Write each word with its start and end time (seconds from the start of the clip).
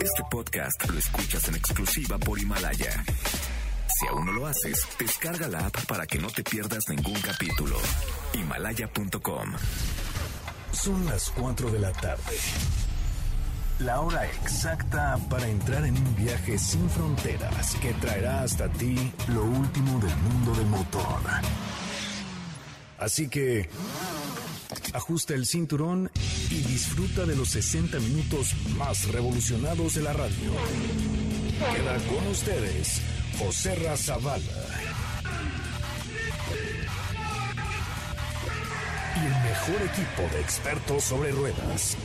Este 0.00 0.22
podcast 0.30 0.88
lo 0.88 0.98
escuchas 0.98 1.48
en 1.48 1.56
exclusiva 1.56 2.18
por 2.18 2.38
Himalaya. 2.38 3.04
Si 3.98 4.06
aún 4.06 4.26
no 4.26 4.32
lo 4.32 4.46
haces, 4.46 4.86
descarga 4.98 5.48
la 5.48 5.66
app 5.66 5.84
para 5.86 6.06
que 6.06 6.18
no 6.18 6.28
te 6.28 6.44
pierdas 6.44 6.88
ningún 6.88 7.20
capítulo. 7.20 7.76
Himalaya.com. 8.34 9.52
Son 10.72 11.06
las 11.06 11.30
4 11.30 11.70
de 11.70 11.78
la 11.80 11.92
tarde. 11.92 12.36
La 13.80 14.00
hora 14.00 14.26
exacta 14.26 15.18
para 15.30 15.48
entrar 15.48 15.84
en 15.84 15.96
un 15.96 16.16
viaje 16.16 16.58
sin 16.58 16.88
fronteras 16.90 17.74
que 17.76 17.92
traerá 17.94 18.42
hasta 18.42 18.68
ti 18.68 19.12
lo 19.28 19.44
último 19.44 20.00
del 20.00 20.16
mundo 20.16 20.54
del 20.54 20.66
motor. 20.66 21.20
Así 22.98 23.28
que 23.28 23.68
ajusta 24.92 25.34
el 25.34 25.46
cinturón 25.46 26.10
y 26.50 26.60
disfruta 26.62 27.26
de 27.26 27.36
los 27.36 27.50
60 27.50 27.98
minutos 28.00 28.54
más 28.76 29.08
revolucionados 29.08 29.94
de 29.94 30.02
la 30.02 30.12
radio. 30.12 30.52
Queda 31.74 31.98
con 32.08 32.26
ustedes 32.28 33.00
José 33.38 33.74
Razabala. 33.76 34.42
Y 39.16 39.26
el 39.26 39.42
mejor 39.42 39.82
equipo 39.88 40.22
de 40.34 40.40
expertos 40.40 41.04
sobre 41.04 41.32
ruedas. 41.32 41.96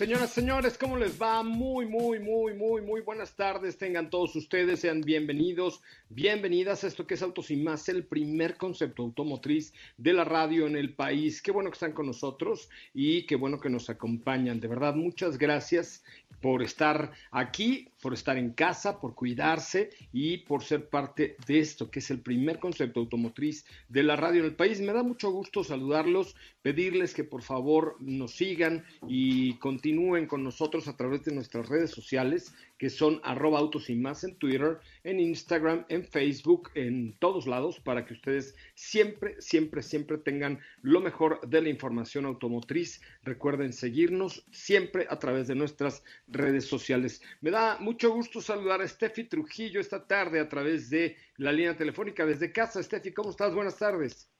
Señoras, 0.00 0.30
señores, 0.30 0.78
¿cómo 0.78 0.96
les 0.96 1.20
va? 1.20 1.42
Muy, 1.42 1.84
muy, 1.84 2.20
muy, 2.20 2.54
muy, 2.54 2.80
muy 2.80 3.02
buenas 3.02 3.36
tardes. 3.36 3.76
Tengan 3.76 4.08
todos 4.08 4.34
ustedes, 4.34 4.80
sean 4.80 5.02
bienvenidos, 5.02 5.82
bienvenidas 6.08 6.82
a 6.82 6.86
esto 6.86 7.06
que 7.06 7.12
es 7.12 7.22
Autos 7.22 7.50
y 7.50 7.58
Más, 7.58 7.86
el 7.90 8.06
primer 8.06 8.56
concepto 8.56 9.02
automotriz 9.02 9.74
de 9.98 10.14
la 10.14 10.24
radio 10.24 10.66
en 10.66 10.76
el 10.76 10.94
país. 10.94 11.42
Qué 11.42 11.52
bueno 11.52 11.68
que 11.68 11.74
están 11.74 11.92
con 11.92 12.06
nosotros 12.06 12.70
y 12.94 13.26
qué 13.26 13.36
bueno 13.36 13.60
que 13.60 13.68
nos 13.68 13.90
acompañan. 13.90 14.58
De 14.58 14.68
verdad, 14.68 14.94
muchas 14.94 15.36
gracias 15.36 16.02
por 16.40 16.62
estar 16.62 17.12
aquí, 17.30 17.89
por 18.00 18.14
estar 18.14 18.36
en 18.38 18.52
casa, 18.52 19.00
por 19.00 19.14
cuidarse 19.14 19.90
y 20.12 20.38
por 20.38 20.62
ser 20.64 20.88
parte 20.88 21.36
de 21.46 21.58
esto, 21.58 21.90
que 21.90 22.00
es 22.00 22.10
el 22.10 22.20
primer 22.20 22.58
concepto 22.58 23.00
automotriz 23.00 23.64
de 23.88 24.02
la 24.02 24.16
radio 24.16 24.40
en 24.40 24.46
el 24.46 24.56
país. 24.56 24.80
Me 24.80 24.92
da 24.92 25.02
mucho 25.02 25.30
gusto 25.30 25.64
saludarlos, 25.64 26.36
pedirles 26.62 27.14
que 27.14 27.24
por 27.24 27.42
favor 27.42 27.96
nos 28.00 28.32
sigan 28.32 28.84
y 29.08 29.54
continúen 29.54 30.26
con 30.26 30.44
nosotros 30.44 30.88
a 30.88 30.96
través 30.96 31.24
de 31.24 31.34
nuestras 31.34 31.68
redes 31.68 31.90
sociales, 31.90 32.54
que 32.78 32.90
son 32.90 33.20
arroba 33.24 33.58
autos 33.58 33.90
y 33.90 33.94
más 33.94 34.24
en 34.24 34.36
Twitter, 34.36 34.78
en 35.04 35.20
Instagram, 35.20 35.84
en 35.88 36.04
Facebook, 36.04 36.70
en 36.74 37.14
todos 37.18 37.46
lados, 37.46 37.78
para 37.80 38.06
que 38.06 38.14
ustedes 38.14 38.54
siempre, 38.74 39.36
siempre, 39.40 39.82
siempre 39.82 40.18
tengan 40.18 40.60
lo 40.80 41.00
mejor 41.00 41.46
de 41.46 41.60
la 41.60 41.68
información 41.68 42.24
automotriz. 42.24 43.02
Recuerden 43.22 43.72
seguirnos 43.72 44.46
siempre 44.50 45.06
a 45.10 45.18
través 45.18 45.46
de 45.46 45.54
nuestras 45.54 46.02
redes 46.28 46.64
sociales. 46.64 47.22
Me 47.40 47.50
da 47.50 47.78
mucho 47.90 48.12
gusto 48.12 48.40
saludar 48.40 48.80
a 48.80 48.86
Steffi 48.86 49.24
Trujillo 49.24 49.80
esta 49.80 50.06
tarde 50.06 50.38
a 50.38 50.48
través 50.48 50.90
de 50.90 51.16
la 51.38 51.50
línea 51.50 51.76
telefónica 51.76 52.24
desde 52.24 52.52
casa. 52.52 52.80
Steffi, 52.80 53.12
¿cómo 53.12 53.30
estás? 53.30 53.52
Buenas 53.52 53.76
tardes. 53.78 54.30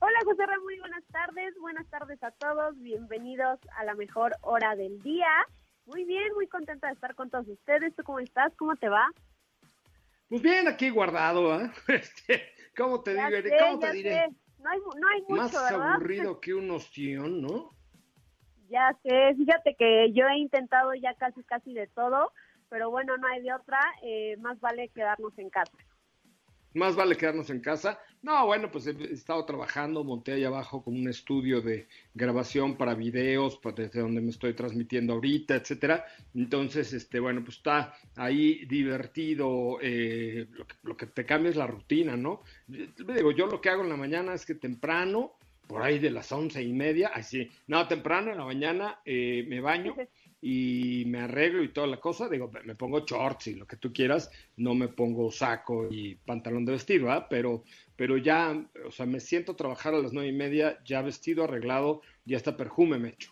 Hola 0.00 0.18
José 0.24 0.44
Ramón, 0.44 0.64
muy 0.64 0.80
buenas 0.80 1.04
tardes. 1.04 1.54
Buenas 1.60 1.88
tardes 1.88 2.20
a 2.24 2.32
todos. 2.32 2.76
Bienvenidos 2.80 3.60
a 3.76 3.84
la 3.84 3.94
mejor 3.94 4.32
hora 4.40 4.74
del 4.74 5.00
día. 5.02 5.28
Muy 5.86 6.04
bien, 6.04 6.34
muy 6.34 6.48
contenta 6.48 6.88
de 6.88 6.94
estar 6.94 7.14
con 7.14 7.30
todos 7.30 7.46
ustedes. 7.46 7.94
¿Tú 7.94 8.02
cómo 8.02 8.18
estás? 8.18 8.52
¿Cómo 8.56 8.74
te 8.74 8.88
va? 8.88 9.06
Pues 10.28 10.42
bien, 10.42 10.66
aquí 10.66 10.90
guardado, 10.90 11.54
¿eh? 11.60 11.70
Este, 11.86 12.42
¿Cómo 12.76 13.04
te, 13.04 13.14
Ya 13.14 13.28
digo, 13.28 13.50
sé, 13.50 13.56
¿cómo 13.60 13.78
te 13.78 13.92
diré? 13.92 14.14
sé. 14.14 14.28
No 14.58 14.70
hay, 14.70 14.78
no 15.00 15.08
hay 15.10 15.20
mucho, 15.22 15.34
Más 15.36 15.52
¿verdad? 15.52 15.92
aburrido 15.92 16.40
que 16.40 16.54
un 16.54 16.68
ostión, 16.72 17.40
¿no? 17.40 17.70
Ya 18.68 18.98
sé, 19.04 19.36
fíjate 19.36 19.76
que 19.78 20.10
yo 20.12 20.26
he 20.26 20.38
intentado 20.38 20.92
ya 20.94 21.14
casi, 21.14 21.44
casi 21.44 21.72
de 21.72 21.86
todo, 21.86 22.32
pero 22.74 22.90
bueno, 22.90 23.16
no 23.16 23.28
hay 23.28 23.40
de 23.40 23.52
otra. 23.52 23.78
eh, 24.02 24.36
más 24.38 24.58
vale 24.58 24.88
quedarnos 24.88 25.38
en 25.38 25.48
casa. 25.48 25.70
Más 26.72 26.96
vale 26.96 27.16
quedarnos 27.16 27.48
en 27.50 27.60
casa. 27.60 28.00
No, 28.20 28.46
bueno, 28.46 28.68
pues 28.68 28.88
he 28.88 29.12
estado 29.12 29.44
trabajando, 29.44 30.02
monté 30.02 30.32
ahí 30.32 30.42
abajo 30.42 30.82
como 30.82 30.96
un 30.98 31.08
estudio 31.08 31.60
de 31.60 31.86
grabación 32.14 32.76
para 32.76 32.94
videos, 32.94 33.60
pues, 33.62 33.76
desde 33.76 34.00
donde 34.00 34.20
me 34.20 34.30
estoy 34.30 34.54
transmitiendo 34.54 35.12
ahorita, 35.12 35.54
etcétera. 35.54 36.04
Entonces, 36.34 36.92
este, 36.92 37.20
bueno, 37.20 37.44
pues 37.44 37.58
está 37.58 37.94
ahí 38.16 38.64
divertido. 38.64 39.78
eh, 39.80 40.48
lo, 40.50 40.66
que, 40.66 40.74
lo 40.82 40.96
que 40.96 41.06
te 41.06 41.24
cambia 41.24 41.50
es 41.50 41.56
la 41.56 41.68
rutina, 41.68 42.16
¿no? 42.16 42.42
Digo, 42.66 43.30
yo 43.30 43.46
lo 43.46 43.60
que 43.60 43.68
hago 43.68 43.84
en 43.84 43.90
la 43.90 43.96
mañana 43.96 44.34
es 44.34 44.44
que 44.44 44.56
temprano, 44.56 45.36
por 45.68 45.80
ahí 45.82 46.00
de 46.00 46.10
las 46.10 46.32
once 46.32 46.60
y 46.60 46.72
media, 46.72 47.12
así, 47.14 47.48
no, 47.68 47.86
temprano 47.86 48.32
en 48.32 48.38
la 48.38 48.44
mañana 48.44 48.98
eh, 49.04 49.44
me 49.48 49.60
baño 49.60 49.94
y 50.46 51.04
me 51.06 51.20
arreglo 51.20 51.62
y 51.62 51.72
toda 51.72 51.86
la 51.86 51.96
cosa, 51.96 52.28
digo, 52.28 52.50
me 52.64 52.74
pongo 52.74 53.00
shorts 53.00 53.46
y 53.46 53.54
lo 53.54 53.66
que 53.66 53.78
tú 53.78 53.94
quieras, 53.94 54.30
no 54.56 54.74
me 54.74 54.88
pongo 54.88 55.30
saco 55.30 55.88
y 55.90 56.16
pantalón 56.16 56.66
de 56.66 56.72
vestir, 56.72 57.02
¿verdad? 57.02 57.28
Pero, 57.30 57.64
pero 57.96 58.18
ya, 58.18 58.54
o 58.86 58.90
sea, 58.90 59.06
me 59.06 59.20
siento 59.20 59.52
a 59.52 59.56
trabajar 59.56 59.94
a 59.94 60.00
las 60.00 60.12
nueve 60.12 60.28
y 60.28 60.32
media, 60.34 60.78
ya 60.84 61.00
vestido, 61.00 61.44
arreglado, 61.44 62.02
y 62.26 62.34
hasta 62.34 62.58
perfume 62.58 62.98
me 62.98 63.08
echo. 63.08 63.30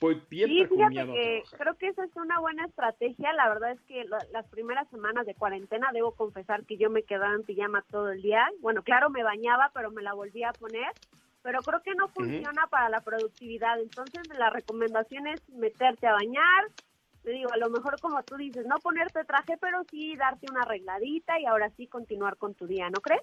Voy 0.00 0.22
bien 0.30 0.50
Sí, 0.50 0.60
a 0.60 0.68
que 0.68 1.42
creo 1.58 1.76
que 1.76 1.88
esa 1.88 2.04
es 2.04 2.14
una 2.14 2.38
buena 2.38 2.66
estrategia. 2.66 3.32
La 3.32 3.48
verdad 3.48 3.72
es 3.72 3.80
que 3.88 4.04
la- 4.04 4.24
las 4.30 4.46
primeras 4.46 4.88
semanas 4.90 5.26
de 5.26 5.34
cuarentena 5.34 5.90
debo 5.92 6.14
confesar 6.14 6.64
que 6.66 6.76
yo 6.76 6.88
me 6.88 7.02
quedaba 7.02 7.34
en 7.34 7.42
pijama 7.42 7.84
todo 7.90 8.12
el 8.12 8.22
día. 8.22 8.48
Bueno, 8.60 8.84
claro, 8.84 9.10
me 9.10 9.24
bañaba, 9.24 9.72
pero 9.74 9.90
me 9.90 10.02
la 10.02 10.14
volvía 10.14 10.50
a 10.50 10.52
poner. 10.52 10.92
Pero 11.48 11.62
creo 11.62 11.82
que 11.82 11.94
no 11.94 12.08
funciona 12.08 12.66
para 12.66 12.90
la 12.90 13.00
productividad. 13.00 13.80
Entonces, 13.80 14.20
la 14.38 14.50
recomendación 14.50 15.26
es 15.28 15.40
meterte 15.48 16.06
a 16.06 16.12
bañar. 16.12 16.68
Te 17.22 17.30
digo, 17.30 17.50
a 17.50 17.56
lo 17.56 17.70
mejor 17.70 17.98
como 18.00 18.22
tú 18.24 18.36
dices, 18.36 18.66
no 18.66 18.80
ponerte 18.80 19.24
traje, 19.24 19.56
pero 19.58 19.82
sí 19.90 20.14
darte 20.16 20.46
una 20.46 20.64
arregladita 20.64 21.40
y 21.40 21.46
ahora 21.46 21.70
sí 21.70 21.86
continuar 21.86 22.36
con 22.36 22.54
tu 22.54 22.66
día, 22.66 22.90
¿no 22.90 23.00
crees? 23.00 23.22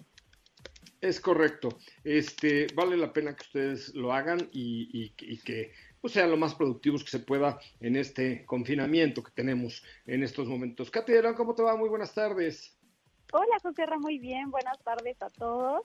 Es 1.02 1.22
correcto. 1.22 1.78
Este, 2.04 2.70
vale 2.70 2.98
la 2.98 3.14
pena 3.14 3.36
que 3.36 3.44
ustedes 3.44 3.94
lo 3.94 4.12
hagan 4.12 4.50
y, 4.52 4.90
y- 4.92 5.14
y 5.20 5.44
que 5.44 5.74
pues, 6.02 6.14
sean 6.14 6.32
lo 6.32 6.38
más 6.38 6.56
productivos 6.56 7.04
que 7.04 7.12
se 7.12 7.20
pueda 7.20 7.60
en 7.80 7.96
este 7.96 8.44
confinamiento 8.48 9.22
que 9.22 9.34
tenemos 9.34 9.84
en 10.08 10.24
estos 10.24 10.48
momentos. 10.48 10.90
Katy 10.90 11.14
¿cómo 11.38 11.54
te 11.54 11.62
va? 11.62 11.76
Muy 11.76 11.90
buenas 11.90 12.16
tardes. 12.16 12.76
Hola 13.32 13.60
José 13.62 13.86
muy 14.00 14.18
bien, 14.18 14.50
buenas 14.50 14.80
tardes 14.84 15.22
a 15.22 15.30
todos. 15.30 15.84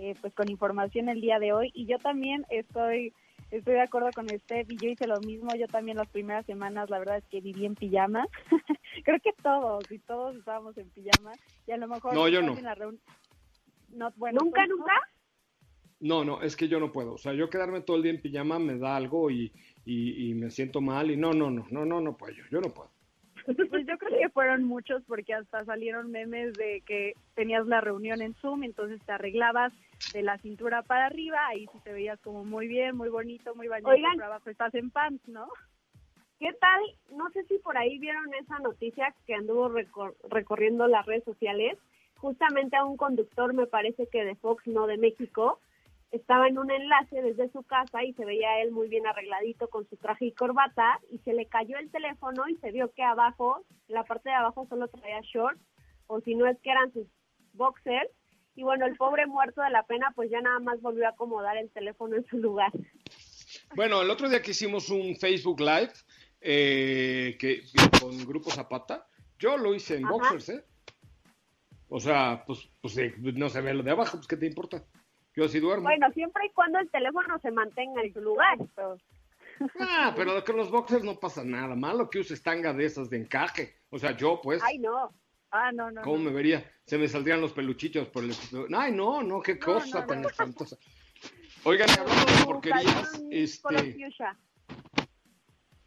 Eh, 0.00 0.14
pues 0.20 0.32
con 0.34 0.48
información 0.48 1.08
el 1.08 1.20
día 1.20 1.38
de 1.38 1.52
hoy 1.52 1.70
y 1.74 1.86
yo 1.86 1.98
también 1.98 2.46
estoy 2.50 3.12
estoy 3.50 3.74
de 3.74 3.80
acuerdo 3.80 4.12
con 4.12 4.28
Steph 4.40 4.70
y 4.70 4.76
yo 4.76 4.88
hice 4.90 5.06
lo 5.06 5.20
mismo, 5.20 5.54
yo 5.54 5.66
también 5.68 5.96
las 5.96 6.08
primeras 6.08 6.44
semanas 6.46 6.88
la 6.90 6.98
verdad 6.98 7.16
es 7.18 7.24
que 7.30 7.40
viví 7.40 7.64
en 7.66 7.74
pijama. 7.74 8.28
Creo 9.04 9.18
que 9.20 9.32
todos 9.42 9.90
y 9.90 9.98
todos 10.00 10.36
estábamos 10.36 10.76
en 10.78 10.90
pijama 10.90 11.34
y 11.66 11.72
a 11.72 11.76
lo 11.78 11.88
mejor 11.88 12.14
No, 12.14 12.28
yo 12.28 12.42
no. 12.42 12.56
en 12.56 12.64
la 12.64 12.76
reun- 12.76 13.00
no, 13.88 14.12
bueno, 14.16 14.42
¿Nunca, 14.42 14.60
pues, 14.66 14.68
nunca? 14.78 14.92
No, 16.00 16.24
no, 16.24 16.42
es 16.42 16.54
que 16.56 16.68
yo 16.68 16.78
no 16.78 16.92
puedo. 16.92 17.14
O 17.14 17.18
sea, 17.18 17.32
yo 17.32 17.50
quedarme 17.50 17.80
todo 17.80 17.96
el 17.96 18.02
día 18.04 18.12
en 18.12 18.20
pijama 18.22 18.58
me 18.58 18.78
da 18.78 18.94
algo 18.96 19.30
y, 19.30 19.52
y- 19.84 20.30
y 20.30 20.34
me 20.34 20.50
siento 20.50 20.80
mal 20.80 21.10
y 21.10 21.16
no, 21.16 21.32
no, 21.32 21.50
no, 21.50 21.66
no, 21.70 21.84
no, 21.84 22.00
no 22.00 22.16
puedo. 22.16 22.34
Yo, 22.34 22.44
yo 22.50 22.60
no 22.60 22.68
puedo. 22.72 22.90
Pues 23.70 23.86
yo 23.86 23.96
creo 23.98 24.18
que 24.18 24.28
fueron 24.28 24.64
muchos 24.64 25.02
porque 25.04 25.32
hasta 25.34 25.64
salieron 25.64 26.10
memes 26.10 26.54
de 26.56 26.82
que 26.86 27.14
tenías 27.34 27.66
la 27.66 27.80
reunión 27.80 28.20
en 28.20 28.34
Zoom, 28.34 28.62
entonces 28.64 29.00
te 29.06 29.12
arreglabas 29.12 29.72
de 30.12 30.22
la 30.22 30.38
cintura 30.38 30.82
para 30.82 31.06
arriba, 31.06 31.38
ahí 31.48 31.66
sí 31.72 31.78
te 31.84 31.92
veías 31.92 32.20
como 32.20 32.44
muy 32.44 32.66
bien, 32.68 32.96
muy 32.96 33.08
bonito, 33.08 33.54
muy 33.54 33.68
bañado, 33.68 33.94
Oigan. 33.94 34.14
por 34.16 34.24
abajo 34.24 34.50
estás 34.50 34.74
en 34.74 34.90
pants, 34.90 35.26
¿no? 35.28 35.48
¿Qué 36.38 36.52
tal? 36.60 36.80
No 37.16 37.30
sé 37.30 37.42
si 37.44 37.58
por 37.58 37.76
ahí 37.76 37.98
vieron 37.98 38.32
esa 38.34 38.58
noticia 38.60 39.14
que 39.26 39.34
anduvo 39.34 39.68
recor- 39.70 40.14
recorriendo 40.30 40.86
las 40.86 41.04
redes 41.04 41.24
sociales. 41.24 41.76
Justamente 42.16 42.76
a 42.76 42.84
un 42.84 42.96
conductor, 42.96 43.54
me 43.54 43.66
parece 43.66 44.06
que 44.08 44.24
de 44.24 44.34
Fox, 44.36 44.66
no 44.66 44.86
de 44.86 44.98
México, 44.98 45.60
estaba 46.10 46.48
en 46.48 46.58
un 46.58 46.70
enlace 46.70 47.20
desde 47.20 47.50
su 47.50 47.62
casa 47.62 48.02
y 48.02 48.14
se 48.14 48.24
veía 48.24 48.48
a 48.48 48.62
él 48.62 48.70
muy 48.70 48.88
bien 48.88 49.06
arregladito 49.06 49.68
con 49.68 49.86
su 49.88 49.96
traje 49.96 50.26
y 50.26 50.32
corbata 50.32 51.00
y 51.10 51.18
se 51.18 51.34
le 51.34 51.46
cayó 51.46 51.76
el 51.78 51.90
teléfono 51.90 52.48
y 52.48 52.56
se 52.56 52.70
vio 52.72 52.92
que 52.92 53.02
abajo, 53.02 53.64
en 53.88 53.94
la 53.94 54.04
parte 54.04 54.30
de 54.30 54.34
abajo 54.34 54.66
solo 54.68 54.88
traía 54.88 55.20
shorts 55.20 55.60
o 56.06 56.20
si 56.20 56.34
no 56.34 56.46
es 56.46 56.58
que 56.60 56.70
eran 56.70 56.92
sus 56.92 57.06
boxers 57.52 58.10
y 58.54 58.62
bueno, 58.62 58.86
el 58.86 58.96
pobre 58.96 59.26
muerto 59.26 59.60
de 59.60 59.70
la 59.70 59.84
pena 59.84 60.12
pues 60.14 60.30
ya 60.30 60.40
nada 60.40 60.58
más 60.60 60.80
volvió 60.80 61.06
a 61.06 61.10
acomodar 61.10 61.56
el 61.58 61.70
teléfono 61.70 62.16
en 62.16 62.26
su 62.26 62.38
lugar. 62.38 62.72
Bueno, 63.76 64.00
el 64.02 64.10
otro 64.10 64.28
día 64.28 64.42
que 64.42 64.52
hicimos 64.52 64.88
un 64.88 65.14
Facebook 65.16 65.60
Live 65.60 65.92
eh, 66.40 67.36
que, 67.38 67.62
con 68.00 68.16
Grupo 68.26 68.50
Zapata, 68.50 69.06
yo 69.38 69.58
lo 69.58 69.74
hice 69.74 69.96
en 69.96 70.06
Ajá. 70.06 70.12
boxers, 70.12 70.48
¿eh? 70.48 70.64
O 71.90 72.00
sea, 72.00 72.44
pues, 72.46 72.68
pues 72.80 72.96
no 73.34 73.48
se 73.48 73.60
ve 73.60 73.74
lo 73.74 73.82
de 73.82 73.90
abajo, 73.90 74.16
pues 74.16 74.26
¿qué 74.26 74.36
te 74.36 74.46
importa? 74.46 74.84
Yo 75.38 75.44
así 75.44 75.60
duermo. 75.60 75.84
Bueno, 75.84 76.10
siempre 76.14 76.46
y 76.46 76.50
cuando 76.50 76.80
el 76.80 76.90
teléfono 76.90 77.38
se 77.38 77.52
mantenga 77.52 78.02
en 78.02 78.12
su 78.12 78.20
lugar. 78.20 78.58
Ah, 79.78 80.12
pero 80.16 80.42
con 80.44 80.56
los 80.56 80.68
boxers 80.68 81.04
no 81.04 81.20
pasa 81.20 81.44
nada. 81.44 81.76
Malo 81.76 82.10
que 82.10 82.18
uses 82.18 82.42
tanga 82.42 82.72
de 82.72 82.84
esas 82.84 83.08
de 83.08 83.18
encaje. 83.18 83.76
O 83.90 84.00
sea, 84.00 84.16
yo, 84.16 84.40
pues. 84.42 84.60
Ay, 84.64 84.80
no. 84.80 85.14
Ah, 85.52 85.70
no, 85.70 85.92
no. 85.92 86.02
¿Cómo 86.02 86.16
no. 86.16 86.24
me 86.24 86.30
vería? 86.32 86.68
Se 86.86 86.98
me 86.98 87.06
saldrían 87.06 87.40
los 87.40 87.52
peluchitos 87.52 88.08
por 88.08 88.24
el... 88.24 88.34
Ay, 88.76 88.90
no, 88.90 89.22
no, 89.22 89.40
qué 89.40 89.60
cosa 89.60 90.00
no, 90.00 90.06
tan 90.06 90.22
no. 90.22 90.28
espantosa. 90.28 90.76
Oigan, 91.62 91.88
hablando 91.88 92.32
de 92.32 92.44
porquerías, 92.44 93.22
este... 93.30 93.96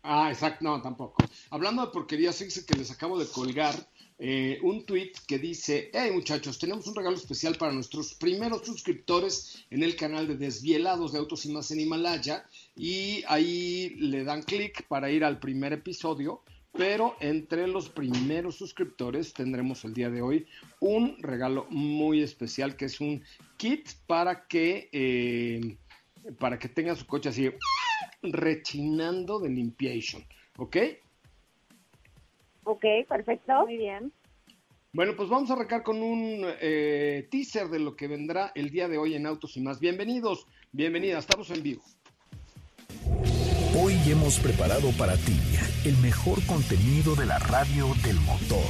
Ah, 0.01 0.30
exacto, 0.30 0.63
no, 0.63 0.81
tampoco. 0.81 1.25
Hablando 1.50 1.86
de 1.86 1.92
porquerías, 1.92 2.38
fíjense 2.38 2.65
que 2.65 2.75
les 2.75 2.89
acabo 2.89 3.19
de 3.19 3.27
colgar 3.30 3.75
eh, 4.23 4.59
un 4.62 4.85
tweet 4.85 5.13
que 5.25 5.39
dice, 5.39 5.89
hey 5.91 6.12
muchachos, 6.13 6.59
tenemos 6.59 6.85
un 6.85 6.94
regalo 6.94 7.15
especial 7.15 7.56
para 7.56 7.73
nuestros 7.73 8.13
primeros 8.13 8.63
suscriptores 8.63 9.65
en 9.71 9.81
el 9.81 9.95
canal 9.95 10.27
de 10.27 10.38
Desvielados 10.38 11.12
de 11.12 11.18
Autos 11.18 11.44
y 11.47 11.51
Más 11.51 11.71
en 11.71 11.79
Himalaya 11.79 12.45
y 12.75 13.23
ahí 13.27 13.95
le 13.97 14.23
dan 14.23 14.44
clic 14.44 14.85
para 14.88 15.09
ir 15.09 15.23
al 15.23 15.39
primer 15.39 15.73
episodio, 15.73 16.44
pero 16.71 17.15
entre 17.19 17.65
los 17.65 17.89
primeros 17.89 18.57
suscriptores 18.57 19.33
tendremos 19.33 19.83
el 19.85 19.95
día 19.95 20.12
de 20.12 20.21
hoy 20.21 20.45
un 20.79 21.17
regalo 21.24 21.65
muy 21.71 22.21
especial 22.21 22.75
que 22.75 22.85
es 22.85 23.01
un 23.01 23.24
kit 23.57 23.89
para 24.06 24.45
que, 24.45 24.88
eh, 24.91 25.77
para 26.38 26.59
que 26.59 26.69
tenga 26.69 26.95
su 26.95 27.07
coche 27.07 27.29
así 27.29 27.50
rechinando 28.21 29.39
de 29.39 29.50
limpiation, 29.50 30.24
¿ok? 30.57 30.77
Ok, 32.63 32.86
perfecto. 33.08 33.66
Muy 33.66 33.78
bien. 33.78 34.12
Bueno, 34.94 35.13
pues 35.16 35.30
vamos 35.30 35.50
a 35.50 35.54
arrancar 35.54 35.84
con 35.84 36.04
un 36.04 36.46
eh, 36.60 37.28
teaser 37.31 37.69
de 37.69 37.80
lo 37.80 37.96
que 37.96 38.08
vendrá 38.08 38.52
el 38.56 38.69
día 38.69 38.90
de 38.90 38.98
hoy 38.98 39.16
en 39.16 39.25
Autos 39.25 39.56
y 39.56 39.62
más. 39.62 39.80
Bienvenidos, 39.80 40.48
bienvenidas, 40.74 41.24
estamos 41.24 41.50
en 41.52 41.63
vivo. 41.63 41.81
Hoy 43.81 43.94
hemos 44.06 44.38
preparado 44.40 44.92
para 44.98 45.16
ti 45.16 45.40
el 45.86 45.96
mejor 45.98 46.46
contenido 46.46 47.16
de 47.16 47.25
la 47.25 47.40
radio 47.40 47.88
del 48.04 48.19
motor. 48.19 48.68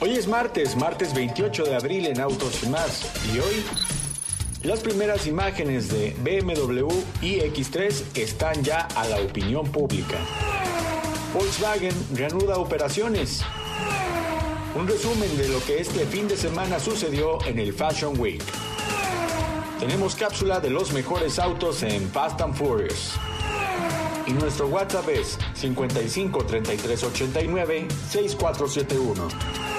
Hoy 0.00 0.12
es 0.12 0.26
martes, 0.26 0.74
martes 0.78 1.14
28 1.14 1.64
de 1.64 1.76
abril 1.76 2.06
en 2.06 2.18
Autos 2.20 2.64
y 2.64 2.70
más. 2.70 3.12
Y 3.34 3.38
hoy, 3.38 3.62
las 4.62 4.80
primeras 4.80 5.26
imágenes 5.26 5.88
de 5.88 6.14
BMW 6.22 6.86
iX3 7.22 8.18
están 8.18 8.62
ya 8.62 8.80
a 8.94 9.06
la 9.08 9.18
opinión 9.20 9.70
pública. 9.72 10.18
Volkswagen 11.32 11.94
reanuda 12.14 12.58
operaciones. 12.58 13.42
Un 14.78 14.86
resumen 14.86 15.34
de 15.38 15.48
lo 15.48 15.64
que 15.64 15.80
este 15.80 16.04
fin 16.06 16.28
de 16.28 16.36
semana 16.36 16.78
sucedió 16.78 17.42
en 17.46 17.58
el 17.58 17.72
Fashion 17.72 18.18
Week. 18.20 18.42
Tenemos 19.78 20.14
cápsula 20.14 20.60
de 20.60 20.68
los 20.68 20.92
mejores 20.92 21.38
autos 21.38 21.82
en 21.82 22.10
Fast 22.10 22.40
and 22.42 22.54
Furious. 22.54 23.14
Y 24.26 24.32
nuestro 24.32 24.66
WhatsApp 24.66 25.08
es 25.08 25.38
55 25.54 26.44
33 26.44 27.02
89 27.02 27.88
6471. 28.10 29.69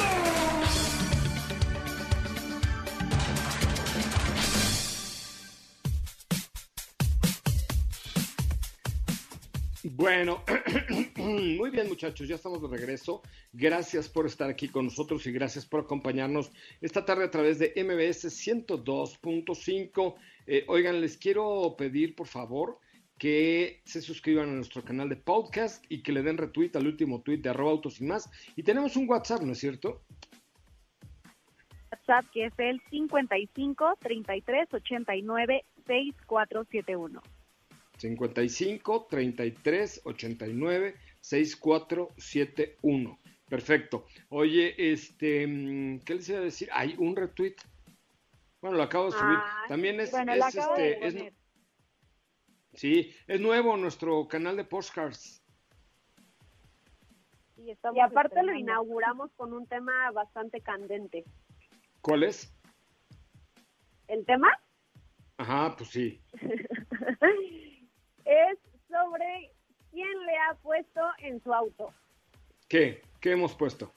Bueno, 10.13 10.43
muy 11.15 11.69
bien 11.69 11.87
muchachos, 11.87 12.27
ya 12.27 12.35
estamos 12.35 12.61
de 12.61 12.67
regreso. 12.67 13.21
Gracias 13.53 14.09
por 14.09 14.25
estar 14.25 14.49
aquí 14.49 14.67
con 14.67 14.83
nosotros 14.83 15.25
y 15.25 15.31
gracias 15.31 15.65
por 15.65 15.79
acompañarnos 15.79 16.51
esta 16.81 17.05
tarde 17.05 17.23
a 17.23 17.31
través 17.31 17.59
de 17.59 17.71
MBS 17.77 18.25
102.5. 18.25 20.15
Eh, 20.47 20.65
oigan, 20.67 20.99
les 20.99 21.15
quiero 21.15 21.75
pedir 21.77 22.13
por 22.13 22.27
favor 22.27 22.77
que 23.17 23.79
se 23.85 24.01
suscriban 24.01 24.49
a 24.49 24.51
nuestro 24.51 24.83
canal 24.83 25.07
de 25.07 25.15
podcast 25.15 25.85
y 25.87 26.03
que 26.03 26.11
le 26.11 26.23
den 26.23 26.37
retweet 26.37 26.71
al 26.75 26.87
último 26.87 27.21
tweet 27.21 27.37
de 27.37 27.51
arroba 27.51 27.71
autos 27.71 28.01
y 28.01 28.03
más. 28.03 28.29
Y 28.57 28.63
tenemos 28.63 28.97
un 28.97 29.09
WhatsApp, 29.09 29.43
¿no 29.43 29.53
es 29.53 29.59
cierto? 29.59 30.01
WhatsApp 31.89 32.25
que 32.33 32.47
es 32.47 32.53
el 32.57 32.81
55 32.89 33.97
33 34.01 34.73
89 34.73 35.63
6471. 35.87 37.21
55 38.01 39.07
33 39.09 40.01
89 40.05 40.95
6471. 41.19 43.19
Perfecto. 43.47 44.05
Oye, 44.29 44.73
este, 44.91 45.45
mm, 45.45 45.99
¿qué 45.99 46.15
les 46.15 46.29
iba 46.29 46.39
a 46.39 46.43
decir? 46.43 46.67
Hay 46.71 46.95
un 46.97 47.15
retweet. 47.15 47.55
Bueno, 48.61 48.77
lo 48.77 48.83
acabo 48.83 49.05
de 49.05 49.11
subir. 49.11 49.37
Ah, 49.37 49.65
También 49.67 49.99
es, 49.99 50.09
Bueno, 50.11 50.35
lo 50.35 50.47
este, 50.47 51.05
es- 51.07 51.33
sí, 52.73 53.13
es 53.27 53.39
nuevo 53.39 53.77
nuestro 53.77 54.27
canal 54.27 54.57
de 54.57 54.63
postcards. 54.63 55.43
Y, 57.57 57.69
Y 57.69 57.71
aparte 57.99 58.35
lo 58.35 58.41
estrenando. 58.51 58.59
inauguramos 58.59 59.31
con 59.35 59.53
un 59.53 59.67
tema 59.67 60.09
bastante 60.11 60.61
candente. 60.61 61.23
¿Cuál 62.01 62.23
es? 62.23 62.51
¿El 64.07 64.25
tema? 64.25 64.49
Ajá, 65.37 65.75
pues 65.77 65.89
sí. 65.91 66.19
es 68.31 68.59
sobre 68.87 69.51
quién 69.91 70.25
le 70.25 70.37
ha 70.37 70.55
puesto 70.55 71.01
en 71.19 71.41
su 71.43 71.53
auto. 71.53 71.93
¿Qué? 72.67 73.01
¿Qué 73.19 73.31
hemos 73.31 73.55
puesto? 73.55 73.93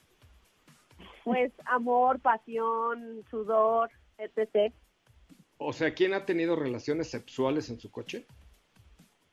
Pues 1.24 1.52
amor, 1.66 2.20
pasión, 2.20 3.24
sudor, 3.30 3.90
etc. 4.18 4.72
O 5.58 5.72
sea, 5.72 5.94
¿quién 5.94 6.14
ha 6.14 6.24
tenido 6.26 6.56
relaciones 6.56 7.10
sexuales 7.10 7.70
en 7.70 7.78
su 7.78 7.90
coche? 7.90 8.26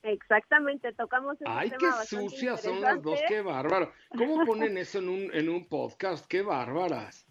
Exactamente, 0.04 0.94
tocamos 0.94 1.36
ese 1.36 1.44
Ay, 1.46 1.70
tema 1.70 1.98
qué 2.00 2.08
sucias 2.08 2.62
son 2.62 2.82
las 2.82 3.02
dos, 3.02 3.20
qué 3.28 3.42
bárbaro. 3.42 3.92
¿Cómo 4.10 4.46
ponen 4.46 4.78
eso 4.78 4.98
en 5.00 5.10
un, 5.10 5.34
en 5.34 5.50
un 5.50 5.68
podcast? 5.68 6.26
Qué 6.26 6.42
bárbaras. 6.42 7.28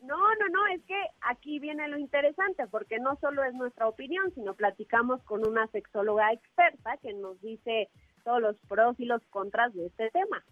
No, 0.00 0.16
no, 0.16 0.48
no, 0.50 0.66
es 0.74 0.82
que 0.84 0.98
aquí 1.20 1.58
viene 1.58 1.86
lo 1.88 1.98
interesante, 1.98 2.66
porque 2.68 2.98
no 2.98 3.16
solo 3.16 3.44
es 3.44 3.52
nuestra 3.54 3.86
opinión, 3.86 4.32
sino 4.34 4.54
platicamos 4.54 5.22
con 5.24 5.46
una 5.46 5.66
sexóloga 5.68 6.32
experta 6.32 6.96
que 7.02 7.12
nos 7.12 7.40
dice 7.42 7.90
todos 8.24 8.40
los 8.40 8.56
pros 8.68 8.98
y 8.98 9.04
los 9.04 9.22
contras 9.26 9.74
de 9.74 9.86
este 9.86 10.10
tema. 10.10 10.42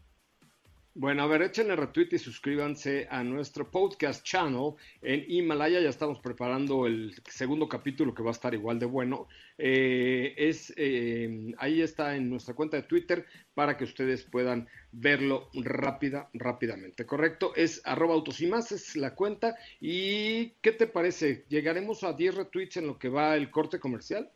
Bueno, 1.00 1.22
a 1.22 1.28
ver, 1.28 1.42
échenle 1.42 1.76
retweet 1.76 2.08
y 2.10 2.18
suscríbanse 2.18 3.06
a 3.08 3.22
nuestro 3.22 3.70
podcast 3.70 4.24
channel 4.24 4.72
en 5.00 5.24
Himalaya. 5.28 5.78
Ya 5.80 5.90
estamos 5.90 6.18
preparando 6.18 6.88
el 6.88 7.14
segundo 7.24 7.68
capítulo 7.68 8.12
que 8.12 8.24
va 8.24 8.30
a 8.30 8.32
estar 8.32 8.52
igual 8.52 8.80
de 8.80 8.86
bueno. 8.86 9.28
Eh, 9.58 10.34
es 10.36 10.74
eh, 10.76 11.54
ahí 11.58 11.82
está 11.82 12.16
en 12.16 12.28
nuestra 12.28 12.54
cuenta 12.54 12.78
de 12.78 12.82
Twitter 12.82 13.24
para 13.54 13.76
que 13.76 13.84
ustedes 13.84 14.24
puedan 14.24 14.68
verlo 14.90 15.50
rápida, 15.54 16.30
rápidamente. 16.32 17.06
Correcto, 17.06 17.52
es 17.54 17.80
arroba 17.84 18.14
autos 18.14 18.40
y 18.40 18.48
más, 18.48 18.72
es 18.72 18.96
la 18.96 19.14
cuenta. 19.14 19.56
¿Y 19.80 20.48
qué 20.62 20.72
te 20.72 20.88
parece? 20.88 21.44
¿Llegaremos 21.48 22.02
a 22.02 22.12
10 22.12 22.34
retweets 22.34 22.78
en 22.78 22.88
lo 22.88 22.98
que 22.98 23.08
va 23.08 23.36
el 23.36 23.52
corte 23.52 23.78
comercial? 23.78 24.32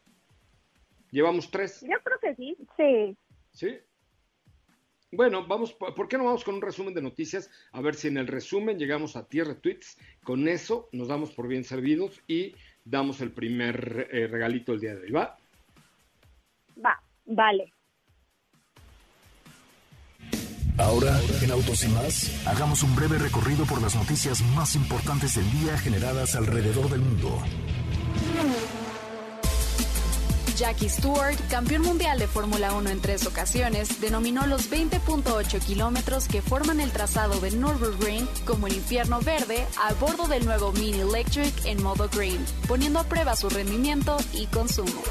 Llevamos 1.10 1.50
tres. 1.50 1.80
Yo 1.80 1.98
creo 2.04 2.20
que 2.20 2.36
sí. 2.36 2.56
Sí. 2.76 3.16
¿Sí? 3.50 3.78
Bueno, 5.12 5.46
vamos, 5.46 5.74
¿por 5.74 6.08
qué 6.08 6.16
no 6.16 6.24
vamos 6.24 6.42
con 6.42 6.54
un 6.54 6.62
resumen 6.62 6.94
de 6.94 7.02
noticias? 7.02 7.50
A 7.72 7.82
ver 7.82 7.94
si 7.94 8.08
en 8.08 8.16
el 8.16 8.26
resumen 8.26 8.78
llegamos 8.78 9.14
a 9.14 9.26
10 9.28 9.46
retweets. 9.46 9.98
Con 10.24 10.48
eso 10.48 10.88
nos 10.92 11.08
damos 11.08 11.32
por 11.32 11.48
bien 11.48 11.64
servidos 11.64 12.22
y 12.26 12.54
damos 12.82 13.20
el 13.20 13.30
primer 13.30 14.08
eh, 14.10 14.26
regalito 14.26 14.72
el 14.72 14.80
día 14.80 14.94
de 14.94 15.02
hoy. 15.02 15.10
¿Va? 15.10 15.36
Va, 16.82 17.02
vale. 17.26 17.74
Ahora, 20.78 21.20
en 21.42 21.50
Autos 21.50 21.84
y 21.84 21.88
más, 21.88 22.46
hagamos 22.46 22.82
un 22.82 22.96
breve 22.96 23.18
recorrido 23.18 23.66
por 23.66 23.82
las 23.82 23.94
noticias 23.94 24.40
más 24.56 24.74
importantes 24.74 25.34
del 25.36 25.50
día 25.60 25.76
generadas 25.76 26.34
alrededor 26.34 26.88
del 26.88 27.00
mundo. 27.00 27.42
Jackie 30.62 30.88
Stewart, 30.88 31.36
campeón 31.50 31.82
mundial 31.82 32.20
de 32.20 32.28
Fórmula 32.28 32.72
1 32.72 32.88
en 32.88 33.00
tres 33.00 33.26
ocasiones, 33.26 34.00
denominó 34.00 34.46
los 34.46 34.70
20.8 34.70 35.58
kilómetros 35.58 36.28
que 36.28 36.40
forman 36.40 36.78
el 36.78 36.92
trazado 36.92 37.40
de 37.40 37.50
Nürburgring 37.50 38.28
como 38.44 38.68
el 38.68 38.74
infierno 38.74 39.20
verde 39.22 39.66
a 39.82 39.92
bordo 39.94 40.28
del 40.28 40.44
nuevo 40.46 40.70
Mini 40.70 41.00
Electric 41.00 41.52
en 41.64 41.82
modo 41.82 42.08
green, 42.08 42.46
poniendo 42.68 43.00
a 43.00 43.04
prueba 43.04 43.34
su 43.34 43.48
rendimiento 43.48 44.16
y 44.34 44.46
consumo. 44.46 45.02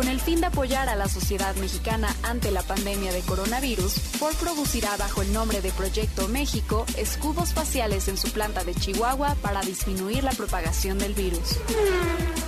Con 0.00 0.08
el 0.08 0.18
fin 0.18 0.40
de 0.40 0.46
apoyar 0.46 0.88
a 0.88 0.96
la 0.96 1.08
sociedad 1.08 1.54
mexicana 1.56 2.08
ante 2.22 2.50
la 2.50 2.62
pandemia 2.62 3.12
de 3.12 3.20
coronavirus, 3.20 3.92
Ford 3.92 4.34
producirá 4.36 4.96
bajo 4.96 5.20
el 5.20 5.30
nombre 5.30 5.60
de 5.60 5.72
Proyecto 5.72 6.26
México 6.26 6.86
escudos 6.96 7.52
faciales 7.52 8.08
en 8.08 8.16
su 8.16 8.32
planta 8.32 8.64
de 8.64 8.74
Chihuahua 8.74 9.36
para 9.42 9.60
disminuir 9.60 10.24
la 10.24 10.30
propagación 10.30 10.96
del 10.96 11.12
virus. 11.12 11.58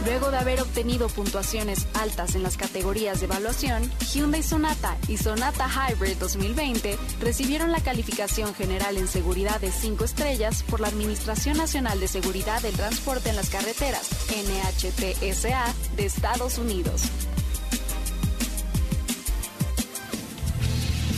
Luego 0.06 0.30
de 0.30 0.38
haber 0.38 0.62
obtenido 0.62 1.08
puntuaciones 1.08 1.86
altas 1.92 2.36
en 2.36 2.42
las 2.42 2.56
categorías 2.56 3.20
de 3.20 3.26
evaluación, 3.26 3.82
Hyundai 4.14 4.42
Sonata 4.42 4.96
y 5.06 5.18
Sonata 5.18 5.68
Hybrid 5.68 6.16
2020 6.16 6.98
recibieron 7.20 7.70
la 7.70 7.82
calificación 7.82 8.54
general 8.54 8.96
en 8.96 9.08
seguridad 9.08 9.60
de 9.60 9.70
5 9.70 10.04
estrellas 10.06 10.62
por 10.62 10.80
la 10.80 10.88
Administración 10.88 11.58
Nacional 11.58 12.00
de 12.00 12.08
Seguridad 12.08 12.62
del 12.62 12.74
Transporte 12.74 13.28
en 13.28 13.36
las 13.36 13.50
Carreteras, 13.50 14.08
NHTSA, 14.30 15.74
de 15.96 16.06
Estados 16.06 16.56
Unidos. 16.56 17.02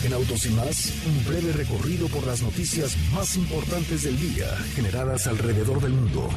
En 0.04 0.12
Autos 0.12 0.44
y 0.44 0.50
más, 0.54 1.06
un 1.06 1.24
breve 1.24 1.50
recorrido 1.52 2.08
por 2.08 2.26
las 2.26 2.42
noticias 2.42 2.94
más 3.14 3.38
importantes 3.38 4.04
del 4.04 4.18
día 4.18 4.48
generadas 4.76 5.26
alrededor 5.26 5.80
del 5.80 5.92
mundo. 5.92 6.28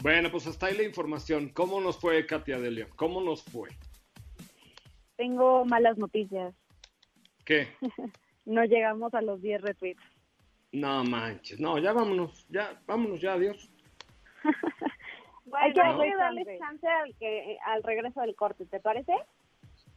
Bueno, 0.00 0.30
pues 0.30 0.46
hasta 0.46 0.66
ahí 0.66 0.76
la 0.76 0.84
información. 0.84 1.48
¿Cómo 1.48 1.80
nos 1.80 1.98
fue, 1.98 2.24
Katia 2.26 2.60
de 2.60 2.70
León? 2.70 2.90
¿Cómo 2.94 3.20
nos 3.22 3.42
fue? 3.42 3.70
Tengo 5.16 5.64
malas 5.64 5.98
noticias. 5.98 6.54
¿Qué? 7.44 7.66
no 8.44 8.64
llegamos 8.64 9.12
a 9.14 9.20
los 9.20 9.42
10 9.42 9.62
retweets. 9.62 10.02
No 10.70 11.02
manches, 11.02 11.58
no, 11.58 11.78
ya 11.78 11.92
vámonos, 11.92 12.46
ya, 12.48 12.80
vámonos 12.86 13.20
ya, 13.20 13.32
adiós. 13.32 13.68
bueno, 15.44 15.66
hay 15.66 15.72
que, 15.72 16.16
darle 16.16 16.58
chance 16.58 16.86
al, 16.86 17.16
que, 17.16 17.58
al 17.66 17.82
regreso 17.82 18.20
del 18.20 18.36
corte, 18.36 18.64
¿te 18.64 18.78
parece? 18.78 19.12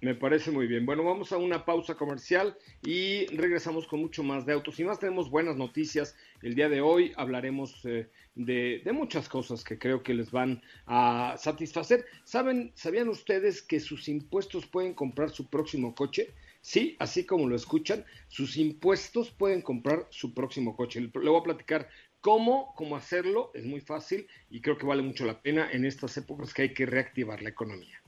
Me 0.05 0.13
parece 0.13 0.51
muy 0.51 0.67
bien. 0.67 0.85
Bueno, 0.85 1.03
vamos 1.03 1.31
a 1.31 1.37
una 1.37 1.65
pausa 1.65 1.95
comercial 1.95 2.55
y 2.83 3.25
regresamos 3.35 3.87
con 3.87 4.01
mucho 4.01 4.21
más 4.21 4.45
de 4.45 4.53
autos 4.53 4.79
y 4.79 4.83
más. 4.83 4.99
Tenemos 4.99 5.31
buenas 5.31 5.55
noticias. 5.55 6.15
El 6.43 6.53
día 6.53 6.69
de 6.69 6.79
hoy 6.79 7.11
hablaremos 7.15 7.83
eh, 7.85 8.07
de, 8.35 8.83
de, 8.85 8.93
muchas 8.93 9.27
cosas 9.27 9.63
que 9.63 9.79
creo 9.79 10.03
que 10.03 10.13
les 10.13 10.29
van 10.29 10.61
a 10.85 11.33
satisfacer. 11.39 12.05
¿Saben, 12.23 12.71
¿Sabían 12.75 13.09
ustedes 13.09 13.63
que 13.63 13.79
sus 13.79 14.07
impuestos 14.07 14.67
pueden 14.67 14.93
comprar 14.93 15.31
su 15.31 15.49
próximo 15.49 15.95
coche? 15.95 16.35
Sí, 16.61 16.95
así 16.99 17.25
como 17.25 17.49
lo 17.49 17.55
escuchan, 17.55 18.05
sus 18.27 18.57
impuestos 18.57 19.31
pueden 19.31 19.63
comprar 19.63 20.05
su 20.11 20.35
próximo 20.35 20.75
coche. 20.75 21.01
Le 21.01 21.29
voy 21.31 21.39
a 21.39 21.43
platicar 21.43 21.89
cómo, 22.21 22.75
cómo 22.75 22.95
hacerlo. 22.95 23.49
Es 23.55 23.65
muy 23.65 23.81
fácil 23.81 24.27
y 24.51 24.61
creo 24.61 24.77
que 24.77 24.85
vale 24.85 25.01
mucho 25.01 25.25
la 25.25 25.41
pena 25.41 25.67
en 25.71 25.83
estas 25.83 26.15
épocas 26.17 26.53
que 26.53 26.61
hay 26.61 26.73
que 26.75 26.85
reactivar 26.85 27.41
la 27.41 27.49
economía. 27.49 27.99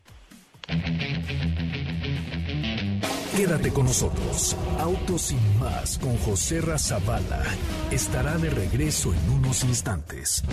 Quédate 3.38 3.72
con 3.72 3.86
nosotros. 3.86 4.58
Autos 4.79 5.22
sin 5.22 5.60
más 5.60 6.00
con 6.00 6.17
José 6.17 6.60
Razabala 6.60 7.44
estará 7.91 8.36
de 8.39 8.50
regreso 8.50 9.13
en 9.13 9.29
unos 9.29 9.63
instantes. 9.63 10.44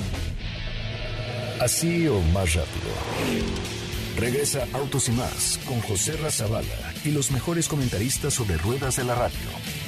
Así 1.63 2.07
o 2.09 2.21
más 2.21 2.53
rápido. 2.53 2.93
Regresa 4.19 4.69
Autos 4.75 5.09
y 5.09 5.13
más 5.13 5.59
con 5.67 5.81
José 5.81 6.19
Razabala 6.19 6.93
y 7.07 7.13
los 7.13 7.31
mejores 7.31 7.69
comentaristas 7.69 8.35
sobre 8.35 8.59
ruedas 8.59 8.97
de 8.97 9.05
la 9.05 9.15
radio. 9.15 9.84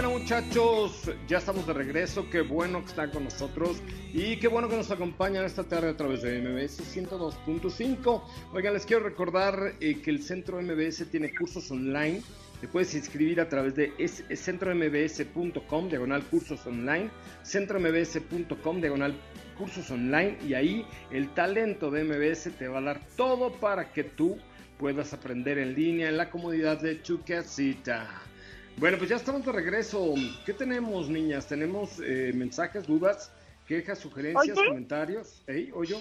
Bueno 0.00 0.16
muchachos, 0.16 1.10
ya 1.26 1.38
estamos 1.38 1.66
de 1.66 1.72
regreso, 1.72 2.30
qué 2.30 2.42
bueno 2.42 2.82
que 2.82 2.90
están 2.90 3.10
con 3.10 3.24
nosotros 3.24 3.82
y 4.12 4.36
qué 4.36 4.46
bueno 4.46 4.68
que 4.68 4.76
nos 4.76 4.92
acompañan 4.92 5.44
esta 5.44 5.64
tarde 5.64 5.88
a 5.88 5.96
través 5.96 6.22
de 6.22 6.40
MBS 6.40 6.96
102.5. 6.96 8.22
Oigan, 8.52 8.74
les 8.74 8.86
quiero 8.86 9.02
recordar 9.02 9.74
eh, 9.80 10.00
que 10.00 10.10
el 10.10 10.22
Centro 10.22 10.62
MBS 10.62 11.10
tiene 11.10 11.34
cursos 11.34 11.68
online, 11.72 12.22
te 12.60 12.68
puedes 12.68 12.94
inscribir 12.94 13.40
a 13.40 13.48
través 13.48 13.74
de 13.74 13.92
centrombs.com, 14.36 15.88
diagonal 15.88 16.22
cursos 16.26 16.64
online, 16.64 17.10
centrombs.com, 17.42 18.80
diagonal 18.80 19.16
cursos 19.58 19.90
online 19.90 20.38
y 20.46 20.54
ahí 20.54 20.86
el 21.10 21.34
talento 21.34 21.90
de 21.90 22.04
MBS 22.04 22.56
te 22.56 22.68
va 22.68 22.78
a 22.78 22.82
dar 22.82 23.00
todo 23.16 23.50
para 23.50 23.92
que 23.92 24.04
tú 24.04 24.38
puedas 24.78 25.12
aprender 25.12 25.58
en 25.58 25.74
línea 25.74 26.08
en 26.08 26.18
la 26.18 26.30
comodidad 26.30 26.80
de 26.80 26.94
tu 26.94 27.20
casita. 27.24 28.27
Bueno, 28.78 28.96
pues 28.96 29.10
ya 29.10 29.16
estamos 29.16 29.44
de 29.44 29.50
regreso. 29.50 30.14
¿Qué 30.46 30.52
tenemos, 30.52 31.08
niñas? 31.08 31.48
¿Tenemos 31.48 31.98
eh, 31.98 32.30
mensajes, 32.32 32.86
dudas, 32.86 33.32
quejas, 33.66 33.98
sugerencias, 33.98 34.56
comentarios? 34.56 35.42
¿Ey, 35.48 35.72
oyo? 35.74 35.96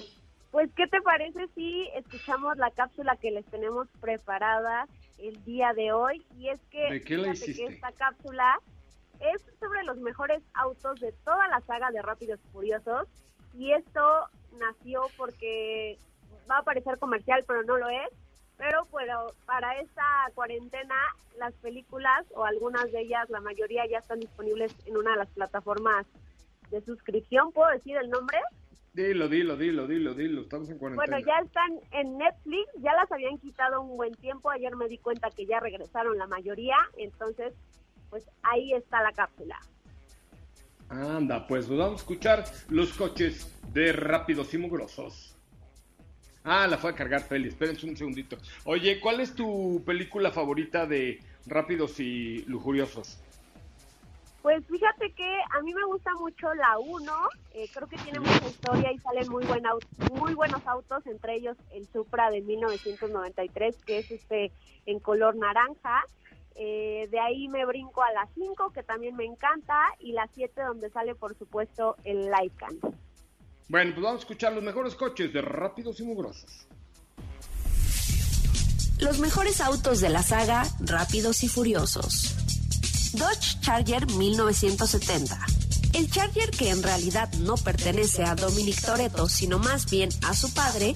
Pues, 0.51 0.69
¿qué 0.75 0.86
te 0.86 1.01
parece 1.01 1.48
si 1.55 1.88
escuchamos 1.96 2.55
la 2.57 2.69
cápsula 2.69 3.15
que 3.15 3.31
les 3.31 3.46
tenemos 3.48 3.88
preparada 4.00 4.88
el 5.17 5.43
día 5.43 5.74
de 5.74 5.91
hoy? 5.91 6.24
Y 6.38 6.50
es 6.50 6.60
que, 6.69 6.93
¿De 6.93 7.01
qué 7.01 7.17
la 7.17 7.34
hiciste? 7.34 7.65
que 7.65 7.74
esta 7.74 7.91
cápsula 7.93 8.60
es 9.22 9.41
sobre 9.60 9.84
los 9.84 9.98
mejores 9.98 10.43
autos 10.53 11.00
de 11.00 11.12
toda 11.25 11.48
la 11.48 11.62
saga 11.62 11.89
de 11.89 12.03
Rápidos 12.03 12.39
y 12.46 12.51
Furiosos. 12.51 13.07
Y 13.57 13.72
esto 13.72 14.01
nació 14.60 15.01
porque 15.17 15.98
va 16.50 16.60
a 16.60 16.63
parecer 16.63 17.00
comercial, 17.00 17.43
pero 17.48 17.63
no 17.63 17.77
lo 17.77 17.89
es 17.89 18.10
pero 18.58 18.86
bueno, 18.92 19.28
para 19.46 19.80
esta 19.80 20.04
cuarentena 20.34 20.96
las 21.38 21.54
películas 21.56 22.26
o 22.34 22.44
algunas 22.44 22.92
de 22.92 23.02
ellas, 23.02 23.30
la 23.30 23.42
mayoría 23.42 23.86
ya 23.88 24.00
están 24.00 24.20
disponibles 24.20 24.74
en 24.86 24.98
una 24.98 25.12
de 25.12 25.18
las 25.18 25.30
plataformas 25.30 26.06
de 26.72 26.82
suscripción. 26.82 27.52
¿Puedo 27.52 27.70
decir 27.72 27.96
el 27.98 28.10
nombre? 28.10 28.40
Dilo, 28.94 29.30
dilo, 29.30 29.56
dilo, 29.56 29.86
dilo, 29.86 30.16
dilo, 30.16 30.42
estamos 30.42 30.70
en 30.70 30.80
cuarentena. 30.80 31.18
Bueno, 31.18 31.28
ya 31.28 31.46
están 31.46 31.80
en 31.92 32.18
Netflix, 32.18 32.68
ya 32.80 32.94
las 32.96 33.12
habían 33.12 33.38
quitado 33.38 33.82
un 33.82 33.96
buen 33.96 34.16
tiempo, 34.16 34.50
ayer 34.50 34.76
me 34.76 34.88
di 34.88 34.98
cuenta 34.98 35.30
que 35.30 35.46
ya 35.46 35.60
regresaron 35.60 36.18
la 36.18 36.26
mayoría, 36.26 36.78
entonces 36.98 37.54
pues 38.10 38.28
ahí 38.42 38.74
está 38.74 39.04
la 39.04 39.12
cápsula. 39.12 39.60
Anda, 40.90 41.46
pues 41.46 41.70
vamos 41.70 41.92
a 41.92 41.96
escuchar 41.98 42.46
los 42.70 42.94
coches 42.94 43.54
de 43.72 43.92
rápidos 43.92 44.54
y 44.56 44.58
mugrosos. 44.58 45.37
Ah, 46.44 46.67
la 46.67 46.77
fue 46.77 46.91
a 46.91 46.96
cargar 46.96 47.22
Feli. 47.22 47.50
Espérense 47.50 47.86
un 47.86 47.98
segundito. 47.98 48.38
Oye, 48.63 49.00
¿cuál 49.00 49.20
es 49.20 49.34
tu 49.34 49.84
película 49.86 50.32
favorita 50.32 50.86
de 50.86 51.20
Rápidos 51.46 52.00
y 52.00 52.44
Lujuriosos? 52.48 53.20
Pues 54.41 54.65
fíjate 54.65 55.12
que 55.12 55.39
a 55.58 55.62
mí 55.62 55.74
me 55.74 55.84
gusta 55.86 56.13
mucho 56.13 56.53
la 56.53 56.79
1. 56.79 57.12
Eh, 57.53 57.67
creo 57.74 57.88
que 57.88 57.98
tiene 57.98 58.22
mucha 58.22 58.48
historia 58.48 58.94
y 58.94 58.98
salen 59.00 59.27
muy, 59.29 59.44
buen 59.46 59.63
muy 60.13 60.34
buenos 60.36 60.65
autos, 60.65 61.06
entre 61.06 61.36
ellos 61.36 61.58
el 61.74 61.86
Supra 61.88 62.32
de 62.32 62.41
1993, 62.41 63.75
que 63.86 64.00
es 64.00 64.10
este 64.10 64.53
en 64.86 65.00
color 65.00 65.36
naranja. 65.36 66.01
Eh, 66.56 67.08
de 67.12 67.20
ahí 67.20 67.50
me 67.50 67.65
brinco 67.65 68.01
a 68.01 68.12
la 68.13 68.27
5, 68.34 68.72
que 68.72 68.84
también 68.84 69.15
me 69.15 69.25
encanta, 69.25 69.79
y 70.00 70.13
la 70.13 70.27
7, 70.34 70.62
donde 70.62 70.89
sale, 70.91 71.13
por 71.13 71.38
supuesto, 71.38 71.98
el 72.03 72.32
Lycan. 72.32 72.79
Bueno, 73.69 73.91
pues 73.93 74.03
vamos 74.03 74.19
a 74.19 74.24
escuchar 74.24 74.53
los 74.53 74.63
mejores 74.63 74.95
coches 74.95 75.33
de 75.33 75.41
Rápidos 75.41 76.00
y 76.00 76.03
Mugrosos. 76.03 76.67
Los 79.00 79.19
mejores 79.19 79.62
autos 79.62 80.00
de 80.00 80.09
la 80.09 80.24
saga 80.24 80.65
Rápidos 80.79 81.43
y 81.43 81.50
Furiosos. 81.50 82.33
Dodge 83.13 83.59
Charger 83.62 84.07
1970. 84.07 85.38
El 85.93 86.09
Charger 86.09 86.50
que 86.51 86.69
en 86.69 86.81
realidad 86.81 87.31
no 87.39 87.55
pertenece 87.55 88.24
a 88.24 88.36
Dominic 88.36 88.81
Toretto, 88.81 89.27
sino 89.27 89.59
más 89.59 89.89
bien 89.89 90.09
a 90.27 90.33
su 90.33 90.53
padre, 90.53 90.95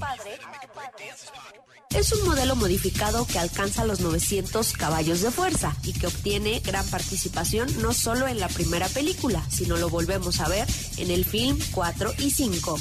es 1.93 2.11
un 2.13 2.25
modelo 2.25 2.55
modificado 2.55 3.25
que 3.25 3.39
alcanza 3.39 3.85
los 3.85 3.99
900 3.99 4.73
caballos 4.73 5.21
de 5.21 5.31
fuerza 5.31 5.75
y 5.83 5.93
que 5.93 6.07
obtiene 6.07 6.59
gran 6.59 6.87
participación 6.87 7.67
no 7.81 7.93
solo 7.93 8.27
en 8.27 8.39
la 8.39 8.47
primera 8.47 8.87
película, 8.87 9.43
sino 9.49 9.77
lo 9.77 9.89
volvemos 9.89 10.39
a 10.39 10.47
ver 10.47 10.67
en 10.97 11.11
el 11.11 11.25
film 11.25 11.59
4 11.71 12.13
y 12.19 12.31
5. 12.31 12.79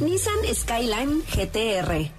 Nissan 0.00 0.54
Skyline 0.54 1.22
GTR. 1.34 2.10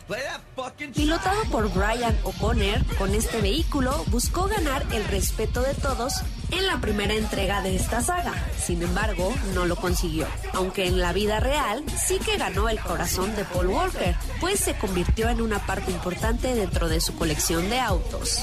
Pilotado 0.96 1.44
por 1.52 1.72
Brian 1.72 2.18
O'Connor, 2.24 2.84
con 2.98 3.14
este 3.14 3.40
vehículo 3.40 4.04
buscó 4.08 4.48
ganar 4.48 4.86
el 4.92 5.06
respeto 5.06 5.62
de 5.62 5.76
todos 5.76 6.24
en 6.52 6.66
la 6.68 6.80
primera 6.80 7.14
entrega 7.14 7.62
de 7.62 7.76
esta 7.76 8.02
saga. 8.02 8.34
Sin 8.58 8.82
embargo, 8.82 9.34
no 9.54 9.66
lo 9.66 9.76
consiguió, 9.76 10.28
aunque 10.54 10.88
en 10.88 11.00
la 11.00 11.14
vida 11.14 11.40
real 11.40 11.84
sí 12.06 12.20
que 12.20 12.38
ganó 12.38 12.70
el 12.70 12.80
corazón 12.80 13.36
de 13.36 13.46
Paul 13.46 13.68
Walker, 13.68 14.16
pues 14.40 14.60
se 14.60 14.78
convirtió 14.78 15.30
en 15.30 15.42
una 15.42 15.60
parte 15.66 15.92
importante 15.92 16.56
dentro 16.56 16.90
de 16.90 17.02
su 17.02 17.16
colección 17.16 17.70
de 17.70 17.80
autos. 17.80 18.40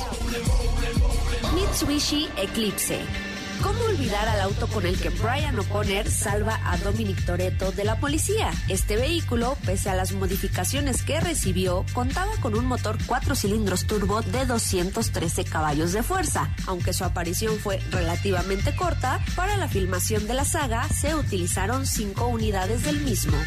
Mitsubishi 1.55 2.29
Eclipse. 2.37 3.34
¿Cómo 3.65 3.83
olvidar 3.85 4.29
al 4.29 4.43
auto 4.43 4.67
con 4.69 4.85
el 4.85 5.01
que 5.01 5.09
Brian 5.09 5.59
O'Connor 5.59 6.11
salva 6.11 6.61
a 6.71 6.77
Dominic 6.77 7.25
Toretto 7.25 7.73
de 7.73 7.85
la 7.85 7.99
policía? 7.99 8.53
Este 8.69 8.97
vehículo, 8.97 9.57
pese 9.65 9.89
a 9.89 9.95
las 9.95 10.13
modificaciones 10.13 11.03
que 11.03 11.19
recibió, 11.19 11.87
contaba 11.95 12.33
con 12.43 12.55
un 12.59 12.67
motor 12.67 12.99
4 13.07 13.35
cilindros 13.35 13.87
turbo 13.87 14.21
de 14.21 14.45
213 14.45 15.47
caballos 15.47 15.95
de 15.95 16.03
fuerza. 16.03 16.55
Aunque 16.67 16.93
su 16.93 17.05
aparición 17.05 17.59
fue 17.59 17.79
relativamente 17.91 18.77
corta, 18.77 19.25
para 19.35 19.57
la 19.57 19.67
filmación 19.67 20.27
de 20.27 20.35
la 20.35 20.45
saga 20.45 20.87
se 20.91 21.15
utilizaron 21.15 21.87
5 21.87 22.27
unidades 22.27 22.83
del 22.85 23.01
mismo. 23.01 23.39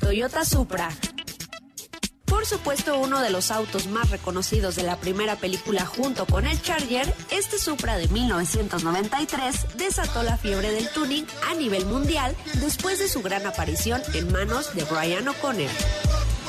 Toyota 0.00 0.46
Supra. 0.46 0.88
Por 2.38 2.46
supuesto, 2.46 2.96
uno 3.00 3.20
de 3.20 3.30
los 3.30 3.50
autos 3.50 3.88
más 3.88 4.10
reconocidos 4.10 4.76
de 4.76 4.84
la 4.84 4.96
primera 4.96 5.34
película 5.34 5.84
junto 5.84 6.24
con 6.24 6.46
el 6.46 6.62
Charger, 6.62 7.12
este 7.32 7.58
Supra 7.58 7.98
de 7.98 8.06
1993 8.06 9.76
desató 9.76 10.22
la 10.22 10.36
fiebre 10.36 10.70
del 10.70 10.88
tuning 10.90 11.26
a 11.50 11.54
nivel 11.54 11.84
mundial 11.86 12.36
después 12.60 13.00
de 13.00 13.08
su 13.08 13.22
gran 13.22 13.44
aparición 13.44 14.00
en 14.14 14.32
manos 14.32 14.72
de 14.76 14.84
Brian 14.84 15.26
O'Connor. 15.26 15.68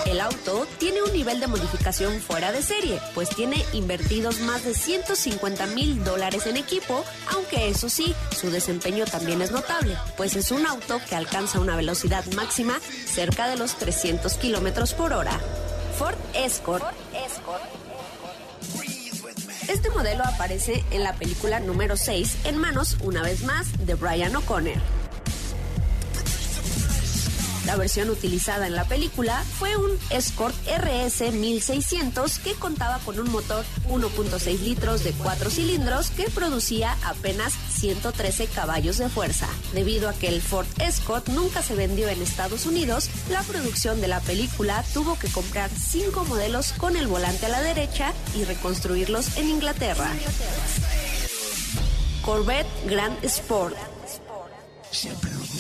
El 0.06 0.22
auto 0.22 0.68
tiene 0.78 1.02
un 1.02 1.12
nivel 1.12 1.40
de 1.40 1.48
modificación 1.48 2.22
fuera 2.22 2.52
de 2.52 2.62
serie, 2.62 3.02
pues 3.16 3.30
tiene 3.30 3.66
invertidos 3.74 4.42
más 4.42 4.64
de 4.64 4.76
150 4.76 5.66
mil 5.68 6.04
dólares 6.04 6.46
en 6.46 6.58
equipo, 6.58 7.04
aunque 7.34 7.68
eso 7.68 7.90
sí, 7.90 8.14
su 8.40 8.52
desempeño 8.52 9.06
también 9.06 9.42
es 9.42 9.50
notable, 9.50 9.98
pues 10.18 10.36
es 10.36 10.52
un 10.52 10.68
auto 10.68 11.02
que 11.10 11.16
alcanza 11.16 11.60
una 11.60 11.76
velocidad 11.76 12.24
máxima 12.36 12.80
cerca 12.80 13.48
de 13.48 13.58
los 13.58 13.74
300 13.74 14.36
kilómetros 14.36 14.94
por 14.94 15.14
hora. 15.14 15.40
Ford 16.00 16.16
Escort. 16.34 16.86
Este 19.68 19.90
modelo 19.90 20.24
aparece 20.24 20.82
en 20.92 21.04
la 21.04 21.14
película 21.16 21.60
número 21.60 21.98
6 21.98 22.46
en 22.46 22.58
manos, 22.58 22.96
una 23.04 23.22
vez 23.22 23.44
más, 23.44 23.68
de 23.86 23.96
Brian 23.96 24.34
O'Connor. 24.34 24.78
La 27.66 27.76
versión 27.76 28.10
utilizada 28.10 28.66
en 28.66 28.76
la 28.76 28.86
película 28.86 29.44
fue 29.60 29.76
un 29.76 29.92
Escort 30.10 30.56
RS 30.66 31.34
1600 31.34 32.40
que 32.40 32.54
contaba 32.54 33.00
con 33.00 33.20
un 33.20 33.30
motor 33.30 33.66
1.6 33.90 34.62
litros 34.62 35.04
de 35.04 35.12
4 35.12 35.50
cilindros 35.50 36.12
que 36.12 36.30
producía 36.30 36.98
apenas 37.04 37.54
113 37.80 38.48
caballos 38.48 38.98
de 38.98 39.10
fuerza. 39.10 39.48
Debido 39.74 40.10
a 40.10 40.14
que 40.14 40.28
el 40.28 40.42
Ford 40.42 40.68
Escort 40.80 41.30
nunca 41.30 41.62
se 41.62 41.76
vendió 41.76 42.10
en 42.10 42.22
Estados 42.22 42.66
Unidos, 42.66 43.10
la 43.30 43.42
producción 43.44 44.02
de 44.02 44.08
la 44.08 44.20
película 44.20 44.84
tuvo 44.94 45.18
que 45.18 45.30
comprar 45.30 45.70
5 45.70 46.26
modelos 46.26 46.74
con 46.74 46.98
el 46.98 47.08
volante 47.08 47.46
a 47.46 47.50
la 47.50 47.62
derecha 47.62 48.14
y 48.36 48.44
reconstruirlos 48.44 49.38
en 49.38 49.50
Inglaterra. 49.50 50.12
Corvette 52.22 52.68
Grand 52.86 53.24
Sport 53.24 53.76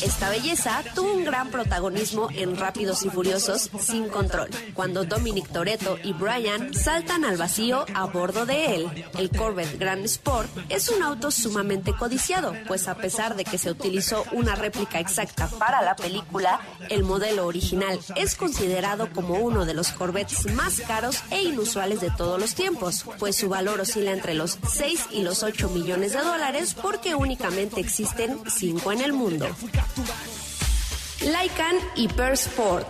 esta 0.01 0.29
belleza 0.29 0.83
tuvo 0.95 1.13
un 1.13 1.23
gran 1.23 1.51
protagonismo 1.51 2.29
en 2.31 2.57
Rápidos 2.57 3.03
y 3.03 3.09
Furiosos 3.09 3.69
sin 3.79 4.07
control, 4.09 4.49
cuando 4.73 5.03
Dominic 5.03 5.49
Toretto 5.49 5.97
y 6.03 6.13
Brian 6.13 6.73
saltan 6.73 7.23
al 7.25 7.37
vacío 7.37 7.85
a 7.93 8.05
bordo 8.05 8.47
de 8.47 8.75
él. 8.75 9.05
El 9.19 9.29
Corvette 9.29 9.77
Grand 9.77 10.03
Sport 10.05 10.49
es 10.69 10.89
un 10.89 11.03
auto 11.03 11.29
sumamente 11.29 11.93
codiciado, 11.93 12.55
pues 12.67 12.87
a 12.87 12.95
pesar 12.95 13.35
de 13.35 13.43
que 13.43 13.59
se 13.59 13.69
utilizó 13.69 14.23
una 14.31 14.55
réplica 14.55 14.99
exacta 14.99 15.47
para 15.47 15.83
la 15.83 15.95
película, 15.95 16.59
el 16.89 17.03
modelo 17.03 17.45
original 17.45 17.99
es 18.15 18.35
considerado 18.35 19.11
como 19.11 19.35
uno 19.35 19.65
de 19.65 19.75
los 19.75 19.89
Corvettes 19.89 20.51
más 20.53 20.81
caros 20.81 21.21
e 21.29 21.43
inusuales 21.43 22.01
de 22.01 22.09
todos 22.09 22.39
los 22.39 22.55
tiempos, 22.55 23.05
pues 23.19 23.35
su 23.35 23.49
valor 23.49 23.79
oscila 23.81 24.11
entre 24.11 24.33
los 24.33 24.57
6 24.73 25.07
y 25.11 25.21
los 25.21 25.43
8 25.43 25.69
millones 25.69 26.13
de 26.13 26.19
dólares 26.21 26.73
porque 26.73 27.13
únicamente 27.15 27.79
existen 27.79 28.39
5 28.47 28.91
en 28.91 29.01
el 29.01 29.13
mundo. 29.13 29.18
Lycan 31.21 31.75
Hypersport. 31.95 32.87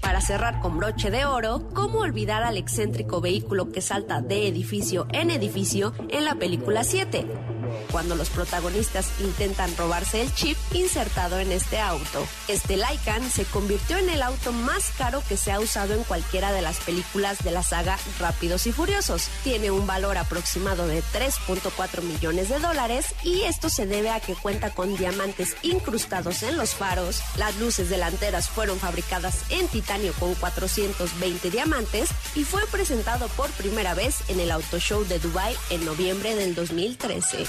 Para 0.00 0.20
cerrar 0.20 0.60
con 0.60 0.76
broche 0.76 1.10
de 1.10 1.24
oro, 1.24 1.68
¿cómo 1.74 1.98
olvidar 1.98 2.44
al 2.44 2.56
excéntrico 2.56 3.20
vehículo 3.20 3.72
que 3.72 3.80
salta 3.80 4.20
de 4.20 4.46
edificio 4.46 5.08
en 5.12 5.30
edificio 5.30 5.94
en 6.10 6.24
la 6.24 6.36
película 6.36 6.84
7? 6.84 7.55
Cuando 7.90 8.14
los 8.16 8.30
protagonistas 8.30 9.08
intentan 9.20 9.76
robarse 9.76 10.22
el 10.22 10.34
chip 10.34 10.56
insertado 10.72 11.38
en 11.38 11.52
este 11.52 11.80
auto. 11.80 12.26
Este 12.48 12.76
Lycan 12.76 13.30
se 13.30 13.44
convirtió 13.44 13.98
en 13.98 14.08
el 14.08 14.22
auto 14.22 14.52
más 14.52 14.90
caro 14.98 15.22
que 15.28 15.36
se 15.36 15.52
ha 15.52 15.60
usado 15.60 15.94
en 15.94 16.04
cualquiera 16.04 16.52
de 16.52 16.62
las 16.62 16.78
películas 16.78 17.42
de 17.44 17.50
la 17.50 17.62
saga 17.62 17.98
Rápidos 18.18 18.66
y 18.66 18.72
Furiosos. 18.72 19.28
Tiene 19.44 19.70
un 19.70 19.86
valor 19.86 20.18
aproximado 20.18 20.86
de 20.86 21.02
3.4 21.02 22.02
millones 22.02 22.48
de 22.48 22.58
dólares 22.58 23.06
y 23.22 23.42
esto 23.42 23.68
se 23.68 23.86
debe 23.86 24.10
a 24.10 24.20
que 24.20 24.34
cuenta 24.34 24.70
con 24.70 24.96
diamantes 24.96 25.56
incrustados 25.62 26.42
en 26.42 26.56
los 26.56 26.74
faros, 26.74 27.22
las 27.36 27.56
luces 27.56 27.88
delanteras 27.88 28.48
fueron 28.48 28.78
fabricadas 28.78 29.42
en 29.50 29.68
titanio 29.68 30.12
con 30.14 30.34
420 30.34 31.50
diamantes 31.50 32.10
y 32.34 32.44
fue 32.44 32.66
presentado 32.66 33.28
por 33.28 33.50
primera 33.52 33.94
vez 33.94 34.18
en 34.28 34.40
el 34.40 34.50
Auto 34.50 34.78
Show 34.78 35.04
de 35.04 35.18
Dubai 35.18 35.54
en 35.70 35.84
noviembre 35.84 36.34
del 36.34 36.54
2013. 36.54 37.46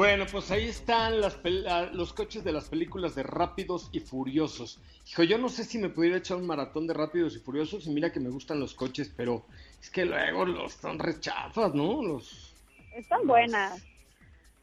Bueno, 0.00 0.24
pues 0.32 0.50
ahí 0.50 0.66
están 0.66 1.20
las 1.20 1.38
ah, 1.68 1.90
los 1.92 2.14
coches 2.14 2.42
de 2.42 2.52
las 2.52 2.70
películas 2.70 3.14
de 3.14 3.22
Rápidos 3.22 3.90
y 3.92 4.00
Furiosos. 4.00 4.80
Hijo, 5.06 5.24
yo 5.24 5.36
no 5.36 5.50
sé 5.50 5.62
si 5.62 5.76
me 5.76 5.90
pudiera 5.90 6.16
echar 6.16 6.38
un 6.38 6.46
maratón 6.46 6.86
de 6.86 6.94
Rápidos 6.94 7.36
y 7.36 7.38
Furiosos 7.38 7.86
y 7.86 7.90
mira 7.90 8.10
que 8.10 8.18
me 8.18 8.30
gustan 8.30 8.60
los 8.60 8.72
coches, 8.72 9.12
pero 9.14 9.44
es 9.78 9.90
que 9.90 10.06
luego 10.06 10.46
los 10.46 10.72
son 10.72 10.98
rechazas, 10.98 11.74
¿no? 11.74 12.02
Los... 12.02 12.54
Están 12.96 13.26
buenas. 13.26 13.78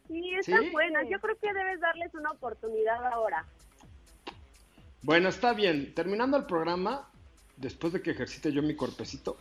Sí, 0.08 0.28
están 0.40 0.64
¿Sí? 0.64 0.70
buenas. 0.72 1.08
Yo 1.08 1.20
creo 1.20 1.38
que 1.40 1.54
debes 1.54 1.80
darles 1.82 2.12
una 2.16 2.32
oportunidad 2.32 3.06
ahora. 3.06 3.46
Bueno, 5.04 5.30
está 5.30 5.54
bien. 5.54 5.94
Terminando 5.94 6.38
el 6.38 6.48
programa, 6.48 7.12
después 7.58 7.94
de 7.94 8.02
que 8.02 8.10
ejercite 8.10 8.52
yo 8.52 8.64
mi 8.64 8.74
cuerpecito, 8.74 9.38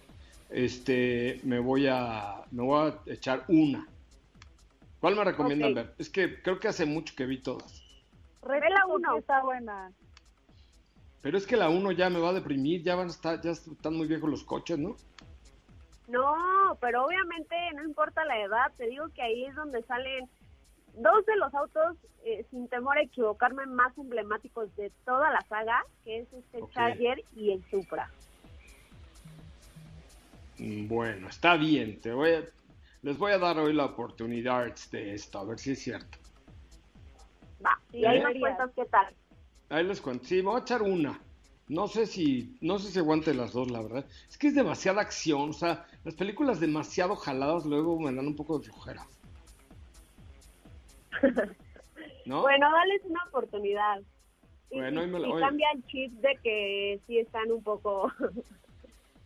este, 0.51 1.41
me 1.45 1.59
voy 1.59 1.87
a, 1.87 2.45
me 2.51 2.65
voy 2.65 2.91
a 2.91 3.11
echar 3.11 3.47
una. 3.49 3.89
¿Cuál 5.01 5.17
me 5.17 5.25
recomiendan 5.25 5.75
ver? 5.75 5.95
Es 5.99 6.09
que 6.11 6.41
creo 6.43 6.59
que 6.59 6.69
hace 6.69 6.87
mucho 6.87 7.15
que 7.17 7.27
vi 7.27 7.39
todas. 7.43 7.83
Revela 8.43 8.77
Recuerdo 8.81 8.95
uno. 8.97 9.13
que 9.15 9.19
Está 9.21 9.43
buena. 9.43 9.93
Pero 11.23 11.39
es 11.39 11.47
que 11.47 11.57
la 11.57 11.69
1 11.69 11.91
ya 11.93 12.09
me 12.09 12.21
va 12.21 12.31
a 12.31 12.35
deprimir, 12.35 12.83
ya 12.83 12.95
van 12.95 13.09
a 13.09 13.11
estar, 13.11 13.41
ya 13.43 13.51
están 13.51 13.95
muy 13.97 14.07
viejos 14.07 14.31
los 14.31 14.45
coches, 14.45 14.79
¿no? 14.79 14.97
No, 16.09 16.79
pero 16.81 17.05
obviamente 17.05 17.57
no 17.75 17.83
importa 17.85 18.25
la 18.25 18.41
edad. 18.41 18.73
Te 18.77 18.87
digo 18.87 19.09
que 19.15 19.23
ahí 19.23 19.45
es 19.45 19.55
donde 19.57 19.83
salen 19.85 20.29
dos 20.95 21.27
de 21.27 21.37
los 21.37 21.53
autos, 21.53 21.97
eh, 22.25 22.47
sin 22.51 22.69
temor 22.69 22.97
a 22.97 23.03
equivocarme, 23.03 23.67
más 23.67 23.97
emblemáticos 23.99 24.75
de 24.77 24.91
toda 25.05 25.31
la 25.33 25.41
saga, 25.49 25.83
que 26.05 26.21
es 26.21 26.33
este 26.33 26.63
Ok. 26.63 26.73
Charger 26.73 27.23
y 27.35 27.51
el 27.53 27.65
Supra. 27.69 28.09
Mm, 30.59 30.87
Bueno, 30.89 31.29
está 31.29 31.57
bien, 31.57 32.01
te 32.01 32.13
voy 32.13 32.31
a- 32.35 32.45
les 33.03 33.17
voy 33.19 33.33
a 33.33 33.39
dar 33.39 33.59
hoy 33.59 33.73
la 33.73 33.85
oportunidad 33.87 34.67
de 34.91 35.15
esto, 35.15 35.39
a 35.39 35.45
ver 35.45 35.59
si 35.59 35.73
es 35.73 35.83
cierto. 35.83 36.19
Va, 37.65 37.79
y 37.93 38.05
ahí 38.05 38.19
nos 38.19 38.29
Deberías. 38.29 38.57
cuentas 38.57 38.71
qué 38.77 38.85
tal. 38.87 39.15
Ahí 39.69 39.85
les 39.85 40.01
cuento. 40.01 40.25
Sí, 40.25 40.37
me 40.37 40.43
voy 40.51 40.57
a 40.61 40.63
echar 40.63 40.83
una. 40.83 41.21
No 41.69 41.89
sé 41.89 42.07
si, 42.07 42.57
no 42.61 42.79
sé 42.79 42.93
si 42.93 42.99
aguante 43.01 43.35
las 43.35 43.53
dos, 43.53 43.71
la 43.71 43.83
verdad. 43.83 44.07
Es 44.29 44.39
que 44.39 44.47
es 44.49 44.55
demasiada 44.55 45.01
acción, 45.03 45.51
o 45.51 45.53
sea, 45.53 45.85
las 46.05 46.15
películas 46.15 46.61
demasiado 46.61 47.17
jaladas 47.17 47.65
luego 47.67 47.99
me 47.99 48.13
dan 48.15 48.27
un 48.27 48.37
poco 48.37 48.59
de 48.59 48.67
flojera. 48.67 49.05
¿No? 52.27 52.43
Bueno, 52.43 52.71
dales 52.71 53.03
una 53.05 53.25
oportunidad. 53.25 54.01
Y, 54.71 54.81
hoy 54.81 55.07
me 55.07 55.19
la- 55.19 55.29
y 55.29 55.41
cambia 55.41 55.69
el 55.75 55.85
chip 55.87 56.13
de 56.21 56.39
que 56.43 57.01
sí 57.07 57.19
están 57.19 57.51
un 57.53 57.63
poco... 57.63 58.13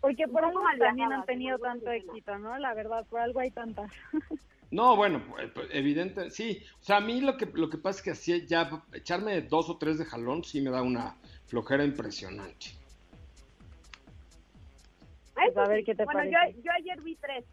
Porque 0.01 0.27
por 0.29 0.43
Un 0.45 0.51
algo 0.51 0.63
también 0.79 1.13
han 1.13 1.25
tenido 1.27 1.59
tanto 1.59 1.91
éxito, 1.91 2.39
¿no? 2.39 2.59
La 2.59 2.75
verdad, 2.75 3.05
por 3.09 3.21
algo 3.21 3.41
hay 3.41 3.51
tantas. 3.51 3.91
No, 4.73 4.95
bueno, 4.95 5.21
pues, 5.29 5.51
pues, 5.51 5.67
evidente, 5.73 6.31
sí. 6.31 6.63
O 6.81 6.85
sea, 6.85 6.99
a 6.99 7.01
mí 7.01 7.21
lo 7.21 7.37
que, 7.37 7.47
lo 7.47 7.69
que 7.69 7.77
pasa 7.77 7.99
es 7.99 8.05
que 8.05 8.11
así 8.13 8.47
ya 8.47 8.71
echarme 8.93 9.43
dos 9.43 9.69
o 9.69 9.79
tres 9.79 9.99
de 9.99 10.05
jalón 10.05 10.45
sí 10.45 10.61
me 10.61 10.71
da 10.71 10.83
una 10.83 11.17
flojera 11.47 11.85
impresionante. 11.85 12.67
Eso 15.49 15.61
a 15.61 15.67
ver 15.67 15.83
qué 15.83 15.95
te 15.97 16.05
bueno, 16.05 16.21
parece. 16.21 16.55
yo, 16.55 16.63
yo 16.63 16.73
ayer 16.73 17.01
vi 17.03 17.17
tres. 17.17 17.45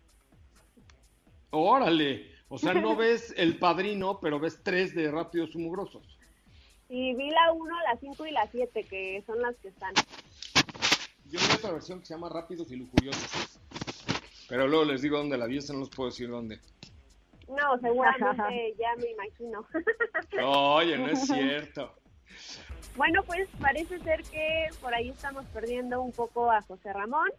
Órale. 1.50 2.32
O 2.50 2.58
sea, 2.60 2.76
no 2.76 2.96
ves 2.98 3.34
el 3.36 3.58
padrino, 3.58 4.20
pero 4.20 4.40
ves 4.40 4.62
tres 4.64 4.94
de 4.94 5.10
Rápidos 5.10 5.56
y 5.56 5.58
Mugrosos. 5.58 6.18
Y 6.90 7.16
vi 7.16 7.30
la 7.32 7.52
1, 7.52 7.76
la 7.84 7.98
5 7.98 8.26
y 8.28 8.32
la 8.32 8.48
7, 8.48 8.84
que 8.84 9.24
son 9.26 9.42
las 9.42 9.56
que 9.58 9.68
están. 9.70 9.94
Yo 11.30 11.40
vi 11.40 11.56
otra 11.58 11.72
versión 11.72 12.00
que 12.00 12.06
se 12.06 12.14
llama 12.14 12.30
Rápidos 12.30 12.72
y 12.72 12.78
Lujuriosos. 12.78 13.60
Pero 14.48 14.68
luego 14.68 14.86
les 14.86 15.02
digo 15.02 15.18
dónde 15.18 15.38
la 15.38 15.46
vi, 15.46 15.60
no 15.74 15.80
les 15.80 15.90
puedo 15.90 16.10
decir 16.10 16.30
dónde. 16.30 16.60
No, 17.50 17.78
seguramente 17.82 18.76
ya 18.80 18.96
me 18.98 19.12
imagino. 19.12 19.66
Oye, 20.44 20.98
no 20.98 21.08
es 21.08 21.26
cierto. 21.26 21.94
Bueno, 22.96 23.24
pues 23.24 23.48
parece 23.60 24.00
ser 24.00 24.24
que 24.24 24.68
por 24.82 24.94
ahí 24.94 25.10
estamos 25.10 25.46
perdiendo 25.48 26.02
un 26.02 26.12
poco 26.12 26.50
a 26.50 26.62
José 26.62 26.94
Ramón, 26.94 27.30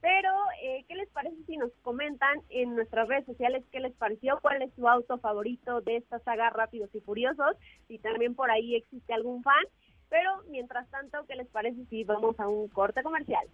pero 0.00 0.30
eh, 0.62 0.84
¿qué 0.88 0.96
les 0.96 1.08
parece 1.10 1.36
si 1.46 1.56
nos 1.56 1.70
comentan 1.82 2.40
en 2.48 2.74
nuestras 2.74 3.08
redes 3.08 3.26
sociales 3.26 3.64
qué 3.70 3.80
les 3.80 3.94
pareció, 3.94 4.38
cuál 4.42 4.62
es 4.62 4.72
su 4.74 4.88
auto 4.88 5.18
favorito 5.18 5.82
de 5.82 5.96
esta 5.96 6.18
saga 6.20 6.50
Rápidos 6.50 6.90
y 6.94 7.00
Furiosos, 7.00 7.56
si 7.88 7.98
también 7.98 8.34
por 8.34 8.50
ahí 8.50 8.74
existe 8.74 9.14
algún 9.14 9.42
fan, 9.42 9.64
pero 10.08 10.30
mientras 10.48 10.88
tanto, 10.90 11.24
¿qué 11.26 11.34
les 11.34 11.48
parece 11.48 11.84
si 11.90 12.04
vamos 12.04 12.38
a 12.38 12.48
un 12.48 12.68
corte 12.68 13.02
comercial? 13.02 13.46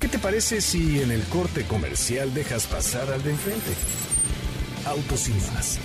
¿Qué 0.00 0.08
te 0.08 0.18
parece 0.18 0.60
si 0.60 1.00
en 1.00 1.10
el 1.12 1.22
corte 1.24 1.64
comercial 1.64 2.34
dejas 2.34 2.66
pasar 2.66 3.10
al 3.12 3.22
de 3.22 3.30
enfrente? 3.30 3.72
Autos 4.86 5.28
y 5.28 5.32
más, 5.32 5.78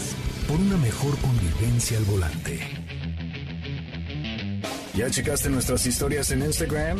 por 0.47 0.59
una 0.59 0.77
mejor 0.77 1.17
convivencia 1.19 1.97
al 1.97 2.05
volante. 2.05 2.59
¿Ya 4.95 5.11
checaste 5.11 5.49
nuestras 5.49 5.85
historias 5.85 6.31
en 6.31 6.41
Instagram? 6.41 6.97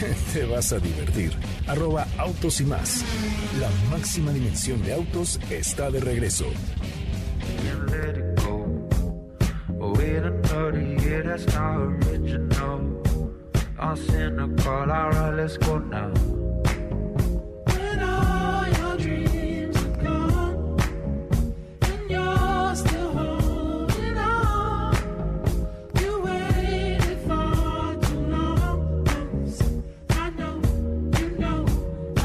Te 0.32 0.44
vas 0.44 0.72
a 0.72 0.78
divertir. 0.78 1.32
Arroba 1.66 2.06
autos 2.18 2.60
y 2.60 2.64
más. 2.64 3.04
La 3.58 3.68
máxima 3.90 4.32
dimensión 4.32 4.80
de 4.82 4.94
autos 4.94 5.40
está 5.50 5.90
de 5.90 5.98
regreso. 5.98 6.46
When 17.66 18.02
all 18.02 18.66
your 18.68 18.96
dreams 18.96 19.76
are 19.76 19.96
gone 20.04 20.80
and 21.82 22.08
you're 22.08 22.74
still 22.76 23.10
holding 23.12 24.16
on, 24.16 24.96
you 26.00 26.20
waited 26.20 27.18
far 27.26 27.96
too 27.96 28.20
long. 28.34 29.08
I 30.10 30.30
know, 30.38 30.62
you 31.18 31.28
know, 31.38 31.66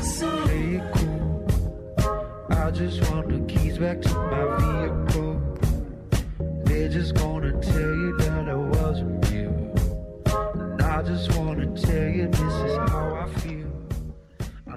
so 0.04 0.30
play 0.44 0.76
it 0.76 0.84
cool. 0.94 1.48
I 2.52 2.70
just 2.70 3.02
want 3.10 3.30
the 3.30 3.40
keys 3.52 3.80
back 3.80 4.02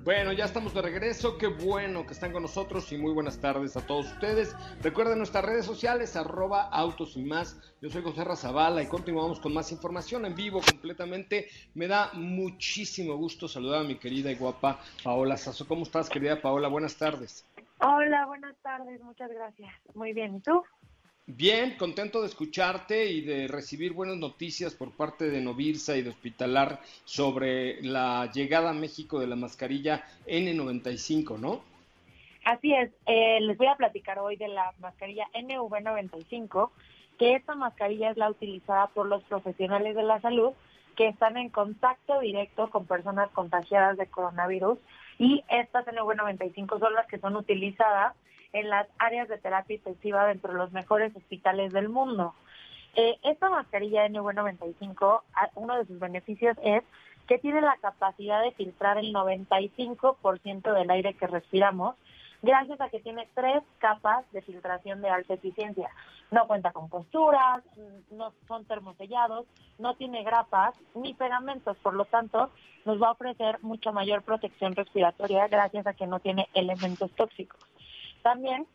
Bueno, 0.05 0.33
ya 0.33 0.47
estamos 0.47 0.75
de 0.75 0.83
regreso. 0.83 1.39
Qué 1.39 1.47
bueno 1.47 2.05
que 2.05 2.13
están 2.13 2.33
con 2.33 2.43
nosotros 2.43 2.91
y 2.91 2.99
muy 2.99 3.13
buenas 3.13 3.41
tardes 3.41 3.77
a 3.77 3.87
todos 3.87 4.11
ustedes. 4.11 4.57
Recuerden 4.83 5.19
nuestras 5.19 5.45
redes 5.45 5.65
sociales, 5.65 6.17
arroba 6.17 6.63
autos 6.63 7.17
y 7.17 7.23
más. 7.23 7.73
Yo 7.81 7.89
soy 7.89 8.03
José 8.03 8.25
Razabala 8.25 8.83
y 8.83 8.89
continuamos 8.89 9.39
con 9.39 9.55
más 9.55 9.71
información 9.71 10.27
en 10.27 10.35
vivo 10.35 10.61
completamente. 10.61 11.47
Me 11.75 11.87
da 11.87 12.11
muchísimo 12.15 13.17
gusto 13.17 13.47
saludar 13.47 13.83
a 13.83 13.85
mi 13.85 13.95
querida 13.95 14.33
y 14.33 14.35
guapa 14.35 14.81
Paola 15.05 15.37
Sasso. 15.37 15.69
¿Cómo 15.69 15.85
estás, 15.85 16.11
querida 16.11 16.43
Paola? 16.43 16.67
Buenas 16.67 16.97
tardes. 16.97 17.47
Hola, 17.79 18.27
buenas 18.27 18.57
tardes, 18.61 19.01
muchas 19.03 19.31
gracias. 19.31 19.73
Muy 19.95 20.13
bien, 20.13 20.35
¿y 20.35 20.41
tú? 20.41 20.65
Bien, 21.27 21.77
contento 21.79 22.21
de 22.21 22.27
escucharte 22.27 23.07
y 23.07 23.21
de 23.21 23.47
recibir 23.47 23.93
buenas 23.93 24.17
noticias 24.17 24.75
por 24.75 24.91
parte 24.91 25.31
de 25.31 25.41
Novirsa 25.41 25.97
y 25.97 26.03
de 26.03 26.11
Hospitalar 26.11 26.81
sobre 27.05 27.81
la 27.81 28.29
llegada 28.33 28.71
a 28.71 28.75
México 28.75 29.21
de 29.21 29.29
la 29.29 29.37
mascarilla 29.37 30.05
N95, 30.27 31.39
¿no? 31.39 31.61
Así 32.45 32.75
es, 32.75 32.91
eh, 33.07 33.41
les 33.41 33.57
voy 33.57 33.69
a 33.69 33.77
platicar 33.77 34.19
hoy 34.19 34.35
de 34.35 34.49
la 34.49 34.73
mascarilla 34.81 35.29
NV95, 35.33 36.71
que 37.21 37.37
esta 37.37 37.55
mascarilla 37.55 38.11
es 38.11 38.17
la 38.17 38.29
utilizada 38.29 38.89
por 38.89 39.07
los 39.07 39.23
profesionales 39.23 39.95
de 39.95 40.03
la 40.03 40.21
salud 40.21 40.51
que 40.97 41.07
están 41.07 41.37
en 41.37 41.51
contacto 41.51 42.19
directo 42.19 42.69
con 42.69 42.87
personas 42.87 43.31
contagiadas 43.31 43.97
de 43.97 44.09
coronavirus 44.09 44.77
y 45.21 45.45
estas 45.49 45.87
NV95 45.87 46.81
son 46.81 46.95
las 46.95 47.07
que 47.07 47.19
son 47.19 47.37
utilizadas 47.37 48.17
en 48.53 48.69
las 48.71 48.87
áreas 48.99 49.29
de 49.29 49.39
terapia 49.39 49.77
intensiva 49.77 50.27
dentro 50.27 50.53
de 50.53 50.59
los 50.59 50.73
mejores 50.73 51.15
hospitales 51.17 51.73
del 51.73 51.89
mundo. 51.89 52.35
Eh, 52.95 53.19
esta 53.23 53.49
mascarilla 53.49 54.05
NV95, 54.07 55.23
a- 55.35 55.51
uno 55.55 55.77
de 55.77 55.87
sus 55.87 55.99
beneficios 55.99 56.57
es 56.63 56.83
que 57.27 57.39
tiene 57.39 57.61
la 57.61 57.77
capacidad 57.81 58.43
de 58.43 58.53
filtrar 58.53 58.99
el 58.99 59.13
95% 59.13 60.73
del 60.73 60.91
aire 60.91 61.15
que 61.15 61.27
respiramos, 61.27 61.95
gracias 62.43 62.81
a 62.81 62.89
que 62.91 63.01
tiene 63.01 63.29
tres 63.35 63.63
capas 63.79 64.31
de 64.33 64.43
filtración 64.43 65.01
de 65.01 65.09
alta 65.09 65.35
eficiencia. 65.35 65.89
No 66.31 66.47
cuenta 66.47 66.73
con 66.73 66.89
costuras, 66.89 67.63
mm, 67.77 68.17
no 68.17 68.33
son 68.49 68.65
termosellados, 68.65 69.47
no 69.79 69.95
tiene 69.95 70.23
grapas 70.25 70.75
ni 70.95 71.15
pegamentos, 71.15 71.77
por 71.79 71.95
lo 71.95 72.05
tanto, 72.05 72.51
nos 72.85 73.01
va 73.01 73.09
a 73.09 73.13
ofrecer 73.13 73.59
mucha 73.63 73.93
mayor 73.93 74.23
protección 74.23 74.75
respiratoria 74.75 75.47
gracias 75.49 75.87
a 75.87 75.95
que 75.95 76.07
no 76.07 76.19
tiene 76.21 76.49
elementos 76.53 77.11
tóxicos. 77.13 77.61
También 78.23 78.67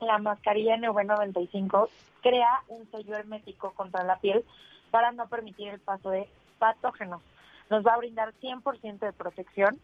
la 0.00 0.18
mascarilla 0.18 0.76
NV95 0.76 1.88
crea 2.22 2.62
un 2.68 2.90
sello 2.90 3.16
hermético 3.16 3.72
contra 3.72 4.04
la 4.04 4.18
piel 4.18 4.44
para 4.90 5.12
no 5.12 5.26
permitir 5.28 5.68
el 5.68 5.80
paso 5.80 6.10
de 6.10 6.28
patógenos. 6.58 7.22
Nos 7.70 7.84
va 7.84 7.94
a 7.94 7.98
brindar 7.98 8.32
100% 8.40 8.98
de 8.98 9.12
protección. 9.12 9.78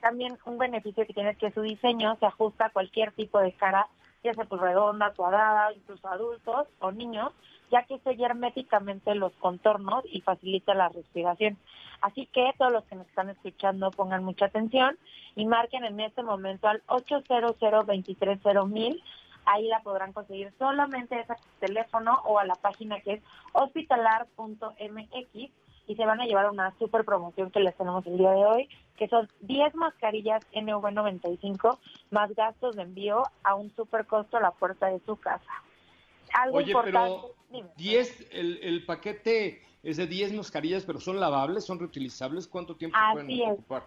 También 0.00 0.38
un 0.44 0.58
beneficio 0.58 1.06
que 1.06 1.14
tiene 1.14 1.30
es 1.30 1.38
que 1.38 1.50
su 1.50 1.62
diseño 1.62 2.16
se 2.16 2.26
ajusta 2.26 2.66
a 2.66 2.70
cualquier 2.70 3.12
tipo 3.12 3.38
de 3.38 3.52
cara, 3.52 3.86
ya 4.22 4.34
sea 4.34 4.44
pues 4.44 4.60
redonda, 4.60 5.12
cuadrada, 5.14 5.72
incluso 5.72 6.08
adultos 6.08 6.66
o 6.80 6.90
niños, 6.90 7.32
ya 7.70 7.84
que 7.84 7.98
sella 8.00 8.26
herméticamente 8.26 9.14
los 9.14 9.32
contornos 9.34 10.04
y 10.06 10.20
facilita 10.20 10.74
la 10.74 10.88
respiración. 10.88 11.56
Así 12.00 12.26
que 12.26 12.52
todos 12.58 12.72
los 12.72 12.84
que 12.84 12.96
nos 12.96 13.06
están 13.08 13.30
escuchando 13.30 13.90
pongan 13.90 14.24
mucha 14.24 14.46
atención 14.46 14.98
y 15.34 15.46
marquen 15.46 15.84
en 15.84 16.00
este 16.00 16.22
momento 16.22 16.68
al 16.68 16.82
800 16.86 17.58
230 17.58 18.50
Ahí 19.50 19.66
la 19.66 19.80
podrán 19.80 20.12
conseguir 20.12 20.52
solamente 20.58 21.18
ese 21.18 21.34
teléfono 21.58 22.20
o 22.26 22.38
a 22.38 22.44
la 22.44 22.54
página 22.54 23.00
que 23.00 23.14
es 23.14 23.22
hospitalar.mx 23.52 25.50
y 25.88 25.96
se 25.96 26.04
van 26.04 26.20
a 26.20 26.26
llevar 26.26 26.48
una 26.50 26.72
super 26.78 27.04
promoción 27.04 27.50
que 27.50 27.60
les 27.60 27.74
tenemos 27.74 28.06
el 28.06 28.18
día 28.18 28.30
de 28.30 28.44
hoy, 28.44 28.68
que 28.96 29.08
son 29.08 29.28
10 29.40 29.74
mascarillas 29.74 30.46
NV95 30.52 31.78
más 32.10 32.32
gastos 32.34 32.76
de 32.76 32.82
envío 32.82 33.22
a 33.42 33.54
un 33.54 33.74
super 33.74 34.06
costo 34.06 34.36
a 34.36 34.40
la 34.40 34.50
puerta 34.52 34.86
de 34.86 35.00
su 35.00 35.16
casa. 35.16 35.50
Algo 36.34 36.58
Oye, 36.58 36.72
importante. 36.72 37.16
pero 37.22 37.34
dime. 37.50 37.68
10, 37.76 38.28
el, 38.32 38.58
el 38.62 38.84
paquete 38.84 39.62
es 39.82 39.96
de 39.96 40.06
10 40.06 40.34
mascarillas, 40.34 40.84
pero 40.84 41.00
son 41.00 41.18
lavables, 41.18 41.64
son 41.64 41.78
reutilizables. 41.78 42.46
¿Cuánto 42.46 42.76
tiempo 42.76 42.98
Así 43.00 43.14
pueden 43.14 43.30
es. 43.30 43.52
ocupar? 43.54 43.84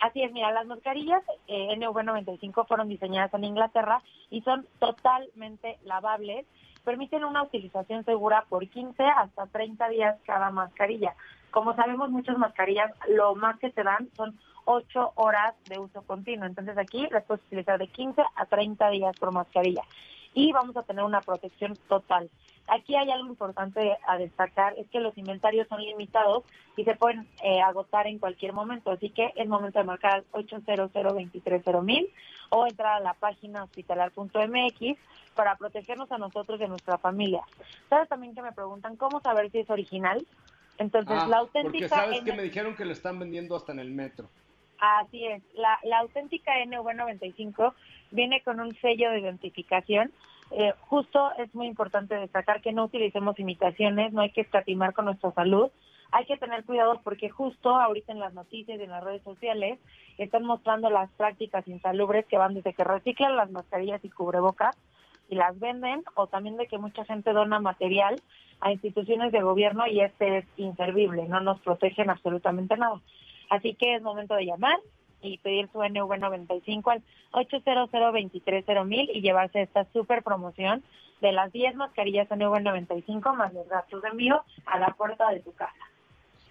Así 0.00 0.22
es, 0.22 0.30
mira, 0.32 0.52
las 0.52 0.66
mascarillas 0.66 1.22
eh, 1.48 1.74
NV95 1.76 2.68
fueron 2.68 2.88
diseñadas 2.88 3.32
en 3.34 3.44
Inglaterra 3.44 4.00
y 4.30 4.42
son 4.42 4.66
totalmente 4.78 5.78
lavables. 5.84 6.46
Permiten 6.86 7.24
una 7.24 7.42
utilización 7.42 8.04
segura 8.04 8.44
por 8.48 8.68
15 8.68 9.02
hasta 9.02 9.46
30 9.48 9.88
días 9.88 10.16
cada 10.24 10.52
mascarilla. 10.52 11.16
Como 11.50 11.74
sabemos, 11.74 12.10
muchas 12.10 12.38
mascarillas 12.38 12.92
lo 13.08 13.34
más 13.34 13.58
que 13.58 13.70
te 13.70 13.82
dan 13.82 14.08
son 14.16 14.38
8 14.66 15.14
horas 15.16 15.56
de 15.68 15.80
uso 15.80 16.02
continuo. 16.02 16.46
Entonces 16.46 16.78
aquí 16.78 17.08
las 17.10 17.24
puedes 17.24 17.44
utilizar 17.46 17.80
de 17.80 17.88
15 17.88 18.22
a 18.36 18.46
30 18.46 18.88
días 18.90 19.16
por 19.18 19.32
mascarilla. 19.32 19.82
Y 20.36 20.52
vamos 20.52 20.76
a 20.76 20.82
tener 20.82 21.02
una 21.02 21.22
protección 21.22 21.72
total. 21.88 22.28
Aquí 22.68 22.94
hay 22.94 23.10
algo 23.10 23.26
importante 23.28 23.96
a 24.06 24.18
destacar, 24.18 24.74
es 24.76 24.86
que 24.90 25.00
los 25.00 25.16
inventarios 25.16 25.66
son 25.66 25.80
limitados 25.80 26.44
y 26.76 26.84
se 26.84 26.94
pueden 26.94 27.26
eh, 27.42 27.62
agotar 27.62 28.06
en 28.06 28.18
cualquier 28.18 28.52
momento. 28.52 28.90
Así 28.90 29.08
que 29.08 29.32
es 29.34 29.48
momento 29.48 29.78
de 29.78 29.86
marcar 29.86 30.12
al 30.16 30.24
800 30.32 30.92
230 30.92 32.12
o 32.50 32.66
entrar 32.66 32.96
a 32.96 33.00
la 33.00 33.14
página 33.14 33.64
hospitalar.mx 33.64 34.98
para 35.34 35.56
protegernos 35.56 36.12
a 36.12 36.18
nosotros 36.18 36.60
y 36.60 36.64
a 36.64 36.68
nuestra 36.68 36.98
familia. 36.98 37.40
¿Sabes 37.88 38.06
también 38.10 38.34
que 38.34 38.42
me 38.42 38.52
preguntan 38.52 38.96
cómo 38.96 39.20
saber 39.22 39.50
si 39.50 39.60
es 39.60 39.70
original? 39.70 40.26
Entonces, 40.76 41.16
Ah, 41.18 41.28
la 41.28 41.40
porque 41.40 41.60
auténtica... 41.60 41.88
sabes 41.88 42.20
que 42.20 42.34
me 42.34 42.42
dijeron 42.42 42.76
que 42.76 42.84
lo 42.84 42.92
están 42.92 43.18
vendiendo 43.18 43.56
hasta 43.56 43.72
en 43.72 43.78
el 43.78 43.90
metro. 43.90 44.28
Así 44.78 45.24
es, 45.24 45.42
la, 45.54 45.78
la 45.84 46.00
auténtica 46.00 46.52
NV95 46.64 47.72
viene 48.10 48.42
con 48.42 48.60
un 48.60 48.74
sello 48.80 49.10
de 49.10 49.20
identificación. 49.20 50.12
Eh, 50.50 50.72
justo 50.80 51.30
es 51.38 51.52
muy 51.54 51.66
importante 51.66 52.14
destacar 52.14 52.60
que 52.60 52.72
no 52.72 52.84
utilicemos 52.84 53.38
imitaciones, 53.38 54.12
no 54.12 54.20
hay 54.20 54.30
que 54.30 54.42
escatimar 54.42 54.92
con 54.92 55.06
nuestra 55.06 55.32
salud. 55.32 55.70
hay 56.12 56.24
que 56.24 56.36
tener 56.36 56.64
cuidado 56.64 57.00
porque 57.02 57.30
justo 57.30 57.74
ahorita 57.74 58.12
en 58.12 58.20
las 58.20 58.32
noticias 58.32 58.78
y 58.78 58.82
en 58.84 58.90
las 58.90 59.02
redes 59.02 59.22
sociales 59.22 59.78
están 60.18 60.44
mostrando 60.44 60.88
las 60.88 61.10
prácticas 61.12 61.66
insalubres 61.66 62.26
que 62.26 62.38
van 62.38 62.54
desde 62.54 62.74
que 62.74 62.84
reciclan 62.84 63.36
las 63.36 63.50
mascarillas 63.50 64.04
y 64.04 64.10
cubrebocas 64.10 64.76
y 65.28 65.34
las 65.34 65.58
venden 65.58 66.04
o 66.14 66.28
también 66.28 66.56
de 66.56 66.68
que 66.68 66.78
mucha 66.78 67.04
gente 67.04 67.32
dona 67.32 67.58
material 67.58 68.20
a 68.60 68.70
instituciones 68.70 69.32
de 69.32 69.42
gobierno 69.42 69.86
y 69.86 70.00
este 70.00 70.38
es 70.38 70.46
inservible, 70.56 71.26
no 71.28 71.40
nos 71.40 71.60
protegen 71.60 72.08
absolutamente 72.08 72.76
nada. 72.76 73.00
Así 73.50 73.74
que 73.74 73.94
es 73.94 74.02
momento 74.02 74.34
de 74.34 74.46
llamar 74.46 74.78
y 75.22 75.38
pedir 75.38 75.68
su 75.72 75.78
NV95 75.78 76.92
al 76.92 77.02
800 77.32 77.90
230 77.90 79.12
y 79.12 79.20
llevarse 79.20 79.62
esta 79.62 79.84
super 79.92 80.22
promoción 80.22 80.82
de 81.20 81.32
las 81.32 81.52
10 81.52 81.76
mascarillas 81.76 82.28
NV95 82.28 83.34
más 83.34 83.52
los 83.52 83.68
gastos 83.68 84.02
de 84.02 84.08
envío 84.08 84.42
a 84.66 84.78
la 84.78 84.88
puerta 84.88 85.30
de 85.30 85.40
tu 85.40 85.52
casa. 85.52 85.72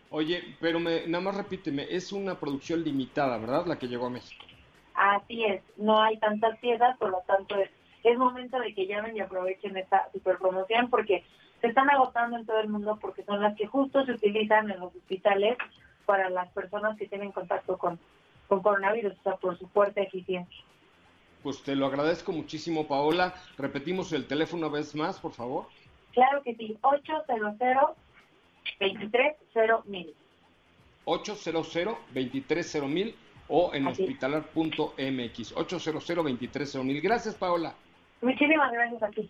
Oye, 0.09 0.43
pero 0.59 0.79
me, 0.79 1.07
nada 1.07 1.23
más 1.23 1.37
repíteme, 1.37 1.87
es 1.89 2.11
una 2.11 2.39
producción 2.39 2.83
limitada, 2.83 3.37
¿verdad? 3.37 3.65
La 3.65 3.77
que 3.77 3.87
llegó 3.87 4.07
a 4.07 4.09
México. 4.09 4.45
Así 4.93 5.43
es, 5.43 5.61
no 5.77 6.01
hay 6.01 6.17
tantas 6.19 6.57
piezas, 6.59 6.97
por 6.97 7.09
lo 7.09 7.21
tanto 7.27 7.55
es, 7.57 7.69
es 8.03 8.17
momento 8.17 8.59
de 8.59 8.73
que 8.73 8.87
llamen 8.87 9.15
y 9.17 9.19
aprovechen 9.19 9.75
esta 9.77 10.09
super 10.13 10.37
promoción 10.37 10.89
porque 10.89 11.23
se 11.59 11.67
están 11.67 11.89
agotando 11.89 12.37
en 12.37 12.45
todo 12.45 12.59
el 12.59 12.69
mundo 12.69 12.97
porque 13.01 13.23
son 13.23 13.41
las 13.41 13.55
que 13.57 13.67
justo 13.67 14.05
se 14.05 14.13
utilizan 14.13 14.69
en 14.71 14.79
los 14.79 14.95
hospitales 14.95 15.57
para 16.05 16.29
las 16.29 16.51
personas 16.51 16.97
que 16.97 17.07
tienen 17.07 17.31
contacto 17.31 17.77
con, 17.77 17.99
con 18.47 18.61
coronavirus, 18.61 19.13
o 19.19 19.23
sea, 19.23 19.35
por 19.37 19.57
su 19.57 19.67
fuerte 19.67 20.03
eficiencia. 20.03 20.63
Pues 21.43 21.61
te 21.61 21.75
lo 21.75 21.85
agradezco 21.85 22.31
muchísimo, 22.31 22.87
Paola. 22.87 23.35
Repetimos 23.57 24.11
el 24.13 24.25
teléfono 24.25 24.67
una 24.67 24.77
vez 24.77 24.95
más, 24.95 25.19
por 25.19 25.31
favor. 25.33 25.67
Claro 26.13 26.41
que 26.43 26.55
sí, 26.55 26.77
800 26.81 27.27
230 27.27 27.93
800 31.05 31.69
230 32.13 33.17
o 33.47 33.73
en 33.73 33.87
hospitalar.mx. 33.87 35.53
800 35.55 36.07
230 36.07 37.01
Gracias, 37.01 37.35
Paola. 37.35 37.75
Muchísimas 38.21 38.71
gracias 38.71 39.03
a 39.03 39.09
ti. 39.09 39.29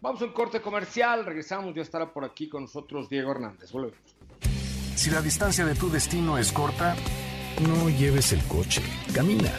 Vamos 0.00 0.20
a 0.20 0.26
un 0.26 0.32
corte 0.32 0.60
comercial. 0.60 1.24
Regresamos. 1.24 1.74
Ya 1.74 1.82
estará 1.82 2.12
por 2.12 2.24
aquí 2.24 2.48
con 2.48 2.62
nosotros 2.62 3.08
Diego 3.08 3.30
Hernández. 3.30 3.72
Volvemos. 3.72 4.53
Si 4.96 5.10
la 5.10 5.20
distancia 5.20 5.64
de 5.64 5.74
tu 5.74 5.90
destino 5.90 6.38
es 6.38 6.52
corta, 6.52 6.96
no 7.60 7.90
lleves 7.90 8.32
el 8.32 8.42
coche, 8.44 8.82
camina. 9.12 9.52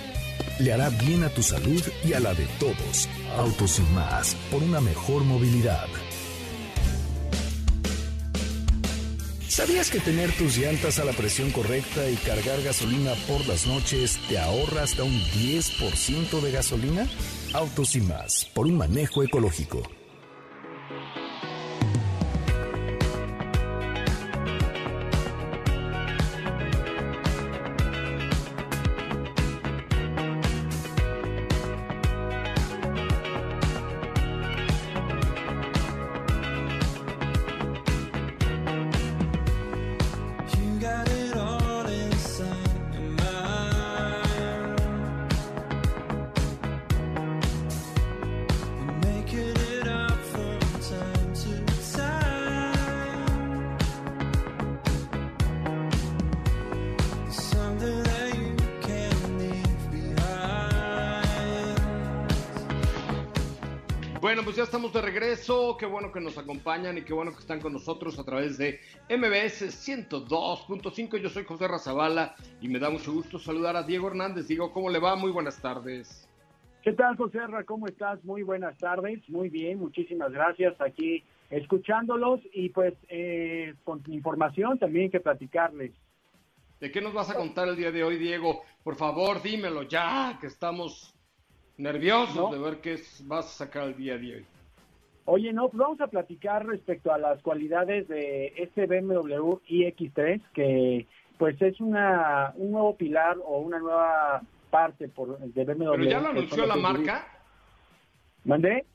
Le 0.59 0.71
hará 0.71 0.89
bien 0.89 1.23
a 1.23 1.29
tu 1.29 1.43
salud 1.43 1.83
y 2.03 2.13
a 2.13 2.19
la 2.19 2.33
de 2.33 2.45
todos. 2.59 3.09
Autos 3.37 3.71
sin 3.71 3.93
más, 3.93 4.35
por 4.49 4.63
una 4.63 4.79
mejor 4.79 5.23
movilidad. 5.23 5.87
¿Sabías 9.47 9.89
que 9.89 9.99
tener 9.99 10.31
tus 10.33 10.57
llantas 10.57 10.99
a 10.99 11.05
la 11.05 11.13
presión 11.13 11.49
correcta 11.51 12.09
y 12.09 12.15
cargar 12.15 12.61
gasolina 12.61 13.13
por 13.27 13.45
las 13.47 13.65
noches 13.67 14.19
te 14.27 14.37
ahorra 14.37 14.83
hasta 14.83 15.03
un 15.03 15.13
10% 15.13 16.41
de 16.41 16.51
gasolina? 16.51 17.07
Autos 17.53 17.91
sin 17.91 18.07
más, 18.07 18.49
por 18.53 18.65
un 18.67 18.77
manejo 18.77 19.23
ecológico. 19.23 19.81
Bueno, 64.35 64.47
pues 64.47 64.57
ya 64.57 64.63
estamos 64.63 64.91
de 64.91 65.01
regreso. 65.01 65.77
Qué 65.79 65.85
bueno 65.85 66.11
que 66.11 66.19
nos 66.19 66.37
acompañan 66.37 66.97
y 66.97 67.03
qué 67.03 67.13
bueno 67.13 67.31
que 67.31 67.39
están 67.39 67.61
con 67.61 67.71
nosotros 67.71 68.19
a 68.19 68.25
través 68.25 68.57
de 68.57 68.81
MBS 69.09 69.61
102.5. 69.87 71.17
Yo 71.21 71.29
soy 71.29 71.45
José 71.45 71.69
Razabala 71.69 72.35
y 72.59 72.67
me 72.67 72.77
da 72.77 72.89
mucho 72.89 73.13
gusto 73.13 73.39
saludar 73.39 73.77
a 73.77 73.83
Diego 73.83 74.09
Hernández. 74.09 74.49
Diego, 74.49 74.73
¿cómo 74.73 74.89
le 74.89 74.99
va? 74.99 75.15
Muy 75.15 75.31
buenas 75.31 75.61
tardes. 75.61 76.27
¿Qué 76.83 76.91
tal, 76.91 77.15
José 77.15 77.47
Ra? 77.47 77.63
¿Cómo 77.63 77.87
estás? 77.87 78.21
Muy 78.25 78.43
buenas 78.43 78.77
tardes. 78.77 79.21
Muy 79.29 79.47
bien, 79.47 79.79
muchísimas 79.79 80.33
gracias. 80.33 80.75
Aquí 80.81 81.23
escuchándolos 81.49 82.41
y 82.51 82.67
pues 82.71 82.93
eh, 83.07 83.73
con 83.85 84.03
información 84.07 84.77
también 84.77 85.11
que 85.11 85.21
platicarles. 85.21 85.93
¿De 86.81 86.91
qué 86.91 86.99
nos 86.99 87.13
vas 87.13 87.29
a 87.29 87.35
contar 87.35 87.69
el 87.69 87.77
día 87.77 87.89
de 87.89 88.03
hoy, 88.03 88.17
Diego? 88.17 88.63
Por 88.83 88.97
favor, 88.97 89.41
dímelo 89.41 89.83
ya, 89.83 90.37
que 90.41 90.47
estamos 90.47 91.14
nerviosos 91.77 92.35
No. 92.35 92.51
de 92.51 92.59
ver 92.59 92.81
qué 92.81 92.99
vas 93.23 93.45
a 93.45 93.65
sacar 93.65 93.83
el 93.87 93.97
día 93.97 94.17
de 94.17 94.35
hoy. 94.35 94.45
Oye, 95.25 95.51
no, 95.53 95.69
pues 95.69 95.79
vamos 95.79 95.99
a 96.01 96.07
platicar 96.07 96.65
respecto 96.65 97.11
a 97.11 97.17
las 97.17 97.41
cualidades 97.41 98.07
de 98.07 98.53
este 98.57 98.85
BMW 98.85 99.59
iX3, 99.67 100.41
que 100.53 101.07
pues 101.39 101.59
es 101.61 101.81
una 101.81 102.53
un 102.55 102.71
nuevo 102.71 102.95
pilar 102.95 103.37
o 103.43 103.59
una 103.59 103.79
nueva 103.79 104.41
parte 104.69 105.07
por, 105.07 105.39
de 105.39 105.63
BMW. 105.65 105.91
Pero 105.91 106.03
ya 106.03 106.19
lo 106.19 106.27
anunció 106.29 106.65
la 106.65 106.75
marca. 106.75 107.27
¿Mandé? 108.43 108.85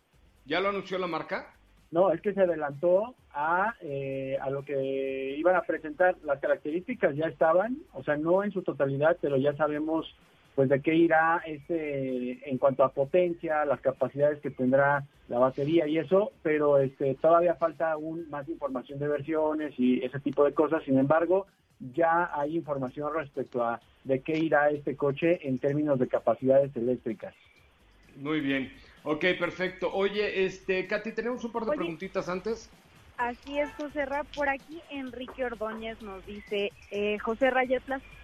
¿Ya 0.47 0.61
lo 0.61 0.69
anunció 0.69 0.99
la 0.99 1.09
marca? 1.09 1.53
No, 1.90 2.12
es 2.12 2.21
que 2.21 2.33
se 2.33 2.43
adelantó 2.43 3.16
a, 3.33 3.75
eh, 3.81 4.38
a 4.40 4.49
lo 4.51 4.64
que 4.64 5.35
iban 5.37 5.57
a 5.57 5.62
presentar. 5.62 6.16
Las 6.23 6.38
características 6.38 7.16
ya 7.16 7.27
estaban, 7.27 7.79
o 7.93 8.05
sea, 8.05 8.16
no 8.16 8.45
en 8.45 8.53
su 8.53 8.62
totalidad, 8.62 9.16
pero 9.21 9.37
ya 9.37 9.57
sabemos 9.57 10.07
pues 10.61 10.68
de 10.68 10.83
qué 10.83 10.94
irá 10.94 11.40
este 11.46 12.51
en 12.51 12.59
cuanto 12.59 12.85
a 12.85 12.92
potencia, 12.92 13.64
las 13.64 13.81
capacidades 13.81 14.40
que 14.40 14.51
tendrá 14.51 15.07
la 15.29 15.38
batería 15.38 15.87
y 15.88 15.96
eso, 15.96 16.33
pero 16.42 16.77
este 16.77 17.14
todavía 17.14 17.55
falta 17.55 17.92
aún 17.92 18.29
más 18.29 18.46
información 18.46 18.99
de 18.99 19.09
versiones 19.09 19.73
y 19.79 20.05
ese 20.05 20.20
tipo 20.20 20.44
de 20.44 20.53
cosas. 20.53 20.83
Sin 20.85 20.99
embargo, 20.99 21.46
ya 21.94 22.31
hay 22.35 22.57
información 22.57 23.11
respecto 23.14 23.64
a 23.64 23.81
de 24.05 24.20
qué 24.20 24.37
irá 24.37 24.68
este 24.68 24.96
coche 24.96 25.49
en 25.49 25.59
términos 25.59 25.99
de 25.99 26.09
capacidades 26.09 26.77
eléctricas. 26.77 27.35
Muy 28.16 28.42
bien. 28.42 28.70
Ok, 29.05 29.25
perfecto. 29.38 29.90
Oye, 29.94 30.44
este, 30.44 30.87
Katy, 30.87 31.12
tenemos 31.12 31.42
un 31.42 31.53
par 31.53 31.64
de 31.64 31.70
Oye. 31.70 31.79
preguntitas 31.79 32.29
antes. 32.29 32.68
Así 33.16 33.59
es, 33.59 33.70
José 33.79 34.05
Ra. 34.05 34.25
Por 34.35 34.51
aquí 34.51 34.83
Enrique 34.90 35.42
Ordóñez 35.42 36.03
nos 36.03 36.25
dice, 36.27 36.70
eh, 36.90 37.18
José 37.18 37.49
Ra, 37.49 37.61
ayer 37.61 37.81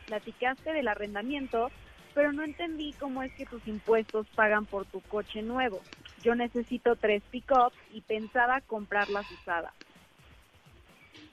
platicaste 0.07 0.73
del 0.75 0.89
arrendamiento, 0.89 1.71
pero 2.17 2.33
no 2.33 2.45
entendí 2.45 2.95
cómo 2.99 3.23
es 3.23 3.31
que 3.33 3.45
tus 3.45 3.69
impuestos 3.69 4.27
pagan 4.35 4.65
por 4.65 4.87
tu 4.87 5.03
coche 5.03 5.43
nuevo. 5.43 5.83
Yo 6.25 6.35
necesito 6.35 6.97
tres 6.97 7.23
pick-ups 7.31 7.77
y 7.93 8.01
pensaba 8.01 8.63
comprarlas 8.63 9.31
usadas. 9.31 9.75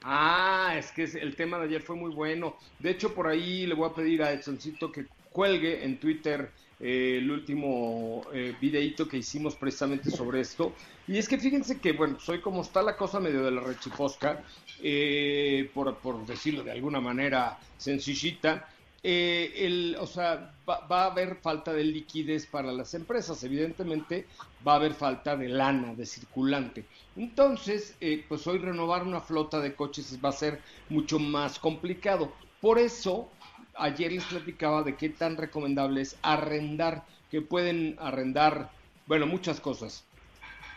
Ah, 0.02 0.76
es 0.78 0.92
que 0.92 1.06
el 1.06 1.38
tema 1.38 1.58
de 1.58 1.68
ayer 1.68 1.82
fue 1.82 1.96
muy 1.96 2.14
bueno. 2.14 2.58
De 2.80 2.90
hecho, 2.90 3.16
por 3.16 3.28
ahí 3.28 3.66
le 3.66 3.76
voy 3.76 3.90
a 3.90 3.94
pedir 3.94 4.22
a 4.24 4.34
Edsoncito 4.34 4.92
que 4.92 5.06
cuelgue 5.32 5.86
en 5.86 6.02
Twitter 6.02 6.52
eh, 6.82 7.20
el 7.20 7.32
último 7.32 8.26
eh, 8.34 8.54
videíto 8.60 9.08
que 9.08 9.16
hicimos 9.16 9.56
precisamente 9.56 10.12
sobre 10.12 10.42
esto. 10.42 10.74
Y 11.08 11.18
es 11.18 11.30
que 11.30 11.38
fíjense 11.38 11.80
que, 11.80 11.94
bueno, 11.94 12.20
soy 12.20 12.42
como 12.42 12.62
está 12.62 12.82
la 12.82 12.98
cosa 12.98 13.22
medio 13.22 13.42
de 13.42 13.52
la 13.52 13.62
rechiposca, 13.62 14.44
eh, 14.82 15.72
por, 15.74 15.96
por 16.00 16.26
decirlo 16.26 16.62
de 16.62 16.74
alguna 16.74 17.00
manera 17.00 17.58
sencillita. 17.78 18.68
Eh, 19.06 19.54
el, 19.58 19.98
o 20.00 20.08
sea, 20.08 20.56
va, 20.68 20.86
a 20.90 21.06
haber 21.08 21.36
falta 21.36 21.74
de 21.74 21.84
liquidez 21.84 22.48
para 22.48 22.72
las 22.72 22.94
empresas, 22.94 23.44
evidentemente 23.44 24.28
va 24.66 24.74
a 24.74 24.76
haber 24.78 24.94
falta 24.94 25.36
de 25.36 25.50
lana, 25.50 25.94
de 25.94 26.06
circulante. 26.06 26.86
Entonces, 27.18 27.98
eh, 28.00 28.24
pues 28.30 28.48
hoy 28.48 28.60
renovar 28.60 29.04
una 29.04 29.20
flota 29.20 29.60
de 29.60 29.76
coches 29.76 30.18
va 30.24 30.30
a 30.30 30.32
ser 30.32 30.62
mucho 30.88 31.20
más 31.20 31.60
complicado. 31.60 32.32
Por 32.62 32.80
eso, 32.80 33.30
ayer 33.76 34.14
les 34.14 34.24
platicaba 34.24 34.84
de 34.84 34.96
qué 34.96 35.10
tan 35.10 35.36
recomendable 35.36 36.00
es 36.00 36.16
arrendar, 36.22 37.04
que 37.30 37.42
pueden 37.42 37.98
arrendar, 38.00 38.72
bueno, 39.06 39.28
muchas 39.28 39.60
cosas. 39.60 40.06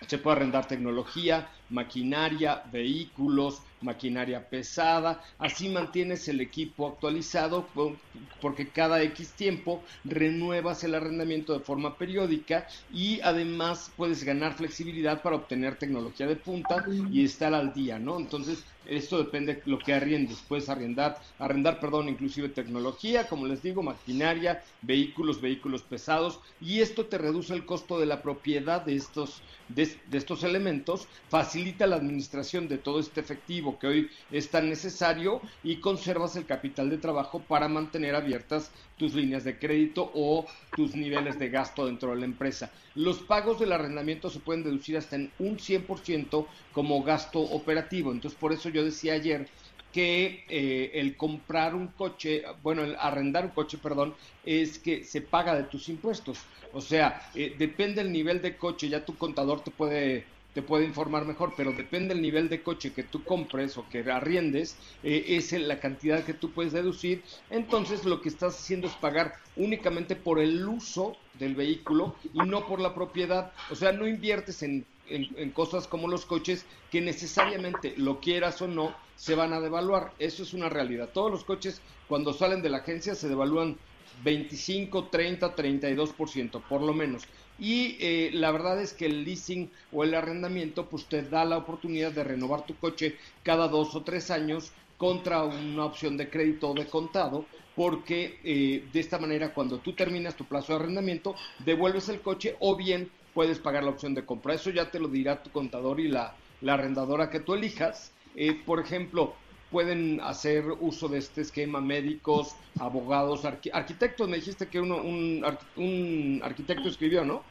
Se 0.08 0.18
puede 0.18 0.38
arrendar 0.38 0.66
tecnología, 0.66 1.48
maquinaria, 1.70 2.64
vehículos, 2.72 3.62
maquinaria 3.80 4.48
pesada, 4.48 5.22
así 5.38 5.68
mantienes 5.68 6.28
el 6.28 6.40
equipo 6.40 6.86
actualizado 6.88 7.72
po- 7.72 8.02
porque 8.40 8.72
cada 8.72 9.02
X 9.02 9.36
tiempo 9.36 9.84
renuevas 10.04 10.84
el 10.84 10.94
arrendamiento 10.94 11.52
de 11.52 11.64
forma 11.64 11.98
periódica 11.98 12.66
y 12.88 13.20
además 13.20 13.92
puedes 13.96 14.24
ganar 14.24 14.54
flexibilidad 14.54 15.22
para 15.22 15.36
obtener 15.36 15.78
tecnología 15.78 16.26
de 16.26 16.36
punta 16.36 16.86
y 17.08 17.24
estar 17.24 17.54
al 17.54 17.72
día, 17.72 17.98
¿no? 17.98 18.18
Entonces, 18.18 18.66
esto 18.84 19.18
depende 19.18 19.54
de 19.56 19.62
lo 19.66 19.82
que 19.82 19.94
arriendes. 19.94 20.42
Puedes 20.46 20.68
arrendar, 20.68 21.16
arrendar, 21.38 21.80
perdón, 21.80 22.08
inclusive 22.08 22.48
tecnología, 22.50 23.28
como 23.28 23.46
les 23.46 23.62
digo, 23.62 23.82
maquinaria, 23.82 24.62
vehículos, 24.80 25.40
vehículos 25.40 25.82
pesados, 25.84 26.40
y 26.58 26.80
esto 26.80 27.08
te 27.08 27.18
reduce 27.18 27.54
el 27.54 27.64
costo 27.66 27.98
de 27.98 28.06
la 28.06 28.22
propiedad 28.22 28.82
de 28.84 28.96
estos, 28.96 29.44
de, 29.68 30.02
de 30.06 30.18
estos 30.18 30.42
elementos, 30.44 31.08
facilita 31.28 31.86
la 31.86 31.96
administración 31.96 32.68
de 32.68 32.78
todo 32.78 33.00
este 33.00 33.20
efectivo 33.20 33.65
que 33.74 33.86
hoy 33.86 34.10
es 34.30 34.50
tan 34.50 34.68
necesario 34.68 35.40
y 35.64 35.80
conservas 35.80 36.36
el 36.36 36.46
capital 36.46 36.88
de 36.90 36.98
trabajo 36.98 37.40
para 37.40 37.68
mantener 37.68 38.14
abiertas 38.14 38.70
tus 38.96 39.14
líneas 39.14 39.44
de 39.44 39.58
crédito 39.58 40.10
o 40.14 40.46
tus 40.74 40.94
niveles 40.94 41.38
de 41.38 41.48
gasto 41.48 41.86
dentro 41.86 42.10
de 42.10 42.16
la 42.16 42.24
empresa. 42.24 42.70
Los 42.94 43.18
pagos 43.18 43.58
del 43.58 43.72
arrendamiento 43.72 44.30
se 44.30 44.40
pueden 44.40 44.62
deducir 44.62 44.96
hasta 44.96 45.16
en 45.16 45.32
un 45.38 45.58
100% 45.58 46.46
como 46.72 47.02
gasto 47.02 47.40
operativo. 47.40 48.12
Entonces, 48.12 48.38
por 48.38 48.52
eso 48.52 48.68
yo 48.68 48.84
decía 48.84 49.14
ayer 49.14 49.50
que 49.92 50.44
eh, 50.48 50.90
el 50.94 51.16
comprar 51.16 51.74
un 51.74 51.88
coche, 51.88 52.42
bueno, 52.62 52.84
el 52.84 52.96
arrendar 52.98 53.46
un 53.46 53.52
coche, 53.52 53.78
perdón, 53.78 54.14
es 54.42 54.78
que 54.78 55.04
se 55.04 55.22
paga 55.22 55.54
de 55.56 55.64
tus 55.64 55.88
impuestos. 55.88 56.50
O 56.70 56.80
sea, 56.80 57.30
eh, 57.34 57.54
depende 57.58 58.02
del 58.02 58.12
nivel 58.12 58.42
de 58.42 58.58
coche, 58.58 58.88
ya 58.88 59.04
tu 59.04 59.16
contador 59.16 59.64
te 59.64 59.70
puede 59.70 60.35
te 60.56 60.62
puede 60.62 60.86
informar 60.86 61.26
mejor, 61.26 61.52
pero 61.54 61.74
depende 61.74 62.14
del 62.14 62.22
nivel 62.22 62.48
de 62.48 62.62
coche 62.62 62.94
que 62.94 63.04
tú 63.04 63.22
compres 63.26 63.76
o 63.76 63.90
que 63.90 63.98
arriendes, 64.10 64.80
eh, 65.02 65.22
es 65.36 65.52
la 65.52 65.78
cantidad 65.80 66.24
que 66.24 66.32
tú 66.32 66.54
puedes 66.54 66.72
deducir. 66.72 67.24
Entonces 67.50 68.06
lo 68.06 68.22
que 68.22 68.30
estás 68.30 68.56
haciendo 68.58 68.86
es 68.86 68.96
pagar 68.96 69.34
únicamente 69.54 70.16
por 70.16 70.40
el 70.40 70.66
uso 70.66 71.18
del 71.34 71.54
vehículo 71.56 72.16
y 72.32 72.40
no 72.46 72.64
por 72.64 72.80
la 72.80 72.94
propiedad. 72.94 73.52
O 73.68 73.74
sea, 73.74 73.92
no 73.92 74.08
inviertes 74.08 74.62
en, 74.62 74.86
en- 75.04 75.52
cosas 75.52 75.86
como 75.86 76.08
los 76.08 76.24
coches 76.24 76.66
que 76.88 77.02
necesariamente, 77.02 77.92
lo 77.98 78.20
quieras 78.20 78.62
o 78.62 78.66
no, 78.68 78.96
se 79.14 79.34
van 79.34 79.52
a 79.52 79.60
devaluar. 79.60 80.14
Eso 80.18 80.42
es 80.42 80.54
una 80.54 80.70
realidad. 80.70 81.10
Todos 81.12 81.30
los 81.30 81.44
coches 81.44 81.82
cuando 82.06 82.32
salen 82.32 82.62
de 82.62 82.70
la 82.70 82.78
agencia 82.78 83.14
se 83.14 83.28
devalúan 83.28 83.78
25, 84.12 85.10
30, 85.10 85.54
32%, 85.54 86.66
por 86.66 86.82
lo 86.82 86.94
menos. 86.94 87.28
Y 87.58 87.96
eh, 88.00 88.30
la 88.32 88.50
verdad 88.50 88.80
es 88.80 88.92
que 88.92 89.06
el 89.06 89.24
leasing 89.24 89.70
o 89.92 90.04
el 90.04 90.14
arrendamiento 90.14 90.86
pues 90.86 91.06
te 91.06 91.22
da 91.22 91.44
la 91.44 91.56
oportunidad 91.56 92.12
de 92.12 92.24
renovar 92.24 92.66
tu 92.66 92.76
coche 92.76 93.16
cada 93.42 93.68
dos 93.68 93.94
o 93.94 94.02
tres 94.02 94.30
años 94.30 94.72
contra 94.98 95.44
una 95.44 95.84
opción 95.84 96.16
de 96.16 96.28
crédito 96.28 96.70
o 96.70 96.74
de 96.74 96.86
contado, 96.86 97.44
porque 97.74 98.38
eh, 98.44 98.84
de 98.92 99.00
esta 99.00 99.18
manera 99.18 99.52
cuando 99.52 99.78
tú 99.78 99.92
terminas 99.92 100.36
tu 100.36 100.44
plazo 100.44 100.72
de 100.72 100.80
arrendamiento, 100.80 101.34
devuelves 101.64 102.08
el 102.08 102.20
coche 102.20 102.56
o 102.60 102.76
bien 102.76 103.10
puedes 103.34 103.58
pagar 103.58 103.84
la 103.84 103.90
opción 103.90 104.14
de 104.14 104.24
compra. 104.24 104.54
Eso 104.54 104.70
ya 104.70 104.90
te 104.90 104.98
lo 104.98 105.08
dirá 105.08 105.42
tu 105.42 105.50
contador 105.50 106.00
y 106.00 106.08
la, 106.08 106.34
arrendadora 106.66 107.30
que 107.30 107.40
tú 107.40 107.54
elijas. 107.54 108.12
Eh, 108.34 108.54
por 108.64 108.80
ejemplo, 108.80 109.34
pueden 109.70 110.20
hacer 110.20 110.64
uso 110.80 111.08
de 111.08 111.18
este 111.18 111.40
esquema 111.42 111.80
médicos, 111.80 112.54
abogados, 112.78 113.44
arqui- 113.44 113.70
arquitectos. 113.72 114.28
Me 114.28 114.36
dijiste 114.36 114.68
que 114.68 114.80
uno, 114.80 114.96
un, 114.96 115.44
un 115.76 116.40
arquitecto 116.42 116.88
escribió, 116.88 117.24
¿no? 117.24 117.42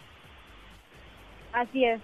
Así 1.53 1.85
es. 1.85 2.01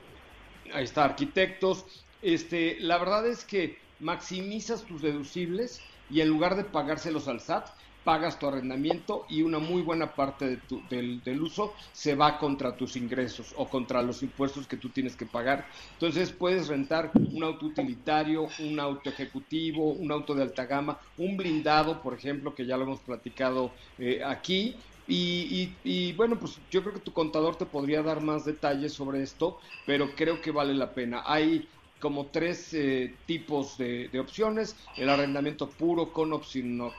Ahí 0.73 0.83
está, 0.83 1.05
arquitectos. 1.05 1.85
Este, 2.21 2.77
la 2.81 2.97
verdad 2.97 3.27
es 3.27 3.43
que 3.43 3.77
maximizas 3.99 4.83
tus 4.85 5.01
deducibles 5.01 5.81
y 6.09 6.21
en 6.21 6.29
lugar 6.29 6.55
de 6.55 6.63
pagárselos 6.63 7.27
al 7.27 7.39
SAT, 7.39 7.67
pagas 8.03 8.39
tu 8.39 8.47
arrendamiento 8.47 9.25
y 9.29 9.41
una 9.43 9.59
muy 9.59 9.81
buena 9.81 10.15
parte 10.15 10.45
de 10.47 10.57
tu- 10.57 10.87
del, 10.87 11.21
del 11.23 11.41
uso 11.41 11.75
se 11.91 12.15
va 12.15 12.37
contra 12.37 12.75
tus 12.75 12.95
ingresos 12.95 13.53
o 13.55 13.69
contra 13.69 14.01
los 14.01 14.23
impuestos 14.23 14.67
que 14.67 14.77
tú 14.77 14.91
tienes 14.91 15.15
que 15.15 15.25
pagar. 15.27 15.67
Entonces 15.93 16.31
puedes 16.31 16.67
rentar 16.67 17.11
un 17.31 17.43
auto 17.43 17.67
utilitario, 17.67 18.53
un 18.57 18.79
auto 18.79 19.09
ejecutivo, 19.09 19.93
un 19.93 20.11
auto 20.11 20.33
de 20.35 20.43
alta 20.43 20.65
gama, 20.65 20.99
un 21.17 21.37
blindado, 21.37 22.01
por 22.01 22.13
ejemplo, 22.17 22.53
que 22.55 22.65
ya 22.65 22.77
lo 22.77 22.83
hemos 22.83 23.01
platicado 23.01 23.75
eh, 23.97 24.21
aquí. 24.23 24.83
Y, 25.05 25.79
y- 25.83 26.09
y, 26.09 26.13
bueno, 26.13 26.39
pues 26.39 26.61
yo 26.69 26.81
creo 26.83 26.93
que 26.93 27.01
tu 27.01 27.11
contador 27.13 27.57
te 27.57 27.65
podría 27.65 28.01
dar 28.03 28.21
más 28.21 28.45
detalles 28.45 28.93
sobre 28.93 29.21
esto, 29.23 29.57
pero 29.83 30.15
creo 30.15 30.39
que 30.41 30.51
vale 30.51 30.73
la 30.73 30.93
pena. 30.93 31.23
Hay 31.25 31.69
como 32.01 32.25
tres 32.25 32.73
eh, 32.73 33.15
tipos 33.27 33.77
de, 33.77 34.09
de 34.09 34.19
opciones, 34.19 34.75
el 34.97 35.07
arrendamiento 35.09 35.69
puro 35.69 36.11
con 36.11 36.33
opción, 36.33 36.91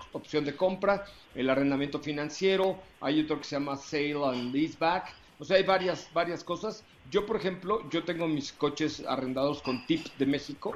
de 0.44 0.56
compra, 0.56 1.04
el 1.34 1.50
arrendamiento 1.50 1.98
financiero, 1.98 2.78
hay 3.00 3.20
otro 3.20 3.38
que 3.38 3.44
se 3.44 3.56
llama 3.56 3.76
sale 3.76 4.24
and 4.24 4.54
leaseback, 4.54 5.12
o 5.38 5.44
sea, 5.44 5.56
hay 5.56 5.64
varias, 5.64 6.08
varias 6.14 6.44
cosas. 6.44 6.84
Yo, 7.10 7.26
por 7.26 7.36
ejemplo, 7.36 7.90
yo 7.90 8.04
tengo 8.04 8.28
mis 8.28 8.52
coches 8.52 9.02
arrendados 9.06 9.60
con 9.60 9.84
TIP 9.86 10.06
de 10.16 10.26
México, 10.26 10.72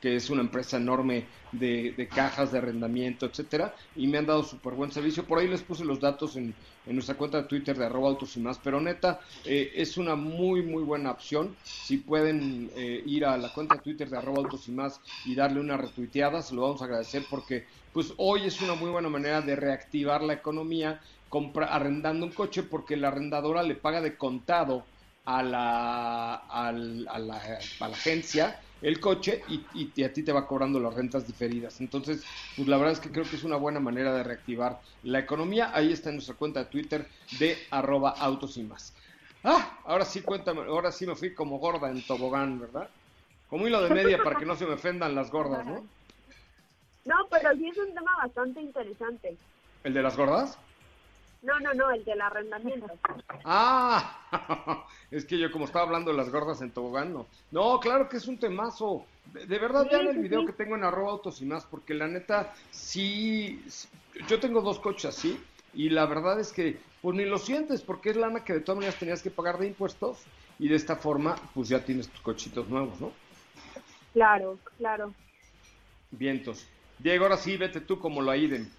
que 0.00 0.16
es 0.16 0.30
una 0.30 0.40
empresa 0.42 0.78
enorme 0.78 1.28
de, 1.50 1.94
de 1.96 2.12
cajas 2.12 2.52
de 2.52 2.58
arrendamiento, 2.58 3.26
etcétera, 3.26 3.74
y 3.94 4.06
me 4.06 4.18
han 4.18 4.26
dado 4.26 4.42
súper 4.42 4.74
buen 4.74 4.90
servicio. 4.92 5.26
Por 5.26 5.38
ahí 5.38 5.48
les 5.48 5.62
puse 5.62 5.84
los 5.84 6.00
datos 6.00 6.36
en, 6.36 6.56
en 6.86 6.94
nuestra 6.94 7.16
cuenta 7.16 7.42
de 7.42 7.48
Twitter 7.48 7.76
de 7.76 7.84
arroba 7.86 8.08
autos 8.08 8.36
y 8.36 8.40
más, 8.40 8.58
pero 8.58 8.80
neta, 8.80 9.20
eh, 9.44 9.72
es 9.74 9.96
una 9.96 10.16
muy, 10.16 10.62
muy 10.62 10.82
buena 10.82 11.10
opción. 11.10 11.56
Si 11.78 11.98
pueden 11.98 12.70
eh, 12.74 13.02
ir 13.06 13.24
a 13.24 13.36
la 13.36 13.52
cuenta 13.52 13.76
de 13.76 13.82
Twitter 13.82 14.08
de 14.08 14.16
arroba 14.18 14.38
autos 14.40 14.68
y 14.68 14.72
más 14.72 15.00
y 15.22 15.34
darle 15.34 15.60
una 15.60 15.76
retuiteada, 15.76 16.42
se 16.42 16.54
lo 16.54 16.62
vamos 16.62 16.82
a 16.82 16.86
agradecer 16.86 17.26
porque 17.28 17.66
pues 17.92 18.12
hoy 18.18 18.42
es 18.46 18.60
una 18.60 18.74
muy 18.74 18.90
buena 18.90 19.08
manera 19.08 19.42
de 19.42 19.56
reactivar 19.56 20.22
la 20.22 20.34
economía 20.34 21.00
compra, 21.28 21.66
arrendando 21.66 22.26
un 22.26 22.32
coche 22.32 22.62
porque 22.62 22.96
la 22.96 23.08
arrendadora 23.08 23.62
le 23.62 23.76
paga 23.76 24.00
de 24.00 24.16
contado 24.16 24.88
a 25.24 25.42
la, 25.42 26.34
al- 26.34 27.06
a 27.08 27.18
la, 27.18 27.36
a 27.78 27.88
la 27.88 27.96
agencia 27.96 28.58
el 28.80 29.00
coche 29.00 29.44
y, 29.46 29.68
y- 29.72 29.92
y 29.94 30.04
a 30.04 30.12
ti 30.12 30.22
te 30.24 30.32
va 30.32 30.46
cobrando 30.46 30.80
las 30.80 30.94
rentas 30.94 31.26
diferidas. 31.26 31.80
Entonces, 31.80 32.26
pues 32.54 32.68
la 32.68 32.76
verdad 32.76 32.92
es 32.94 33.00
que 33.00 33.12
creo 33.12 33.28
que 33.28 33.36
es 33.36 33.44
una 33.44 33.56
buena 33.56 33.80
manera 33.80 34.14
de 34.14 34.22
reactivar 34.24 34.80
la 35.02 35.18
economía. 35.20 35.70
Ahí 35.74 35.92
está 35.92 36.10
en 36.10 36.16
nuestra 36.16 36.36
cuenta 36.36 36.60
de 36.64 36.70
Twitter 36.70 37.10
de 37.30 37.66
arroba 37.70 38.10
autos 38.10 38.56
y 38.56 38.64
más. 38.64 38.94
Ah, 39.42 39.80
ahora 39.84 40.04
sí 40.04 40.22
cuéntame, 40.22 40.62
ahora 40.62 40.92
sí 40.92 41.06
me 41.06 41.16
fui 41.16 41.34
como 41.34 41.58
gorda 41.58 41.90
en 41.90 42.02
tobogán, 42.06 42.58
¿verdad? 42.60 42.90
Como 43.46 43.66
hilo 43.66 43.82
de 43.82 43.90
media 43.90 44.22
para 44.22 44.36
que 44.38 44.46
no 44.46 44.56
se 44.56 44.66
me 44.66 44.74
ofendan 44.74 45.14
las 45.14 45.30
gordas, 45.30 45.66
¿no? 45.66 45.88
No, 47.04 47.16
pero 47.30 47.52
sí 47.56 47.68
es 47.68 47.76
un 47.78 47.94
tema 47.94 48.16
bastante 48.22 48.60
interesante. 48.60 49.38
¿El 49.82 49.92
de 49.92 50.02
las 50.02 50.16
gordas? 50.16 50.58
No, 51.42 51.58
no, 51.60 51.72
no, 51.72 51.90
el 51.90 52.04
del 52.04 52.20
arrendamiento. 52.20 52.86
Ah, 53.44 54.84
es 55.10 55.24
que 55.24 55.38
yo 55.38 55.50
como 55.50 55.64
estaba 55.64 55.86
hablando 55.86 56.10
de 56.10 56.16
las 56.16 56.30
gordas 56.30 56.60
en 56.60 56.72
tobogán, 56.72 57.14
no. 57.14 57.26
No, 57.50 57.80
claro 57.80 58.08
que 58.08 58.18
es 58.18 58.28
un 58.28 58.38
temazo. 58.38 59.06
De, 59.32 59.46
de 59.46 59.58
verdad, 59.58 59.84
Sí, 59.84 59.88
vean 59.90 60.08
el 60.08 60.18
video 60.18 60.40
sí. 60.40 60.46
que 60.46 60.52
tengo 60.52 60.76
en 60.76 60.84
arroba 60.84 61.12
autos 61.12 61.40
y 61.40 61.46
más, 61.46 61.64
porque 61.64 61.94
la 61.94 62.06
neta, 62.06 62.52
sí, 62.70 63.62
sí, 63.66 63.88
yo 64.28 64.38
tengo 64.40 64.60
dos 64.60 64.78
coches 64.78 65.06
así, 65.06 65.40
y 65.72 65.88
la 65.88 66.04
verdad 66.04 66.38
es 66.38 66.52
que, 66.52 66.78
pues 67.00 67.16
ni 67.16 67.24
lo 67.24 67.38
sientes, 67.38 67.80
porque 67.80 68.10
es 68.10 68.16
lana 68.16 68.44
que 68.44 68.52
de 68.52 68.60
todas 68.60 68.76
maneras 68.76 68.98
tenías 68.98 69.22
que 69.22 69.30
pagar 69.30 69.58
de 69.58 69.68
impuestos, 69.68 70.18
y 70.58 70.68
de 70.68 70.76
esta 70.76 70.96
forma, 70.96 71.36
pues 71.54 71.70
ya 71.70 71.82
tienes 71.82 72.08
tus 72.08 72.20
cochitos 72.20 72.68
nuevos, 72.68 73.00
¿no? 73.00 73.12
Claro, 74.12 74.58
claro. 74.76 75.14
Vientos. 76.10 76.66
Diego, 76.98 77.24
ahora 77.24 77.38
sí, 77.38 77.56
vete 77.56 77.80
tú 77.80 77.98
como 77.98 78.20
lo 78.20 78.30
Aiden. 78.30 78.70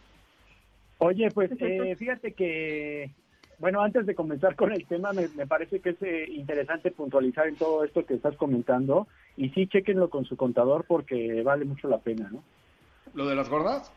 Oye, 1.04 1.32
pues 1.32 1.50
eh, 1.60 1.96
fíjate 1.96 2.34
que, 2.34 3.10
bueno, 3.58 3.82
antes 3.82 4.06
de 4.06 4.14
comenzar 4.14 4.56
con 4.56 4.72
el 4.72 4.86
tema, 4.86 5.12
me, 5.14 5.28
me 5.30 5.48
parece 5.48 5.80
que 5.80 5.90
es 5.90 6.02
eh, 6.04 6.28
interesante 6.30 6.92
puntualizar 6.92 7.48
en 7.48 7.56
todo 7.56 7.84
esto 7.84 8.06
que 8.06 8.14
estás 8.14 8.38
comentando 8.38 9.08
y 9.36 9.50
sí, 9.50 9.66
chequenlo 9.66 10.12
con 10.12 10.26
su 10.26 10.38
contador 10.38 10.86
porque 10.88 11.42
vale 11.42 11.66
mucho 11.66 11.88
la 11.88 11.98
pena, 11.98 12.30
¿no? 12.32 12.44
¿Lo 13.16 13.26
de 13.26 13.34
las 13.34 13.50
gordas? 13.50 13.92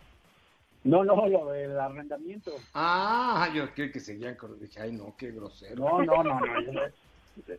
No, 0.84 1.04
no, 1.04 1.28
lo 1.28 1.50
del 1.52 1.78
arrendamiento. 1.78 2.52
Ah, 2.72 3.50
yo 3.54 3.70
creí 3.74 3.92
que 3.92 4.00
seguían 4.00 4.36
con... 4.36 4.58
Dije, 4.58 4.80
ay, 4.80 4.92
no, 4.92 5.14
qué 5.18 5.30
grosero. 5.30 5.76
No, 5.76 6.02
no, 6.02 6.22
no, 6.24 6.40
no. 6.40 6.80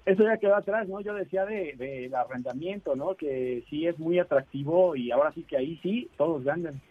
Eso 0.08 0.24
ya 0.24 0.38
quedó 0.38 0.56
atrás, 0.56 0.88
¿no? 0.88 1.02
Yo 1.02 1.14
decía 1.14 1.46
de, 1.46 1.76
del 1.78 2.16
arrendamiento, 2.16 2.96
¿no? 2.96 3.14
Que 3.14 3.64
sí 3.70 3.86
es 3.86 4.00
muy 4.00 4.18
atractivo 4.18 4.96
y 4.96 5.12
ahora 5.12 5.32
sí 5.34 5.44
que 5.44 5.58
ahí 5.58 5.80
sí 5.84 6.10
todos 6.18 6.44
ganan. 6.44 6.82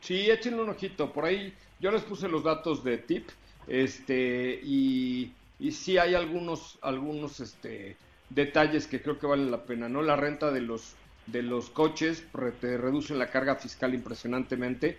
Sí, 0.00 0.30
échenle 0.30 0.62
un 0.62 0.70
ojito. 0.70 1.12
Por 1.12 1.24
ahí 1.24 1.54
yo 1.82 1.90
les 1.90 2.02
puse 2.02 2.28
los 2.28 2.44
datos 2.44 2.84
de 2.84 2.96
tip. 2.98 3.28
Este, 3.66 4.60
y, 4.62 5.32
y 5.58 5.72
sí 5.72 5.98
hay 5.98 6.14
algunos, 6.14 6.78
algunos 6.80 7.40
este, 7.40 7.96
detalles 8.30 8.86
que 8.86 9.02
creo 9.02 9.18
que 9.18 9.26
valen 9.26 9.50
la 9.50 9.64
pena, 9.64 9.88
¿no? 9.88 10.00
La 10.00 10.16
renta 10.16 10.50
de 10.52 10.60
los, 10.60 10.94
de 11.26 11.42
los 11.42 11.70
coches 11.70 12.24
te 12.60 12.78
reducen 12.78 13.18
la 13.18 13.30
carga 13.30 13.56
fiscal 13.56 13.94
impresionantemente. 13.94 14.96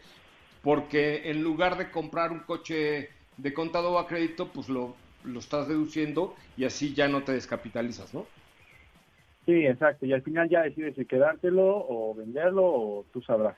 Porque 0.62 1.30
en 1.30 1.42
lugar 1.42 1.78
de 1.78 1.90
comprar 1.90 2.32
un 2.32 2.40
coche 2.40 3.10
de 3.38 3.54
contado 3.54 3.94
o 3.94 4.00
a 4.00 4.08
crédito, 4.08 4.50
pues 4.50 4.70
lo, 4.70 4.96
lo 5.24 5.40
estás 5.40 5.68
deduciendo 5.68 6.36
y 6.58 6.66
así 6.66 6.94
ya 6.94 7.08
no 7.08 7.24
te 7.24 7.32
descapitalizas, 7.32 8.14
¿no? 8.14 8.26
Sí, 9.46 9.66
exacto. 9.66 10.06
Y 10.06 10.14
al 10.14 10.22
final 10.22 10.50
ya 10.50 10.64
decides 10.64 10.96
si 10.96 11.06
quedártelo 11.06 11.66
o 11.66 12.14
venderlo 12.16 12.64
o 12.64 13.06
tú 13.12 13.22
sabrás. 13.22 13.58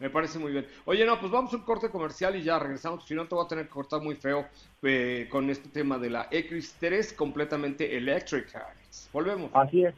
Me 0.00 0.08
parece 0.08 0.38
muy 0.38 0.50
bien. 0.50 0.66
Oye, 0.86 1.04
no, 1.04 1.20
pues 1.20 1.30
vamos 1.30 1.52
a 1.52 1.56
un 1.56 1.62
corte 1.62 1.90
comercial 1.90 2.34
y 2.34 2.42
ya 2.42 2.58
regresamos. 2.58 3.04
Si 3.06 3.14
no, 3.14 3.28
te 3.28 3.34
voy 3.34 3.44
a 3.44 3.48
tener 3.48 3.66
que 3.66 3.70
cortar 3.70 4.00
muy 4.00 4.16
feo 4.16 4.46
eh, 4.82 5.28
con 5.30 5.50
este 5.50 5.68
tema 5.68 5.98
de 5.98 6.08
la 6.08 6.30
X3 6.30 7.14
completamente 7.14 7.96
eléctrica. 7.96 8.74
Volvemos. 9.12 9.50
Así 9.52 9.84
es. 9.84 9.94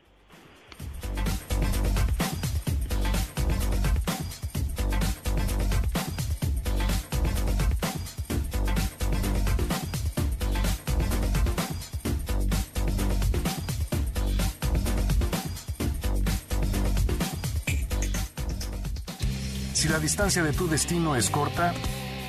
Distancia 20.12 20.42
de 20.42 20.52
tu 20.52 20.68
destino 20.68 21.16
es 21.16 21.30
corta, 21.30 21.72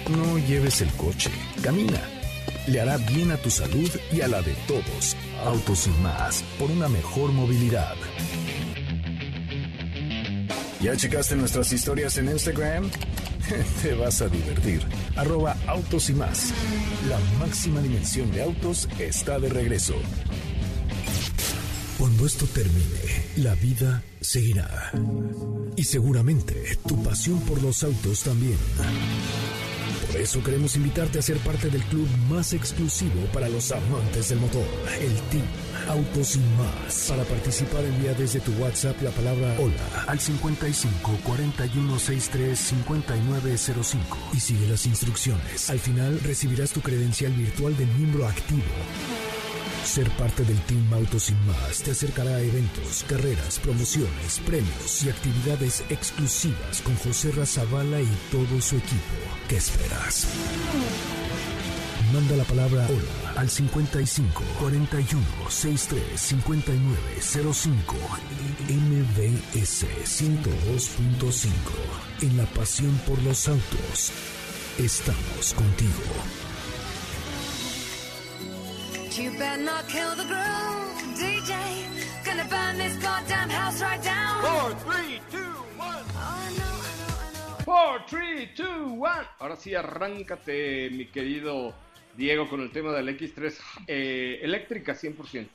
no 0.09 0.37
lleves 0.37 0.79
el 0.79 0.87
coche, 0.93 1.29
camina. 1.61 1.99
Le 2.65 2.79
hará 2.79 2.95
bien 2.95 3.29
a 3.31 3.35
tu 3.35 3.51
salud 3.51 3.91
y 4.09 4.21
a 4.21 4.29
la 4.29 4.41
de 4.41 4.53
todos. 4.69 5.17
Autos 5.45 5.87
y 5.87 6.01
más, 6.01 6.45
por 6.57 6.71
una 6.71 6.87
mejor 6.87 7.33
movilidad. 7.33 7.95
¿Ya 10.79 10.95
checaste 10.95 11.35
nuestras 11.35 11.73
historias 11.73 12.17
en 12.17 12.29
Instagram? 12.29 12.89
Te 13.81 13.93
vas 13.95 14.21
a 14.21 14.29
divertir. 14.29 14.81
Arroba 15.17 15.57
autos 15.67 16.09
y 16.09 16.13
más. 16.13 16.53
La 17.09 17.19
máxima 17.37 17.81
dimensión 17.81 18.31
de 18.31 18.43
autos 18.43 18.87
está 18.97 19.39
de 19.39 19.49
regreso. 19.49 19.95
Cuando 22.03 22.25
esto 22.25 22.45
termine, 22.47 23.23
la 23.37 23.55
vida 23.55 24.03
seguirá. 24.19 24.91
Y 25.77 25.85
seguramente 25.85 26.77
tu 26.85 27.01
pasión 27.01 27.39
por 27.39 27.63
los 27.63 27.81
autos 27.81 28.23
también. 28.23 28.57
Por 30.11 30.19
eso 30.19 30.43
queremos 30.43 30.75
invitarte 30.75 31.19
a 31.19 31.21
ser 31.21 31.37
parte 31.37 31.69
del 31.69 31.81
club 31.83 32.05
más 32.29 32.51
exclusivo 32.51 33.25
para 33.31 33.47
los 33.47 33.71
amantes 33.71 34.27
del 34.27 34.41
motor, 34.41 34.65
el 34.99 35.13
Team 35.29 35.45
Autos 35.87 36.35
y 36.35 36.39
Más. 36.39 37.05
Para 37.07 37.23
participar 37.23 37.85
envía 37.85 38.13
desde 38.13 38.41
tu 38.41 38.51
WhatsApp 38.61 39.01
la 39.01 39.11
palabra 39.11 39.55
hola 39.57 40.03
al 40.05 40.19
55 40.19 41.19
41 41.23 41.99
63 41.99 42.59
5905 42.59 44.17
y 44.33 44.41
sigue 44.41 44.67
las 44.67 44.85
instrucciones. 44.87 45.69
Al 45.69 45.79
final 45.79 46.19
recibirás 46.19 46.73
tu 46.73 46.81
credencial 46.81 47.31
virtual 47.31 47.77
de 47.77 47.85
miembro 47.85 48.27
activo. 48.27 48.61
Ser 49.83 50.09
parte 50.11 50.43
del 50.43 50.59
Team 50.61 50.93
Autos 50.93 51.29
y 51.29 51.33
Más 51.45 51.83
te 51.83 51.91
acercará 51.91 52.31
a 52.31 52.41
eventos, 52.41 53.03
carreras, 53.07 53.59
promociones, 53.59 54.39
premios 54.45 55.03
y 55.03 55.09
actividades 55.09 55.83
exclusivas 55.89 56.81
con 56.81 56.95
José 56.95 57.31
Razabala 57.31 58.01
y 58.01 58.09
todo 58.31 58.61
su 58.61 58.77
equipo. 58.77 59.13
¿Qué 59.47 59.57
esperas? 59.57 60.27
Manda 62.13 62.35
la 62.35 62.43
palabra 62.43 62.87
hola 62.87 63.39
al 63.39 63.49
55 63.49 64.43
41 64.59 65.21
63 65.49 66.19
59 66.19 67.53
05 67.53 67.95
MBS 68.69 69.85
102.5. 70.05 71.49
En 72.21 72.37
la 72.37 72.45
pasión 72.45 72.95
por 73.07 73.21
los 73.23 73.47
autos, 73.47 74.11
estamos 74.77 75.53
contigo. 75.53 76.42
You 79.15 79.29
better 79.37 79.61
not 79.61 79.87
kill 79.89 80.15
the 80.15 80.23
groove, 80.23 81.17
DJ. 81.21 81.53
Gonna 82.25 82.45
burn 82.49 82.79
this 82.79 82.97
goddamn 82.97 83.47
house 83.47 83.79
right 83.79 84.01
down. 84.03 84.41
Four, 84.41 84.71
three, 84.91 85.21
two, 85.29 85.53
one. 85.77 86.03
Oh, 86.15 86.41
I 86.41 86.49
know, 86.57 86.73
I 86.81 86.97
know, 86.97 87.19
I 87.21 87.59
know. 87.59 87.63
4, 87.63 88.05
3, 88.07 88.49
2, 88.55 88.91
1. 88.97 89.27
Ahora 89.37 89.55
sí, 89.55 89.75
arráncate, 89.75 90.89
mi 90.89 91.05
querido 91.05 91.75
Diego, 92.17 92.49
con 92.49 92.61
el 92.61 92.71
tema 92.71 92.91
del 92.91 93.07
X3 93.09 93.55
eh, 93.85 94.39
eléctrica 94.41 94.93
100%. 94.93 95.47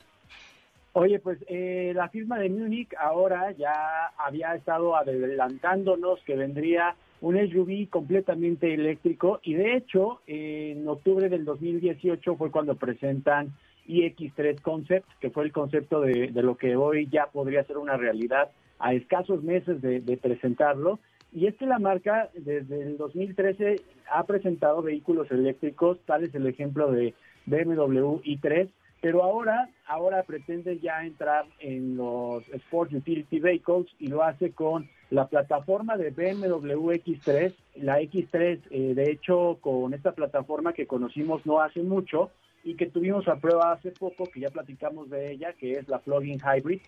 Oye, 0.93 1.19
pues 1.19 1.39
eh, 1.47 1.91
la 1.93 2.07
firma 2.07 2.39
de 2.39 2.49
Múnich 2.49 2.95
ahora 2.97 3.51
ya 3.51 4.07
había 4.17 4.55
estado 4.55 4.95
adelantándonos 4.95 6.21
que 6.23 6.35
vendría 6.35 6.95
un 7.21 7.35
SUV 7.35 7.89
completamente 7.89 8.73
eléctrico 8.73 9.39
y 9.43 9.53
de 9.53 9.75
hecho 9.75 10.21
en 10.27 10.87
octubre 10.87 11.29
del 11.29 11.45
2018 11.45 12.35
fue 12.35 12.51
cuando 12.51 12.75
presentan 12.75 13.53
iX3 13.87 14.61
Concept, 14.61 15.07
que 15.19 15.31
fue 15.31 15.43
el 15.45 15.51
concepto 15.51 16.01
de, 16.01 16.29
lo 16.29 16.55
que 16.55 16.75
hoy 16.75 17.07
ya 17.11 17.27
podría 17.27 17.63
ser 17.63 17.77
una 17.77 17.97
realidad 17.97 18.51
a 18.77 18.93
escasos 18.93 19.43
meses 19.43 19.81
de, 19.81 19.99
de 19.99 20.17
presentarlo. 20.17 20.99
Y 21.33 21.47
es 21.47 21.55
que 21.55 21.65
la 21.65 21.79
marca 21.79 22.29
desde 22.33 22.81
el 22.81 22.97
2013 22.97 23.81
ha 24.11 24.23
presentado 24.25 24.81
vehículos 24.81 25.29
eléctricos, 25.31 25.99
tal 26.05 26.23
es 26.23 26.33
el 26.33 26.47
ejemplo 26.47 26.91
de 26.91 27.13
BMW 27.45 28.21
i3, 28.23 28.69
pero 29.01 29.23
ahora, 29.23 29.69
ahora 29.87 30.23
pretende 30.23 30.79
ya 30.79 31.05
entrar 31.05 31.45
en 31.59 31.95
los 31.95 32.47
Sport 32.49 32.93
Utility 32.93 33.39
Vehicles 33.39 33.87
y 33.99 34.07
lo 34.07 34.23
hace 34.23 34.51
con 34.51 34.87
la 35.09 35.27
plataforma 35.27 35.97
de 35.97 36.11
BMW 36.11 36.91
X3, 36.91 37.53
la 37.75 37.99
X3, 37.99 38.59
eh, 38.69 38.93
de 38.93 39.11
hecho, 39.11 39.57
con 39.59 39.93
esta 39.93 40.11
plataforma 40.11 40.73
que 40.73 40.85
conocimos 40.85 41.45
no 41.45 41.61
hace 41.61 41.81
mucho 41.81 42.29
y 42.63 42.75
que 42.75 42.87
tuvimos 42.87 43.27
a 43.27 43.37
prueba 43.37 43.71
hace 43.71 43.91
poco, 43.91 44.25
que 44.25 44.41
ya 44.41 44.49
platicamos 44.49 45.09
de 45.09 45.31
ella, 45.31 45.53
que 45.53 45.73
es 45.73 45.87
la 45.87 45.99
Plug-in 45.99 46.39
Hybrid. 46.39 46.81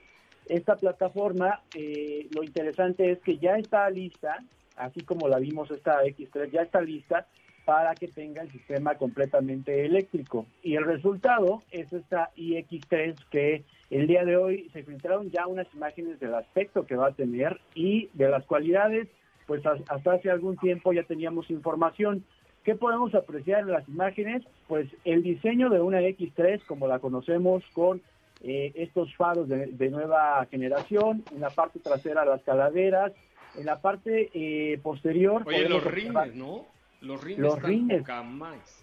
Esta 0.47 0.75
plataforma, 0.75 1.61
eh, 1.75 2.27
lo 2.35 2.43
interesante 2.43 3.11
es 3.11 3.19
que 3.19 3.37
ya 3.37 3.57
está 3.57 3.89
lista, 3.89 4.43
así 4.75 5.01
como 5.01 5.27
la 5.27 5.39
vimos 5.39 5.71
esta 5.71 6.03
X3, 6.03 6.51
ya 6.51 6.61
está 6.61 6.81
lista 6.81 7.27
para 7.65 7.95
que 7.95 8.07
tenga 8.07 8.41
el 8.41 8.51
sistema 8.51 8.95
completamente 8.95 9.85
eléctrico. 9.85 10.45
Y 10.61 10.75
el 10.75 10.85
resultado 10.85 11.61
es 11.71 11.93
esta 11.93 12.31
iX3 12.35 13.15
que 13.29 13.63
el 13.91 14.07
día 14.07 14.25
de 14.25 14.35
hoy 14.37 14.69
se 14.73 14.83
filtraron 14.83 15.29
ya 15.29 15.45
unas 15.47 15.67
imágenes 15.75 16.19
del 16.19 16.33
aspecto 16.33 16.85
que 16.87 16.95
va 16.95 17.07
a 17.07 17.11
tener 17.13 17.59
y 17.75 18.09
de 18.13 18.29
las 18.29 18.43
cualidades, 18.45 19.07
pues 19.45 19.63
has- 19.65 19.81
hasta 19.87 20.13
hace 20.13 20.31
algún 20.31 20.57
tiempo 20.57 20.91
ya 20.93 21.03
teníamos 21.03 21.49
información. 21.51 22.23
¿Qué 22.63 22.73
podemos 22.75 23.13
apreciar 23.15 23.61
en 23.61 23.71
las 23.71 23.87
imágenes? 23.89 24.43
Pues 24.67 24.87
el 25.03 25.23
diseño 25.23 25.69
de 25.69 25.81
una 25.81 25.99
X3 26.01 26.63
como 26.65 26.87
la 26.87 26.99
conocemos 26.99 27.63
con 27.73 28.01
eh, 28.43 28.71
estos 28.75 29.13
faros 29.15 29.47
de, 29.49 29.67
de 29.67 29.89
nueva 29.89 30.45
generación, 30.49 31.23
en 31.31 31.41
la 31.41 31.49
parte 31.51 31.79
trasera 31.79 32.25
las 32.25 32.41
caladeras, 32.43 33.11
en 33.57 33.65
la 33.65 33.81
parte 33.81 34.29
eh, 34.33 34.79
posterior... 34.81 35.43
Oye, 35.45 35.67
los 35.69 35.83
observar- 35.85 36.29
rines, 36.29 36.35
¿no? 36.35 36.65
Los 37.01 37.23
rines 37.23 37.39
Los 37.39 37.55
están 37.55 37.69
rines. 37.71 37.99
poca 38.01 38.23
más. 38.23 38.80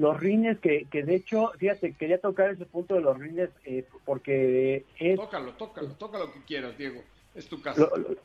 Los 0.00 0.18
rines 0.18 0.58
que, 0.60 0.86
que 0.90 1.02
de 1.04 1.14
hecho, 1.16 1.52
fíjate, 1.58 1.92
quería 1.92 2.18
tocar 2.18 2.50
ese 2.50 2.64
punto 2.64 2.94
de 2.94 3.02
los 3.02 3.18
rines 3.18 3.50
eh, 3.64 3.84
porque 4.06 4.84
es, 4.98 5.16
Tócalo, 5.18 5.52
tócalo, 5.52 5.88
tócalo 5.98 6.26
lo 6.26 6.32
que 6.32 6.40
quieras, 6.44 6.76
Diego. 6.78 7.02
Es 7.34 7.46
tu 7.48 7.60
casa. 7.60 7.80
lo- 7.82 7.96
lo- 7.96 8.16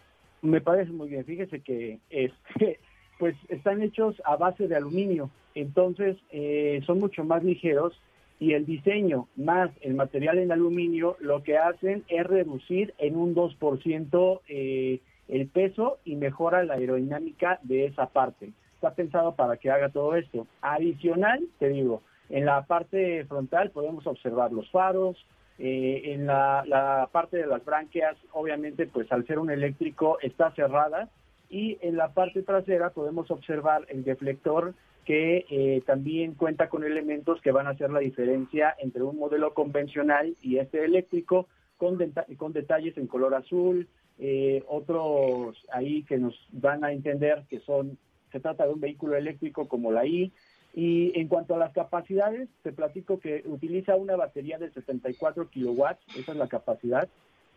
me 0.41 0.61
parece 0.61 0.91
muy 0.91 1.09
bien. 1.09 1.25
Fíjese 1.25 1.59
que 1.59 1.99
este, 2.09 2.79
pues 3.19 3.35
están 3.49 3.81
hechos 3.81 4.15
a 4.25 4.35
base 4.37 4.67
de 4.67 4.75
aluminio, 4.75 5.29
entonces 5.53 6.17
eh, 6.31 6.81
son 6.85 6.99
mucho 6.99 7.23
más 7.23 7.43
ligeros 7.43 7.99
y 8.39 8.53
el 8.53 8.65
diseño 8.65 9.27
más 9.35 9.71
el 9.81 9.93
material 9.95 10.37
en 10.39 10.51
aluminio 10.51 11.15
lo 11.19 11.41
que 11.43 11.57
hacen 11.57 12.03
es 12.09 12.25
reducir 12.25 12.93
en 12.97 13.15
un 13.15 13.33
2% 13.35 14.41
eh, 14.49 14.99
el 15.27 15.47
peso 15.47 15.97
y 16.05 16.15
mejora 16.15 16.63
la 16.63 16.75
aerodinámica 16.75 17.59
de 17.63 17.85
esa 17.85 18.07
parte. 18.07 18.51
Está 18.85 18.95
pensado 18.95 19.35
para 19.35 19.57
que 19.57 19.71
haga 19.71 19.89
todo 19.89 20.13
esto. 20.13 20.45
Adicional, 20.61 21.43
te 21.57 21.69
digo, 21.69 22.03
en 22.29 22.45
la 22.45 22.67
parte 22.67 23.25
frontal 23.25 23.71
podemos 23.71 24.05
observar 24.05 24.51
los 24.51 24.69
faros, 24.69 25.17
eh, 25.57 26.13
en 26.13 26.27
la, 26.27 26.63
la 26.67 27.09
parte 27.11 27.37
de 27.37 27.47
las 27.47 27.65
branquias, 27.65 28.15
obviamente, 28.31 28.85
pues 28.85 29.11
al 29.11 29.25
ser 29.25 29.39
un 29.39 29.49
eléctrico 29.49 30.19
está 30.21 30.51
cerrada 30.51 31.09
y 31.49 31.79
en 31.81 31.97
la 31.97 32.09
parte 32.09 32.43
trasera 32.43 32.91
podemos 32.91 33.31
observar 33.31 33.87
el 33.89 34.03
deflector 34.03 34.75
que 35.03 35.47
eh, 35.49 35.81
también 35.87 36.35
cuenta 36.35 36.69
con 36.69 36.83
elementos 36.83 37.41
que 37.41 37.51
van 37.51 37.65
a 37.65 37.71
hacer 37.71 37.89
la 37.89 38.01
diferencia 38.01 38.75
entre 38.77 39.01
un 39.01 39.17
modelo 39.17 39.55
convencional 39.55 40.35
y 40.43 40.59
este 40.59 40.85
eléctrico 40.85 41.47
con, 41.77 41.97
con 42.37 42.53
detalles 42.53 42.95
en 42.97 43.07
color 43.07 43.33
azul, 43.33 43.87
eh, 44.19 44.63
otros 44.67 45.57
ahí 45.71 46.03
que 46.03 46.19
nos 46.19 46.35
van 46.51 46.83
a 46.83 46.91
entender 46.91 47.45
que 47.49 47.61
son 47.61 47.97
se 48.35 48.41
trata 48.41 48.67
de 48.67 48.73
un 48.73 48.81
vehículo 48.81 49.15
eléctrico 49.15 49.69
como 49.69 49.93
la 49.93 50.05
I. 50.05 50.33
Y 50.73 51.17
en 51.17 51.29
cuanto 51.29 51.55
a 51.55 51.57
las 51.57 51.71
capacidades, 51.71 52.49
te 52.63 52.73
platico 52.73 53.17
que 53.17 53.43
utiliza 53.45 53.95
una 53.95 54.17
batería 54.17 54.57
de 54.57 54.69
74 54.71 55.49
kilowatts, 55.49 56.03
esa 56.17 56.33
es 56.33 56.37
la 56.37 56.49
capacidad, 56.49 57.07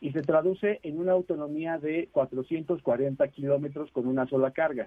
y 0.01 0.13
se 0.13 0.23
traduce 0.23 0.79
en 0.85 1.01
una 1.01 1.13
autonomía 1.13 1.79
de 1.79 2.09
440 2.13 3.27
kilómetros 3.27 3.91
con 3.91 4.07
una 4.07 4.29
sola 4.29 4.53
carga. 4.53 4.87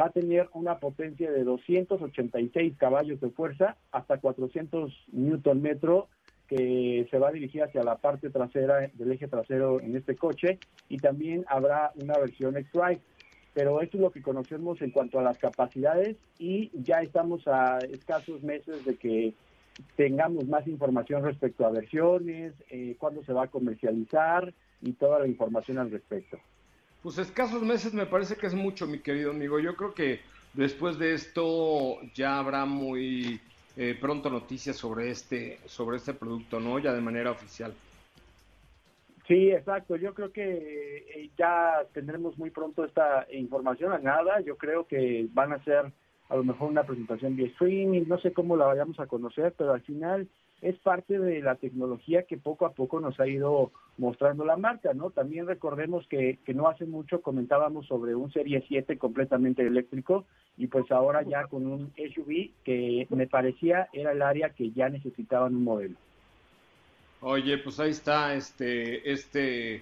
Va 0.00 0.06
a 0.06 0.10
tener 0.10 0.48
una 0.52 0.78
potencia 0.78 1.32
de 1.32 1.42
286 1.42 2.74
caballos 2.76 3.20
de 3.20 3.30
fuerza 3.30 3.76
hasta 3.90 4.18
400 4.18 4.92
newton 5.10 5.60
metro, 5.60 6.08
que 6.46 7.08
se 7.10 7.18
va 7.18 7.30
a 7.30 7.32
dirigir 7.32 7.64
hacia 7.64 7.82
la 7.82 7.96
parte 7.96 8.30
trasera 8.30 8.88
del 8.92 9.10
eje 9.10 9.26
trasero 9.26 9.80
en 9.80 9.96
este 9.96 10.14
coche 10.14 10.58
y 10.88 10.98
también 10.98 11.44
habrá 11.48 11.90
una 12.00 12.16
versión 12.18 12.56
X-Drive. 12.56 13.00
Pero 13.54 13.80
esto 13.80 13.98
es 13.98 14.02
lo 14.02 14.10
que 14.10 14.22
conocemos 14.22 14.80
en 14.80 14.90
cuanto 14.90 15.18
a 15.18 15.22
las 15.22 15.38
capacidades 15.38 16.16
y 16.38 16.70
ya 16.74 17.02
estamos 17.02 17.46
a 17.46 17.78
escasos 17.78 18.42
meses 18.42 18.84
de 18.84 18.96
que 18.96 19.34
tengamos 19.96 20.46
más 20.48 20.66
información 20.66 21.22
respecto 21.22 21.66
a 21.66 21.70
versiones, 21.70 22.54
eh, 22.70 22.96
cuándo 22.98 23.22
se 23.24 23.32
va 23.32 23.44
a 23.44 23.48
comercializar 23.48 24.52
y 24.80 24.92
toda 24.92 25.20
la 25.20 25.26
información 25.26 25.78
al 25.78 25.90
respecto. 25.90 26.38
Pues 27.02 27.18
escasos 27.18 27.62
meses 27.62 27.92
me 27.94 28.06
parece 28.06 28.36
que 28.36 28.46
es 28.46 28.54
mucho, 28.54 28.86
mi 28.86 29.00
querido 29.00 29.30
amigo. 29.30 29.58
Yo 29.58 29.74
creo 29.76 29.94
que 29.94 30.20
después 30.54 30.98
de 30.98 31.14
esto 31.14 31.98
ya 32.14 32.38
habrá 32.38 32.64
muy 32.64 33.40
eh, 33.76 33.96
pronto 34.00 34.30
noticias 34.30 34.76
sobre 34.76 35.10
este, 35.10 35.58
sobre 35.66 35.96
este 35.96 36.14
producto, 36.14 36.60
¿no? 36.60 36.78
Ya 36.78 36.92
de 36.92 37.00
manera 37.00 37.30
oficial. 37.30 37.74
Sí, 39.26 39.50
exacto. 39.50 39.96
Yo 39.96 40.14
creo 40.14 40.32
que 40.32 41.04
eh, 41.14 41.30
ya 41.38 41.84
tendremos 41.92 42.36
muy 42.38 42.50
pronto 42.50 42.84
esta 42.84 43.26
información 43.32 43.92
a 43.92 43.98
nada. 43.98 44.40
Yo 44.40 44.56
creo 44.56 44.86
que 44.86 45.28
van 45.32 45.52
a 45.52 45.62
ser 45.64 45.92
a 46.28 46.36
lo 46.36 46.44
mejor 46.44 46.70
una 46.70 46.84
presentación 46.84 47.36
vía 47.36 47.48
streaming, 47.48 48.04
no 48.06 48.18
sé 48.18 48.32
cómo 48.32 48.56
la 48.56 48.64
vayamos 48.64 48.98
a 48.98 49.06
conocer, 49.06 49.54
pero 49.56 49.72
al 49.72 49.82
final 49.82 50.28
es 50.62 50.78
parte 50.78 51.18
de 51.18 51.42
la 51.42 51.56
tecnología 51.56 52.22
que 52.22 52.38
poco 52.38 52.64
a 52.64 52.72
poco 52.72 53.00
nos 53.00 53.20
ha 53.20 53.26
ido 53.26 53.70
mostrando 53.98 54.44
la 54.44 54.56
marca, 54.56 54.94
¿no? 54.94 55.10
También 55.10 55.46
recordemos 55.46 56.06
que, 56.08 56.38
que 56.44 56.54
no 56.54 56.68
hace 56.68 56.86
mucho 56.86 57.20
comentábamos 57.20 57.86
sobre 57.86 58.14
un 58.14 58.32
Serie 58.32 58.64
7 58.66 58.96
completamente 58.96 59.60
eléctrico 59.60 60.24
y 60.56 60.68
pues 60.68 60.90
ahora 60.90 61.22
ya 61.22 61.44
con 61.48 61.66
un 61.66 61.92
SUV 61.96 62.50
que 62.64 63.06
me 63.10 63.26
parecía 63.26 63.88
era 63.92 64.12
el 64.12 64.22
área 64.22 64.50
que 64.50 64.70
ya 64.70 64.88
necesitaban 64.88 65.54
un 65.54 65.64
modelo. 65.64 65.96
Oye, 67.24 67.56
pues 67.58 67.78
ahí 67.78 67.90
está 67.90 68.34
este, 68.34 69.12
este, 69.12 69.76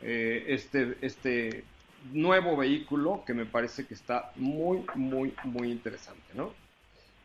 eh, 0.00 0.44
este, 0.48 0.96
este 1.02 1.62
nuevo 2.10 2.56
vehículo 2.56 3.22
que 3.26 3.34
me 3.34 3.44
parece 3.44 3.86
que 3.86 3.92
está 3.92 4.32
muy, 4.34 4.82
muy, 4.94 5.34
muy 5.44 5.70
interesante, 5.70 6.24
¿no? 6.32 6.54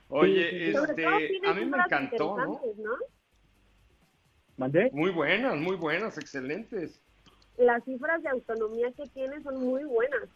Oye, 0.10 0.72
este, 0.72 1.06
a 1.06 1.54
mí 1.54 1.66
me 1.66 1.78
encantó, 1.78 2.38
¿no? 2.38 2.62
¿no? 2.78 2.96
¿Mandé? 4.58 4.90
Muy 4.92 5.12
buenas, 5.12 5.56
muy 5.56 5.78
buenas, 5.78 6.18
excelentes. 6.18 7.00
Las 7.58 7.82
cifras 7.86 8.22
de 8.24 8.28
autonomía 8.30 8.92
que 8.92 9.08
tiene 9.08 9.42
son 9.42 9.64
muy 9.64 9.86
buenas. 9.86 10.28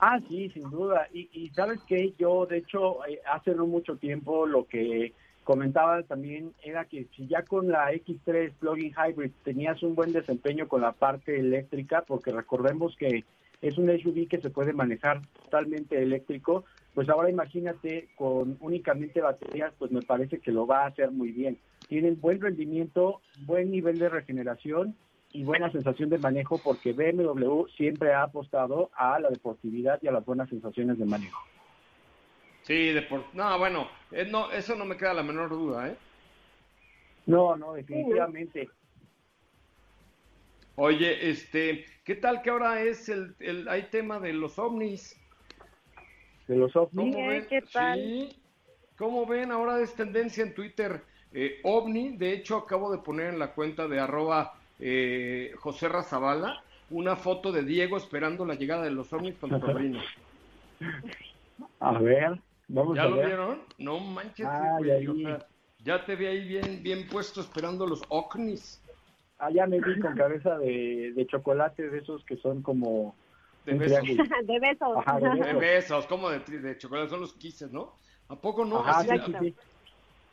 Ah, 0.00 0.18
sí, 0.28 0.50
sin 0.50 0.68
duda. 0.70 1.08
Y, 1.12 1.28
y 1.32 1.50
sabes 1.50 1.80
que 1.86 2.12
yo, 2.18 2.46
de 2.46 2.58
hecho, 2.58 3.06
eh, 3.06 3.20
hace 3.26 3.54
no 3.54 3.66
mucho 3.66 3.96
tiempo 3.96 4.44
lo 4.44 4.66
que 4.66 5.12
comentaba 5.44 6.02
también 6.02 6.52
era 6.62 6.86
que 6.86 7.06
si 7.14 7.26
ya 7.28 7.42
con 7.42 7.68
la 7.68 7.92
X3 7.92 8.52
Plug-in 8.58 8.92
Hybrid 8.92 9.30
tenías 9.44 9.82
un 9.82 9.94
buen 9.94 10.12
desempeño 10.12 10.66
con 10.66 10.80
la 10.80 10.92
parte 10.92 11.38
eléctrica, 11.38 12.02
porque 12.06 12.32
recordemos 12.32 12.96
que 12.96 13.24
es 13.62 13.78
un 13.78 13.88
SUV 13.88 14.28
que 14.28 14.40
se 14.40 14.50
puede 14.50 14.72
manejar 14.72 15.22
totalmente 15.44 16.02
eléctrico, 16.02 16.64
pues 16.94 17.08
ahora 17.08 17.30
imagínate 17.30 18.08
con 18.16 18.56
únicamente 18.60 19.20
baterías, 19.20 19.72
pues 19.78 19.90
me 19.90 20.02
parece 20.02 20.38
que 20.38 20.52
lo 20.52 20.66
va 20.66 20.84
a 20.84 20.88
hacer 20.88 21.10
muy 21.10 21.32
bien. 21.32 21.58
Tienen 21.88 22.20
buen 22.20 22.40
rendimiento, 22.40 23.20
buen 23.46 23.70
nivel 23.70 23.98
de 23.98 24.08
regeneración 24.08 24.96
y 25.32 25.44
buena 25.44 25.70
sensación 25.72 26.10
de 26.10 26.18
manejo 26.18 26.58
porque 26.58 26.92
BMW 26.92 27.66
siempre 27.76 28.12
ha 28.12 28.22
apostado 28.22 28.90
a 28.96 29.18
la 29.18 29.30
deportividad 29.30 29.98
y 30.02 30.08
a 30.08 30.12
las 30.12 30.24
buenas 30.24 30.48
sensaciones 30.48 30.98
de 30.98 31.04
manejo. 31.04 31.40
Sí, 32.64 32.92
de 32.92 33.02
por... 33.02 33.24
No, 33.34 33.58
bueno, 33.58 33.88
eh, 34.10 34.26
no, 34.30 34.50
eso 34.50 34.74
no 34.74 34.84
me 34.84 34.96
queda 34.96 35.14
la 35.14 35.22
menor 35.22 35.50
duda, 35.50 35.88
¿eh? 35.88 35.96
No, 37.26 37.56
no, 37.56 37.74
definitivamente. 37.74 38.68
Oye, 40.76 41.30
este, 41.30 41.86
¿qué 42.04 42.16
tal 42.16 42.42
que 42.42 42.50
ahora 42.50 42.82
es 42.82 43.08
el, 43.08 43.34
el 43.38 43.68
hay 43.68 43.84
tema 43.84 44.18
de 44.18 44.32
los 44.32 44.58
ovnis? 44.58 45.18
De 46.48 46.56
los 46.56 46.74
ovnis. 46.74 47.14
¿Cómo 47.14 47.28
ven? 47.28 47.46
¿Qué 47.48 47.62
tal? 47.62 47.98
Sí. 47.98 48.36
¿Cómo 48.96 49.26
ven? 49.26 49.52
Ahora 49.52 49.80
es 49.80 49.94
tendencia 49.94 50.42
en 50.42 50.54
Twitter 50.54 51.02
eh, 51.32 51.60
ovni. 51.62 52.16
De 52.16 52.32
hecho, 52.32 52.56
acabo 52.56 52.90
de 52.90 52.98
poner 52.98 53.28
en 53.28 53.38
la 53.38 53.52
cuenta 53.52 53.88
de 53.88 54.00
arroba 54.00 54.54
eh, 54.80 55.52
José 55.58 55.88
Razabala 55.88 56.62
una 56.90 57.16
foto 57.16 57.50
de 57.50 57.64
Diego 57.64 57.96
esperando 57.96 58.44
la 58.44 58.54
llegada 58.54 58.82
de 58.82 58.90
los 58.90 59.12
ovnis 59.12 59.36
con 59.36 59.50
su 59.50 59.60
sobrino. 59.60 60.00
A 61.80 61.98
ver, 61.98 62.40
vamos 62.74 62.96
¿Ya 62.96 63.04
lo 63.06 63.16
vieron? 63.16 63.62
No 63.78 63.98
manches, 64.00 64.46
Ah, 64.48 64.76
güey, 64.78 65.04
ya 65.04 65.10
o 65.10 65.14
sea, 65.16 65.46
ya 65.78 66.04
te 66.04 66.16
vi 66.16 66.26
ahí 66.26 66.46
bien, 66.46 66.82
bien 66.82 67.06
puesto 67.08 67.40
esperando 67.40 67.86
los 67.86 68.02
ovnis. 68.08 68.80
Allá 69.38 69.66
me 69.66 69.80
vi 69.80 69.98
con 70.00 70.14
cabeza 70.16 70.58
de, 70.58 71.12
de 71.14 71.26
chocolate 71.26 71.90
de 71.90 71.98
esos 71.98 72.24
que 72.24 72.36
son 72.36 72.62
como 72.62 73.14
De 73.64 73.74
besos. 73.74 74.02
de 74.46 74.60
besos. 74.60 74.96
Ajá, 74.98 75.18
de 75.18 75.28
De 75.28 75.36
besos. 75.40 75.60
besos, 75.60 76.06
como 76.06 76.30
de, 76.30 76.38
de 76.38 76.78
chocolate, 76.78 77.10
son 77.10 77.20
los 77.20 77.34
kisses, 77.34 77.70
¿no? 77.72 77.92
¿A 78.28 78.36
poco 78.36 78.64
no? 78.64 78.78
Ajá, 78.80 79.00
Así, 79.00 79.08
sí, 79.10 79.18
sí, 79.26 79.34
sí. 79.40 79.54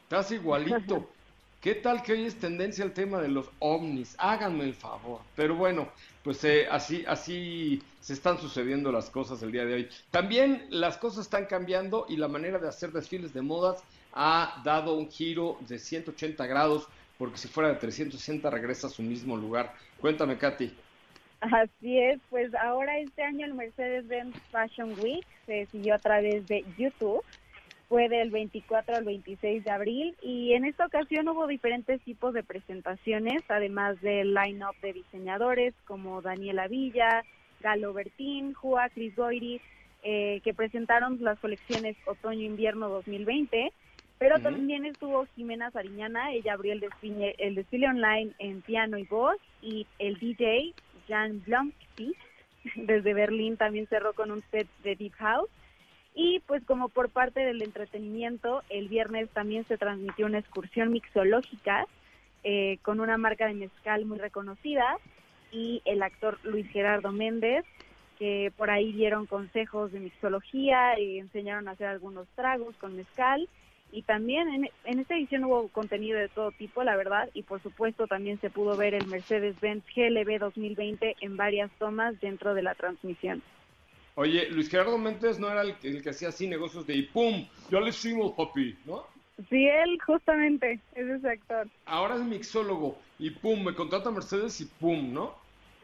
Estás 0.03 0.31
igualito. 0.31 1.09
¿Qué 1.61 1.75
tal 1.75 2.01
que 2.01 2.13
hoy 2.13 2.25
es 2.25 2.39
tendencia 2.39 2.83
el 2.83 2.91
tema 2.93 3.21
de 3.21 3.27
los 3.27 3.49
ovnis? 3.59 4.15
Háganme 4.17 4.63
el 4.63 4.73
favor. 4.73 5.21
Pero 5.35 5.55
bueno, 5.55 5.89
pues 6.23 6.43
eh, 6.43 6.67
así, 6.69 7.03
así 7.07 7.81
se 7.99 8.13
están 8.13 8.37
sucediendo 8.37 8.91
las 8.91 9.09
cosas 9.09 9.41
el 9.41 9.51
día 9.51 9.65
de 9.65 9.73
hoy. 9.73 9.89
También 10.11 10.67
las 10.69 10.97
cosas 10.97 11.25
están 11.25 11.45
cambiando 11.45 12.05
y 12.09 12.17
la 12.17 12.27
manera 12.27 12.59
de 12.59 12.67
hacer 12.67 12.91
desfiles 12.91 13.33
de 13.33 13.41
modas 13.41 13.83
ha 14.13 14.61
dado 14.63 14.95
un 14.95 15.09
giro 15.09 15.57
de 15.67 15.79
180 15.79 16.45
grados, 16.45 16.87
porque 17.17 17.37
si 17.37 17.47
fuera 17.47 17.69
de 17.69 17.75
360 17.75 18.49
regresa 18.49 18.87
a 18.87 18.89
su 18.89 19.01
mismo 19.01 19.37
lugar. 19.37 19.73
Cuéntame, 19.99 20.37
Katy. 20.37 20.71
Así 21.41 21.97
es, 21.97 22.19
pues 22.29 22.53
ahora 22.53 22.99
este 22.99 23.23
año 23.23 23.47
el 23.47 23.55
Mercedes-Benz 23.55 24.35
Fashion 24.51 24.93
Week 24.99 25.25
se 25.47 25.65
siguió 25.71 25.95
a 25.95 25.99
través 25.99 26.47
de 26.47 26.63
YouTube. 26.77 27.23
Fue 27.91 28.07
del 28.07 28.31
24 28.31 28.95
al 28.95 29.03
26 29.03 29.65
de 29.65 29.69
abril 29.69 30.15
y 30.21 30.53
en 30.53 30.63
esta 30.63 30.85
ocasión 30.85 31.27
hubo 31.27 31.45
diferentes 31.45 31.99
tipos 32.03 32.33
de 32.33 32.41
presentaciones, 32.41 33.43
además 33.49 33.99
del 33.99 34.33
line-up 34.33 34.77
de 34.81 34.93
diseñadores 34.93 35.73
como 35.83 36.21
Daniela 36.21 36.69
Villa, 36.69 37.25
Galo 37.59 37.91
Bertín, 37.91 38.53
Jua, 38.53 38.87
Chris 38.87 39.13
Goiri, 39.13 39.59
eh, 40.03 40.39
que 40.41 40.53
presentaron 40.53 41.17
las 41.19 41.37
colecciones 41.39 41.97
Otoño-Invierno 42.05 42.87
2020. 42.87 43.73
Pero 44.19 44.39
también 44.39 44.85
estuvo 44.85 45.25
Jimena 45.35 45.69
Sariñana, 45.71 46.31
ella 46.31 46.53
abrió 46.53 46.71
el 46.71 46.79
desfile, 46.79 47.35
el 47.39 47.55
desfile 47.55 47.89
online 47.89 48.31
en 48.39 48.61
piano 48.61 48.97
y 48.99 49.03
voz 49.03 49.35
y 49.61 49.85
el 49.99 50.17
DJ 50.17 50.73
Jan 51.09 51.43
Blomqvist 51.45 52.17
desde 52.77 53.13
Berlín 53.13 53.57
también 53.57 53.85
cerró 53.87 54.13
con 54.13 54.31
un 54.31 54.41
set 54.49 54.69
de 54.81 54.95
Deep 54.95 55.15
House. 55.15 55.49
Y 56.13 56.41
pues 56.41 56.63
como 56.65 56.89
por 56.89 57.09
parte 57.09 57.39
del 57.39 57.61
entretenimiento, 57.61 58.63
el 58.69 58.89
viernes 58.89 59.29
también 59.29 59.65
se 59.67 59.77
transmitió 59.77 60.25
una 60.25 60.39
excursión 60.39 60.91
mixológica 60.91 61.85
eh, 62.43 62.79
con 62.81 62.99
una 62.99 63.17
marca 63.17 63.47
de 63.47 63.53
mezcal 63.53 64.05
muy 64.05 64.17
reconocida 64.17 64.97
y 65.51 65.81
el 65.85 66.01
actor 66.01 66.39
Luis 66.43 66.67
Gerardo 66.71 67.11
Méndez, 67.11 67.65
que 68.17 68.51
por 68.57 68.69
ahí 68.69 68.91
dieron 68.91 69.25
consejos 69.25 69.91
de 69.91 69.99
mixología 69.99 70.99
y 70.99 71.19
enseñaron 71.19 71.67
a 71.67 71.71
hacer 71.71 71.87
algunos 71.87 72.27
tragos 72.35 72.75
con 72.77 72.95
mezcal. 72.95 73.47
Y 73.93 74.03
también 74.03 74.47
en, 74.47 74.69
en 74.85 74.99
esta 74.99 75.15
edición 75.15 75.43
hubo 75.43 75.67
contenido 75.67 76.17
de 76.17 76.29
todo 76.29 76.51
tipo, 76.51 76.83
la 76.83 76.95
verdad, 76.95 77.29
y 77.33 77.43
por 77.43 77.61
supuesto 77.61 78.07
también 78.07 78.39
se 78.39 78.49
pudo 78.49 78.77
ver 78.77 78.93
el 78.93 79.05
Mercedes-Benz 79.07 79.83
GLB 79.93 80.39
2020 80.39 81.17
en 81.19 81.35
varias 81.35 81.69
tomas 81.77 82.19
dentro 82.21 82.53
de 82.53 82.63
la 82.63 82.73
transmisión. 82.73 83.43
Oye, 84.15 84.49
Luis 84.49 84.69
Gerardo 84.69 84.97
Méndez 84.97 85.39
no 85.39 85.49
era 85.49 85.61
el, 85.61 85.75
que- 85.77 85.89
el 85.89 86.03
que 86.03 86.09
hacía 86.09 86.29
así 86.29 86.47
negocios 86.47 86.85
de 86.85 86.95
y 86.95 87.03
pum, 87.03 87.45
ya 87.69 87.79
le 87.79 87.89
hicimos, 87.89 88.33
papi, 88.33 88.75
¿no? 88.85 89.03
Sí, 89.49 89.67
él 89.67 89.97
justamente 90.05 90.79
es 90.95 91.07
ese 91.07 91.29
actor. 91.29 91.67
Ahora 91.85 92.15
es 92.15 92.21
mixólogo 92.21 92.97
y 93.17 93.29
pum, 93.31 93.63
me 93.63 93.73
contrata 93.73 94.11
Mercedes 94.11 94.59
y 94.61 94.65
pum, 94.65 95.13
¿no? 95.13 95.33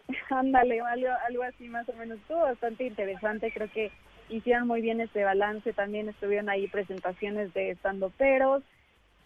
Ándale, 0.30 0.80
algo, 0.82 1.08
algo 1.28 1.44
así 1.44 1.68
más 1.70 1.88
o 1.90 1.94
menos. 1.94 2.20
Estuvo 2.20 2.42
bastante 2.42 2.86
interesante, 2.86 3.52
creo 3.52 3.70
que 3.72 3.92
hicieron 4.30 4.68
muy 4.68 4.82
bien 4.82 5.00
este 5.02 5.24
balance, 5.24 5.72
también 5.74 6.10
estuvieron 6.10 6.50
ahí 6.50 6.68
presentaciones 6.68 7.54
de 7.54 7.72
estando 7.72 8.10
peros. 8.10 8.62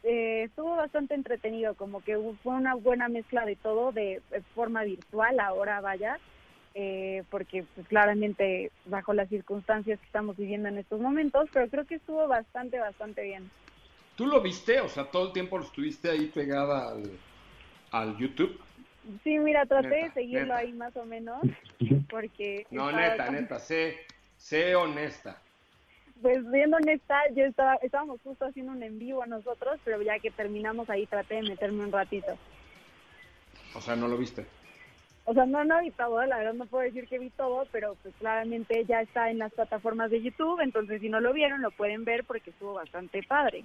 Eh, 0.04 0.44
estuvo 0.44 0.76
bastante 0.76 1.14
entretenido, 1.14 1.76
como 1.76 2.02
que 2.02 2.18
fue 2.42 2.54
una 2.54 2.76
buena 2.76 3.08
mezcla 3.08 3.46
de 3.46 3.56
todo, 3.56 3.92
de, 3.92 4.22
de 4.32 4.42
forma 4.56 4.84
virtual 4.84 5.40
ahora, 5.40 5.80
vaya, 5.82 6.18
eh, 6.74 7.24
porque 7.30 7.66
pues, 7.76 7.88
claramente 7.88 8.72
bajo 8.86 9.14
las 9.14 9.30
circunstancias 9.30 10.00
que 10.00 10.06
estamos 10.06 10.38
viviendo 10.38 10.70
en 10.70 10.78
estos 10.78 11.02
momentos, 11.02 11.50
pero 11.52 11.68
creo 11.68 11.86
que 11.86 11.96
estuvo 11.96 12.28
bastante, 12.28 12.80
bastante 12.80 13.24
bien. 13.24 13.50
¿Tú 14.16 14.26
lo 14.26 14.42
viste? 14.42 14.80
O 14.82 14.90
sea, 14.90 15.06
todo 15.06 15.28
el 15.28 15.34
tiempo 15.34 15.58
lo 15.58 15.66
estuviste 15.66 16.10
ahí 16.10 16.28
pegada 16.28 16.90
al, 16.92 17.12
al 17.92 18.18
YouTube. 18.18 18.60
Sí, 19.24 19.40
mira, 19.40 19.66
traté 19.66 20.04
de 20.04 20.12
seguirlo 20.12 20.48
neta. 20.48 20.58
ahí 20.58 20.74
más 20.74 20.96
o 20.96 21.06
menos, 21.06 21.42
porque... 22.10 22.66
No, 22.70 22.92
neta, 22.92 23.30
neta, 23.30 23.60
sé, 23.60 23.98
sé 24.38 24.76
honesta. 24.76 25.42
Pues 26.22 26.40
siendo 26.52 26.78
honesta, 26.78 27.18
yo 27.34 27.46
estaba, 27.46 27.76
estábamos 27.76 28.22
justo 28.22 28.46
haciendo 28.46 28.74
un 28.74 28.84
en 28.84 29.00
vivo 29.00 29.26
nosotros, 29.26 29.80
pero 29.84 30.02
ya 30.04 30.20
que 30.20 30.30
terminamos 30.30 30.90
ahí 30.90 31.08
traté 31.08 31.36
de 31.36 31.42
meterme 31.44 31.84
un 31.84 31.92
ratito. 31.92 32.38
O 33.74 33.82
sea, 33.82 33.96
no 33.96 34.08
lo 34.08 34.18
viste. 34.18 34.46
O 35.26 35.34
sea, 35.34 35.46
no, 35.46 35.64
no 35.64 35.80
vi 35.82 35.92
todo, 35.92 36.26
la 36.26 36.38
verdad 36.40 36.54
no 36.54 36.66
puedo 36.66 36.84
decir 36.84 37.08
que 37.08 37.20
vi 37.20 37.30
todo, 37.30 37.66
pero 37.72 37.96
pues 38.02 38.14
claramente 38.20 38.84
ya 38.86 39.02
está 39.02 39.30
en 39.30 39.38
las 39.38 39.54
plataformas 39.54 40.10
de 40.10 40.22
YouTube, 40.22 40.60
entonces 40.62 41.00
si 41.00 41.10
no 41.10 41.20
lo 41.20 41.32
vieron 41.32 41.62
lo 41.62 41.72
pueden 41.72 42.04
ver 42.04 42.24
porque 42.26 42.50
estuvo 42.50 42.74
bastante 42.74 43.22
padre. 43.24 43.64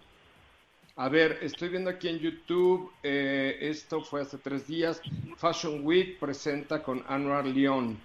A 0.96 1.08
ver, 1.08 1.38
estoy 1.42 1.68
viendo 1.70 1.90
aquí 1.90 2.08
en 2.08 2.18
YouTube, 2.18 2.90
eh, 3.02 3.56
esto 3.60 4.02
fue 4.02 4.22
hace 4.22 4.38
tres 4.38 4.66
días, 4.66 5.00
Fashion 5.38 5.80
Week 5.84 6.18
presenta 6.18 6.82
con 6.82 7.02
Anwar 7.08 7.46
León. 7.46 7.98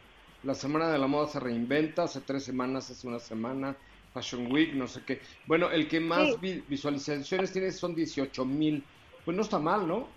La 0.44 0.56
Semana 0.56 0.90
de 0.92 0.98
la 0.98 1.08
Moda 1.08 1.28
se 1.28 1.40
reinventa, 1.40 2.04
hace 2.04 2.20
tres 2.22 2.44
semanas, 2.44 2.90
hace 2.90 3.08
una 3.08 3.20
semana, 3.20 3.76
Fashion 4.14 4.52
Week, 4.52 4.74
no 4.74 4.88
sé 4.88 5.02
qué. 5.06 5.20
Bueno, 5.46 5.70
el 5.72 5.88
que 5.88 6.00
más 6.00 6.30
Sí. 6.32 6.36
vi- 6.42 6.64
visualizaciones 6.68 7.52
tiene 7.54 7.72
son 7.72 7.94
18 7.96 8.44
mil. 8.44 8.84
Pues 9.24 9.38
no 9.38 9.44
está 9.44 9.60
mal, 9.60 9.88
¿no? 9.88 10.08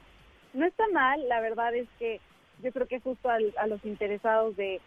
No 0.55 0.65
está 0.67 0.85
mal, 0.93 1.29
la 1.29 1.41
verdad 1.41 1.75
es 1.77 1.87
que 1.99 2.21
yo 2.65 2.73
creo 2.73 2.87
que 2.89 3.01
justo 3.01 3.29
al- 3.29 3.55
a 3.59 3.67
los 3.67 3.85
interesados 3.85 4.57
de, 4.57 4.81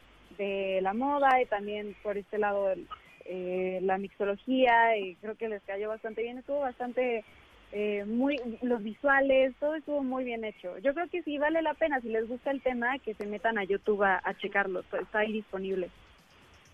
la 0.82 0.94
moda 0.94 1.42
y 1.42 1.46
también 1.46 1.96
por 2.04 2.18
este 2.18 2.38
lado 2.38 2.70
el- 2.70 2.86
eh, 3.26 3.80
la 3.84 3.98
mixología, 3.98 4.98
y 4.98 5.16
creo 5.16 5.36
que 5.36 5.48
les 5.50 5.62
cayó 5.64 5.90
bastante 5.90 6.22
bien, 6.22 6.38
estuvo 6.38 6.60
bastante 6.60 7.24
eh, 7.74 8.06
muy 8.06 8.38
los 8.62 8.82
visuales, 8.82 9.54
todo 9.60 9.76
estuvo 9.76 10.02
muy 10.04 10.24
bien 10.24 10.44
hecho. 10.46 10.78
Yo 10.80 10.94
creo 10.94 11.10
que 11.10 11.22
sí 11.24 11.38
vale 11.38 11.62
la 11.62 11.74
pena, 11.74 12.00
si 12.02 12.10
les 12.10 12.28
gusta 12.28 12.52
el 12.52 12.62
tema, 12.62 12.98
que 13.00 13.14
se 13.14 13.26
metan 13.26 13.58
a 13.58 13.66
YouTube 13.66 14.04
a, 14.04 14.22
checarlo, 14.40 14.80
está 14.80 15.20
ahí 15.20 15.34
disponible. 15.34 15.90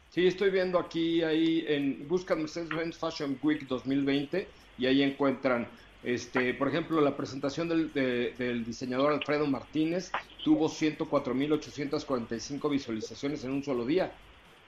Sí, 0.10 0.28
estoy 0.28 0.52
viendo 0.52 0.78
aquí, 0.78 1.24
ahí 1.24 1.66
en, 1.68 2.08
buscan 2.08 2.40
Mercedes-Benz 2.40 3.00
Fashion 3.00 3.40
Week 3.42 3.66
2020 3.68 4.48
y 4.78 4.86
ahí 4.86 5.02
encuentran, 5.02 5.68
este, 6.04 6.54
por 6.54 6.68
ejemplo, 6.68 7.00
la 7.02 7.16
presentación 7.16 7.70
del, 7.70 7.92
de- 7.94 8.34
del 8.38 8.66
diseñador 8.66 9.14
Alfredo 9.14 9.48
Martínez 9.48 10.12
tuvo 10.44 10.68
104.845 10.70 12.70
visualizaciones 12.70 13.44
en 13.44 13.52
un 13.52 13.64
solo 13.64 13.86
día. 13.86 14.12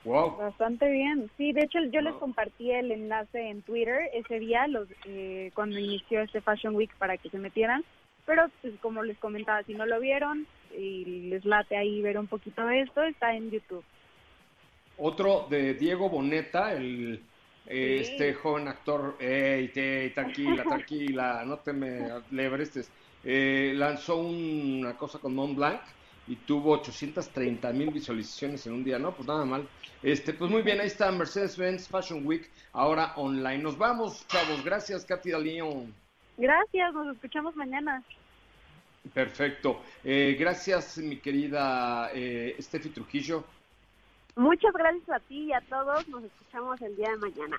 ¡Wow! 0.04 0.36
Bastante 0.36 0.90
bien. 0.90 1.28
Sí, 1.36 1.52
de 1.52 1.62
hecho 1.62 1.78
yo 1.92 2.00
les 2.00 2.14
compartí 2.14 2.70
el 2.70 2.92
enlace 2.92 3.48
en 3.50 3.62
Twitter 3.62 4.08
ese 4.14 4.38
día, 4.38 4.66
los, 4.68 4.88
eh, 5.04 5.50
cuando 5.54 5.78
inició 5.78 6.22
este 6.22 6.40
Fashion 6.40 6.74
Week 6.76 6.94
para 6.96 7.18
que 7.18 7.28
se 7.28 7.38
metieran. 7.38 7.84
Pero 8.24 8.44
pues, 8.62 8.74
como 8.80 9.02
les 9.02 9.18
comentaba, 9.18 9.62
si 9.64 9.74
no 9.74 9.84
lo 9.86 10.00
vieron 10.00 10.46
y 10.76 11.04
les 11.28 11.44
late 11.44 11.76
ahí 11.76 12.00
ver 12.02 12.18
un 12.18 12.26
poquito 12.28 12.64
de 12.66 12.82
esto, 12.82 13.02
está 13.02 13.34
en 13.34 13.50
YouTube. 13.50 13.84
Otro 14.98 15.46
de 15.50 15.74
Diego 15.74 16.08
Boneta, 16.08 16.72
el 16.72 17.20
Sí. 17.66 17.72
este 17.74 18.34
joven 18.34 18.68
actor, 18.68 19.16
ey, 19.18 19.72
ey, 19.74 20.10
tranquila, 20.10 20.62
tranquila, 20.68 21.44
no 21.44 21.58
te 21.58 21.72
me 21.72 22.08
lebrestes, 22.30 22.90
eh, 23.24 23.72
lanzó 23.74 24.16
una 24.18 24.94
cosa 24.96 25.18
con 25.18 25.34
Mont 25.34 25.56
Blanc 25.56 25.80
y 26.28 26.36
tuvo 26.36 26.72
830 26.72 27.72
mil 27.72 27.90
visualizaciones 27.90 28.66
en 28.66 28.74
un 28.74 28.84
día, 28.84 28.98
¿no? 28.98 29.12
Pues 29.12 29.26
nada 29.28 29.44
mal. 29.44 29.68
Este, 30.02 30.32
pues 30.32 30.50
muy 30.50 30.62
bien, 30.62 30.80
ahí 30.80 30.86
está 30.86 31.10
Mercedes-Benz 31.10 31.88
Fashion 31.88 32.26
Week, 32.26 32.50
ahora 32.72 33.14
online. 33.16 33.58
Nos 33.58 33.76
vamos, 33.78 34.26
chavos. 34.28 34.64
Gracias, 34.64 35.04
Katy 35.04 35.30
León. 35.30 35.94
Gracias, 36.36 36.92
nos 36.94 37.14
escuchamos 37.14 37.56
mañana. 37.56 38.02
Perfecto. 39.14 39.82
Eh, 40.04 40.36
gracias, 40.38 40.98
mi 40.98 41.16
querida 41.18 42.10
eh, 42.12 42.56
Steffi 42.60 42.90
Trujillo. 42.90 43.44
Muchas 44.36 44.72
gracias 44.74 45.08
a 45.08 45.18
ti 45.20 45.44
y 45.44 45.52
a 45.52 45.60
todos. 45.62 46.06
Nos 46.08 46.22
escuchamos 46.22 46.80
el 46.82 46.94
día 46.94 47.10
de 47.10 47.16
mañana. 47.16 47.58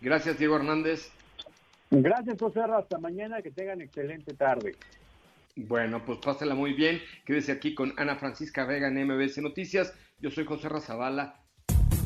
Gracias, 0.00 0.38
Diego 0.38 0.56
Hernández. 0.56 1.10
Gracias, 1.90 2.38
José. 2.38 2.60
Hasta 2.60 2.98
mañana. 2.98 3.42
Que 3.42 3.50
tengan 3.50 3.80
excelente 3.80 4.32
tarde. 4.34 4.76
Bueno, 5.56 6.02
pues 6.04 6.18
pásela 6.18 6.54
muy 6.54 6.72
bien. 6.72 7.00
Quédese 7.26 7.52
aquí 7.52 7.74
con 7.74 7.92
Ana 7.98 8.16
Francisca 8.16 8.64
Vega 8.64 8.88
en 8.88 9.06
MBC 9.06 9.38
Noticias. 9.38 9.92
Yo 10.18 10.30
soy 10.30 10.44
José 10.44 10.68
Razabala. 10.68 11.42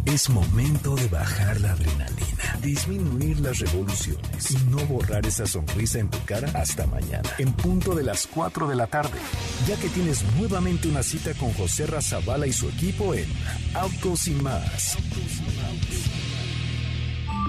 Es 0.07 0.31
momento 0.31 0.95
de 0.97 1.09
bajar 1.09 1.61
la 1.61 1.73
adrenalina, 1.73 2.36
disminuir 2.61 3.41
las 3.41 3.59
revoluciones 3.59 4.51
y 4.51 4.57
no 4.71 4.79
borrar 4.87 5.27
esa 5.27 5.47
sonrisa 5.47 5.99
en 5.99 6.09
tu 6.11 6.23
cara 6.25 6.51
hasta 6.55 6.87
mañana, 6.87 7.29
en 7.39 7.53
punto 7.53 7.95
de 7.95 8.03
las 8.03 8.27
4 8.27 8.69
de 8.69 8.77
la 8.77 8.87
tarde, 8.87 9.19
ya 9.67 9.77
que 9.77 9.89
tienes 9.89 10.25
nuevamente 10.37 10.89
una 10.89 11.03
cita 11.03 11.35
con 11.35 11.53
José 11.55 11.87
Razabala 11.87 12.47
y 12.47 12.53
su 12.53 12.69
equipo 12.69 13.15
en 13.15 13.27
Autos 13.75 14.29
y 14.29 14.33
más. 14.33 14.97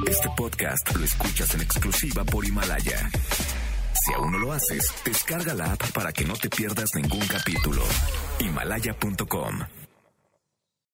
Este 0.08 0.30
podcast 0.38 0.96
lo 0.96 1.04
escuchas 1.04 1.54
en 1.56 1.62
exclusiva 1.62 2.24
por 2.24 2.46
Himalaya. 2.46 3.10
Si 4.06 4.14
aún 4.14 4.32
no 4.32 4.38
lo 4.38 4.54
haces, 4.54 4.94
descarga 5.04 5.54
la 5.54 5.74
app 5.74 5.92
para 5.92 6.14
que 6.14 6.24
no 6.24 6.34
te 6.34 6.50
pierdas 6.50 6.90
ningún 6.96 7.26
capítulo. 7.28 7.84
Himalaya.com 8.40 9.87